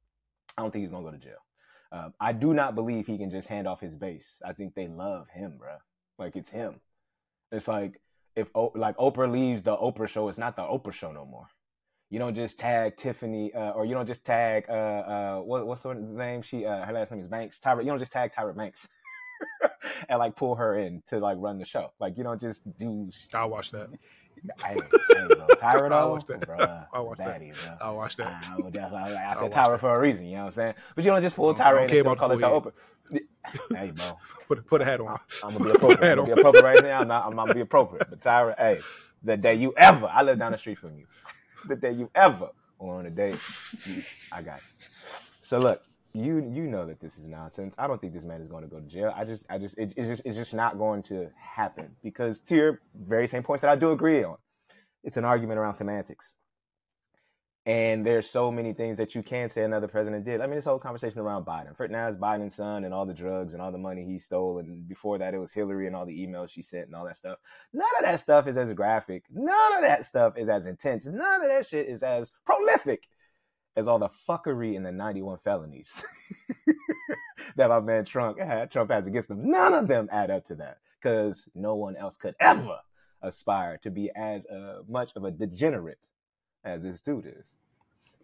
I 0.56 0.62
don't 0.62 0.70
think 0.70 0.82
he's 0.82 0.90
going 0.90 1.04
to 1.04 1.10
go 1.10 1.16
to 1.16 1.22
jail. 1.22 1.38
Um, 1.92 2.14
I 2.20 2.32
do 2.32 2.52
not 2.54 2.74
believe 2.74 3.06
he 3.06 3.18
can 3.18 3.30
just 3.30 3.46
hand 3.48 3.68
off 3.68 3.80
his 3.80 3.94
base. 3.94 4.40
I 4.44 4.52
think 4.52 4.74
they 4.74 4.88
love 4.88 5.28
him, 5.28 5.58
bro. 5.58 5.76
Like 6.18 6.34
it's 6.34 6.50
him. 6.50 6.80
It's 7.52 7.68
like 7.68 8.00
if 8.34 8.48
like 8.74 8.96
Oprah 8.96 9.30
leaves 9.30 9.62
the 9.62 9.76
Oprah 9.76 10.08
show, 10.08 10.28
it's 10.28 10.38
not 10.38 10.56
the 10.56 10.62
Oprah 10.62 10.92
show 10.92 11.12
no 11.12 11.24
more. 11.24 11.46
You 12.10 12.18
don't 12.18 12.34
just 12.34 12.58
tag 12.58 12.96
Tiffany, 12.96 13.52
uh, 13.52 13.72
or 13.72 13.84
you 13.84 13.94
don't 13.94 14.06
just 14.06 14.24
tag 14.24 14.66
uh, 14.68 14.72
uh, 14.72 15.38
what, 15.40 15.66
what's 15.66 15.82
her 15.82 15.94
name? 15.94 16.42
She 16.42 16.64
uh, 16.64 16.84
her 16.84 16.92
last 16.92 17.10
name 17.10 17.20
is 17.20 17.28
Banks. 17.28 17.58
Tyra. 17.58 17.80
You 17.80 17.86
don't 17.90 17.98
just 17.98 18.12
tag 18.12 18.32
Tyra 18.32 18.56
Banks 18.56 18.86
and 20.08 20.18
like 20.18 20.36
pull 20.36 20.54
her 20.54 20.78
in 20.78 21.02
to 21.08 21.18
like 21.18 21.36
run 21.40 21.58
the 21.58 21.64
show. 21.64 21.92
Like 21.98 22.16
you 22.16 22.24
don't 22.24 22.40
just 22.40 22.62
do. 22.78 23.10
I'll 23.34 23.50
watch 23.50 23.70
that. 23.72 23.88
Hey, 24.64 24.76
hey, 25.14 25.26
bro. 25.28 25.46
Tyra 25.56 25.88
though, 25.88 25.96
I'll 25.96 26.10
watch 26.12 26.26
that. 26.26 26.46
Bro, 26.46 26.56
I'll 26.92 27.06
watch 27.06 27.18
that. 27.18 27.40
Bro. 27.40 27.76
I'll 27.80 27.96
watch 27.96 28.16
that. 28.16 28.26
I, 28.26 28.70
definitely, 28.70 29.16
I 29.16 29.34
said 29.34 29.52
Tyra 29.52 29.72
that. 29.72 29.80
for 29.80 29.94
a 29.94 30.00
reason. 30.00 30.26
You 30.26 30.32
know 30.32 30.38
what 30.38 30.46
I'm 30.46 30.52
saying? 30.52 30.74
But 30.94 31.04
you 31.04 31.10
don't 31.10 31.22
just 31.22 31.36
pull 31.36 31.54
Tyra 31.54 31.72
don't 31.72 31.82
in 31.82 31.88
care 31.88 31.98
and 31.98 32.04
still 32.04 32.16
call 32.16 32.32
it 32.32 32.40
the 32.40 32.46
Oprah. 32.46 32.72
hey, 33.74 33.92
bro. 33.92 34.18
Put 34.48 34.64
put 34.66 34.80
a 34.80 34.84
hat 34.84 35.00
on. 35.00 35.18
I'm 35.42 35.54
gonna 35.54 35.64
be 35.64 35.70
appropriate. 35.70 36.12
I'm 36.12 36.16
gonna 36.18 36.26
be 36.26 36.32
appropriate 36.32 36.62
right 36.62 36.82
now. 36.82 37.00
I'm, 37.00 37.08
not, 37.08 37.26
I'm 37.26 37.32
gonna 37.32 37.52
be 37.52 37.60
appropriate. 37.62 38.08
But 38.08 38.20
Tyra, 38.20 38.54
hey, 38.56 38.78
the 39.24 39.36
day 39.36 39.54
you 39.54 39.74
ever, 39.76 40.06
I 40.06 40.22
live 40.22 40.38
down 40.38 40.52
the 40.52 40.58
street 40.58 40.78
from 40.78 40.96
you. 40.96 41.06
The 41.66 41.74
day 41.74 41.90
you 41.90 42.08
ever 42.14 42.50
on 42.78 43.04
the 43.04 43.10
day, 43.10 43.34
you, 43.86 44.02
I 44.32 44.42
got 44.42 44.58
you. 44.58 44.86
So 45.42 45.58
look, 45.58 45.82
you 46.16 46.50
you 46.52 46.66
know 46.66 46.86
that 46.86 47.00
this 47.00 47.18
is 47.18 47.26
nonsense. 47.26 47.74
I 47.78 47.86
don't 47.86 48.00
think 48.00 48.12
this 48.12 48.24
man 48.24 48.40
is 48.40 48.48
going 48.48 48.62
to 48.62 48.68
go 48.68 48.80
to 48.80 48.86
jail. 48.86 49.12
I 49.14 49.24
just 49.24 49.44
I 49.50 49.58
just 49.58 49.76
it, 49.78 49.92
it's 49.96 50.08
just 50.08 50.22
it's 50.24 50.36
just 50.36 50.54
not 50.54 50.78
going 50.78 51.02
to 51.04 51.30
happen 51.36 51.94
because 52.02 52.40
to 52.42 52.56
your 52.56 52.80
very 52.94 53.26
same 53.26 53.42
points 53.42 53.60
that 53.62 53.70
I 53.70 53.76
do 53.76 53.92
agree 53.92 54.24
on, 54.24 54.36
it's 55.04 55.16
an 55.16 55.24
argument 55.24 55.58
around 55.58 55.74
semantics. 55.74 56.34
And 57.66 58.06
there's 58.06 58.30
so 58.30 58.52
many 58.52 58.72
things 58.72 58.96
that 58.98 59.16
you 59.16 59.24
can 59.24 59.48
say 59.48 59.64
another 59.64 59.88
president 59.88 60.24
did. 60.24 60.40
I 60.40 60.46
mean, 60.46 60.54
this 60.54 60.66
whole 60.66 60.78
conversation 60.78 61.18
around 61.18 61.44
Biden. 61.44 61.76
For 61.76 61.88
now, 61.88 62.06
it's 62.06 62.16
Biden's 62.16 62.54
son 62.54 62.84
and 62.84 62.94
all 62.94 63.04
the 63.04 63.12
drugs 63.12 63.54
and 63.54 63.60
all 63.60 63.72
the 63.72 63.78
money 63.78 64.04
he 64.04 64.20
stole. 64.20 64.58
And 64.58 64.86
before 64.86 65.18
that, 65.18 65.34
it 65.34 65.38
was 65.38 65.52
Hillary 65.52 65.88
and 65.88 65.96
all 65.96 66.06
the 66.06 66.16
emails 66.16 66.50
she 66.50 66.62
sent 66.62 66.86
and 66.86 66.94
all 66.94 67.04
that 67.06 67.16
stuff. 67.16 67.38
None 67.72 67.88
of 67.98 68.04
that 68.04 68.20
stuff 68.20 68.46
is 68.46 68.56
as 68.56 68.72
graphic. 68.72 69.24
None 69.32 69.74
of 69.74 69.80
that 69.80 70.04
stuff 70.04 70.38
is 70.38 70.48
as 70.48 70.66
intense. 70.66 71.06
None 71.06 71.42
of 71.42 71.48
that 71.48 71.66
shit 71.66 71.88
is 71.88 72.04
as 72.04 72.30
prolific 72.44 73.08
as 73.76 73.86
all 73.86 73.98
the 73.98 74.10
fuckery 74.28 74.76
and 74.76 74.84
the 74.84 74.92
91 74.92 75.38
felonies 75.44 76.02
that 77.56 77.68
my 77.68 77.80
man 77.80 78.04
Trump, 78.04 78.38
had, 78.38 78.70
Trump 78.70 78.90
has 78.90 79.06
against 79.06 79.28
them. 79.28 79.50
None 79.50 79.74
of 79.74 79.86
them 79.86 80.08
add 80.10 80.30
up 80.30 80.44
to 80.46 80.54
that 80.56 80.78
because 81.00 81.48
no 81.54 81.74
one 81.74 81.96
else 81.96 82.16
could 82.16 82.34
ever 82.40 82.78
aspire 83.22 83.78
to 83.78 83.90
be 83.90 84.10
as 84.16 84.46
uh, 84.46 84.82
much 84.88 85.12
of 85.14 85.24
a 85.24 85.30
degenerate 85.30 86.08
as 86.64 86.82
this 86.82 87.02
dude 87.02 87.26
is. 87.26 87.56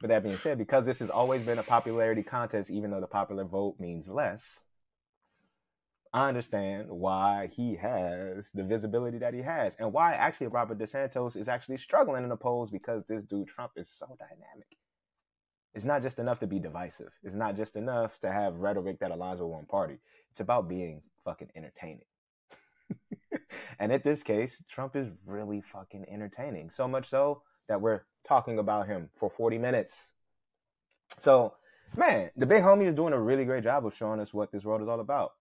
But 0.01 0.09
that 0.09 0.25
being 0.25 0.37
said, 0.37 0.59
because 0.59 0.85
this 0.85 0.99
has 0.99 1.11
always 1.11 1.43
been 1.43 1.59
a 1.59 1.63
popularity 1.63 2.23
contest, 2.23 2.71
even 2.71 2.91
though 2.91 3.01
the 3.01 3.07
popular 3.07 3.45
vote 3.45 3.77
means 3.79 4.09
less, 4.09 4.65
I 6.13 6.29
understand 6.29 6.89
why 6.91 7.49
he 7.53 7.77
has 7.77 8.51
the 8.53 8.65
visibility 8.65 9.19
that 9.19 9.33
he 9.33 9.41
has 9.43 9.77
and 9.79 9.93
why 9.93 10.13
actually 10.13 10.49
Robert 10.49 10.79
DeSantis 10.79 11.37
is 11.37 11.49
actually 11.49 11.79
struggling 11.79 12.23
in 12.23 12.29
the 12.29 12.37
polls 12.37 12.71
because 12.71 13.05
this 13.07 13.23
dude 13.23 13.49
Trump 13.49 13.73
is 13.77 13.89
so 13.89 14.07
dynamic. 14.19 14.77
It's 15.75 15.85
not 15.85 16.03
just 16.03 16.19
enough 16.19 16.39
to 16.41 16.47
be 16.47 16.59
divisive. 16.59 17.13
It's 17.23 17.35
not 17.35 17.57
just 17.57 17.77
enough 17.77 18.19
to 18.21 18.31
have 18.31 18.57
rhetoric 18.57 18.99
that 19.01 19.11
aligns 19.11 19.39
with 19.39 19.49
one 19.49 19.65
party. 19.65 19.99
It's 20.31 20.41
about 20.41 20.69
being 20.69 21.03
fucking 21.25 21.49
entertaining. 21.57 22.05
and 23.79 23.91
in 23.91 24.01
this 24.05 24.23
case, 24.23 24.63
Trump 24.69 24.97
is 24.97 25.09
really 25.25 25.63
fucking 25.63 26.05
entertaining. 26.11 26.69
So 26.69 26.87
much 26.87 27.09
so 27.09 27.43
that 27.69 27.81
we're 27.81 28.03
talking 28.27 28.59
about 28.59 28.87
him 28.87 29.09
for 29.17 29.31
40 29.31 29.57
minutes. 29.59 30.13
So, 31.19 31.55
man, 31.97 32.31
the 32.37 32.47
big 32.47 32.63
homie 32.63 32.87
is 32.87 32.95
doing 32.95 33.15
a 33.15 33.21
really 33.21 33.47
great 33.47 33.65
job 33.65 33.87
of 33.87 33.97
showing 33.97 34.21
us 34.21 34.35
what 34.35 34.53
this 34.53 34.65
world 34.65 34.83
is 34.83 34.89
all 34.89 35.01
about. 35.01 35.33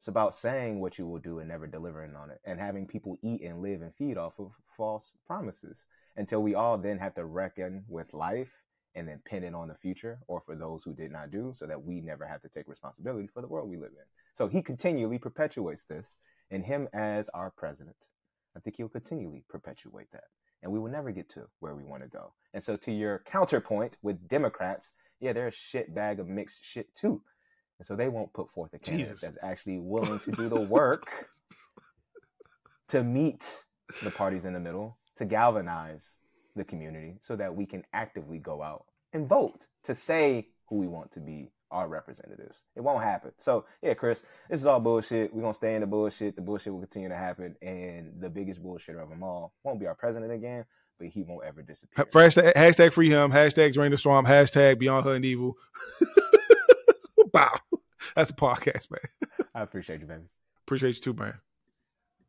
It's 0.00 0.08
about 0.08 0.34
saying 0.34 0.80
what 0.80 0.98
you 0.98 1.06
will 1.06 1.18
do 1.18 1.38
and 1.38 1.48
never 1.48 1.66
delivering 1.66 2.14
on 2.16 2.30
it, 2.30 2.40
and 2.44 2.60
having 2.60 2.86
people 2.86 3.16
eat 3.22 3.42
and 3.42 3.62
live 3.62 3.82
and 3.82 3.94
feed 3.94 4.18
off 4.18 4.38
of 4.38 4.52
false 4.76 5.10
promises 5.26 5.86
until 6.16 6.42
we 6.42 6.54
all 6.54 6.78
then 6.78 6.98
have 6.98 7.14
to 7.14 7.24
reckon 7.24 7.84
with 7.88 8.12
life 8.12 8.62
and 8.96 9.06
then 9.06 9.20
pin 9.24 9.44
it 9.44 9.54
on 9.54 9.68
the 9.68 9.74
future 9.74 10.18
or 10.26 10.40
for 10.40 10.56
those 10.56 10.82
who 10.82 10.94
did 10.94 11.12
not 11.12 11.30
do 11.30 11.52
so 11.54 11.66
that 11.66 11.82
we 11.82 12.00
never 12.00 12.26
have 12.26 12.40
to 12.42 12.48
take 12.48 12.66
responsibility 12.66 13.28
for 13.28 13.42
the 13.42 13.46
world 13.46 13.68
we 13.68 13.76
live 13.76 13.92
in. 13.92 14.04
So 14.34 14.48
he 14.48 14.62
continually 14.62 15.18
perpetuates 15.18 15.84
this, 15.84 16.16
and 16.50 16.64
him 16.64 16.88
as 16.92 17.28
our 17.28 17.50
president, 17.50 18.08
I 18.56 18.60
think 18.60 18.76
he'll 18.76 18.88
continually 18.88 19.44
perpetuate 19.48 20.10
that. 20.12 20.24
And 20.62 20.72
we 20.72 20.78
will 20.78 20.90
never 20.90 21.12
get 21.12 21.28
to 21.30 21.42
where 21.60 21.74
we 21.74 21.84
want 21.84 22.02
to 22.02 22.08
go. 22.08 22.32
And 22.54 22.62
so, 22.62 22.76
to 22.78 22.90
your 22.90 23.22
counterpoint 23.26 23.98
with 24.02 24.26
Democrats, 24.26 24.92
yeah, 25.20 25.32
they're 25.32 25.48
a 25.48 25.52
shit 25.52 25.94
bag 25.94 26.18
of 26.18 26.28
mixed 26.28 26.64
shit 26.64 26.94
too. 26.96 27.22
And 27.78 27.86
so 27.86 27.94
they 27.94 28.08
won't 28.08 28.32
put 28.32 28.50
forth 28.52 28.72
a 28.72 28.78
candidate 28.78 29.06
Jesus. 29.06 29.20
that's 29.20 29.38
actually 29.42 29.78
willing 29.78 30.18
to 30.20 30.32
do 30.32 30.48
the 30.48 30.60
work 30.60 31.28
to 32.88 33.04
meet 33.04 33.62
the 34.02 34.10
parties 34.10 34.44
in 34.44 34.54
the 34.54 34.60
middle, 34.60 34.96
to 35.16 35.24
galvanize 35.24 36.16
the 36.56 36.64
community 36.64 37.18
so 37.20 37.36
that 37.36 37.54
we 37.54 37.66
can 37.66 37.84
actively 37.92 38.38
go 38.38 38.62
out 38.62 38.86
and 39.12 39.28
vote 39.28 39.66
to 39.84 39.94
say 39.94 40.48
who 40.68 40.76
we 40.76 40.88
want 40.88 41.12
to 41.12 41.20
be 41.20 41.50
our 41.70 41.88
representatives. 41.88 42.62
It 42.76 42.80
won't 42.80 43.02
happen. 43.02 43.32
So, 43.38 43.64
yeah, 43.82 43.94
Chris, 43.94 44.22
this 44.48 44.60
is 44.60 44.66
all 44.66 44.80
bullshit. 44.80 45.34
We're 45.34 45.42
going 45.42 45.52
to 45.52 45.56
stay 45.56 45.74
in 45.74 45.80
the 45.80 45.86
bullshit. 45.86 46.36
The 46.36 46.42
bullshit 46.42 46.72
will 46.72 46.80
continue 46.80 47.08
to 47.08 47.16
happen. 47.16 47.56
And 47.60 48.20
the 48.20 48.30
biggest 48.30 48.62
bullshitter 48.62 49.02
of 49.02 49.08
them 49.08 49.22
all 49.22 49.52
won't 49.64 49.80
be 49.80 49.86
our 49.86 49.94
president 49.94 50.32
again, 50.32 50.64
but 50.98 51.08
he 51.08 51.22
won't 51.22 51.44
ever 51.44 51.62
disappear. 51.62 52.04
Hashtag, 52.04 52.54
hashtag 52.54 52.92
free 52.92 53.10
him. 53.10 53.32
Hashtag 53.32 53.72
drain 53.72 53.90
the 53.90 53.96
storm. 53.96 54.26
Hashtag 54.26 54.78
Beyond 54.78 55.04
Hood 55.04 55.16
and 55.16 55.24
Evil. 55.24 55.56
Bow. 57.32 57.52
That's 58.14 58.30
a 58.30 58.34
podcast, 58.34 58.90
man. 58.90 59.38
I 59.54 59.62
appreciate 59.62 60.00
you, 60.00 60.06
baby. 60.06 60.24
Appreciate 60.66 60.96
you 60.96 61.02
too, 61.02 61.14
man. 61.14 61.34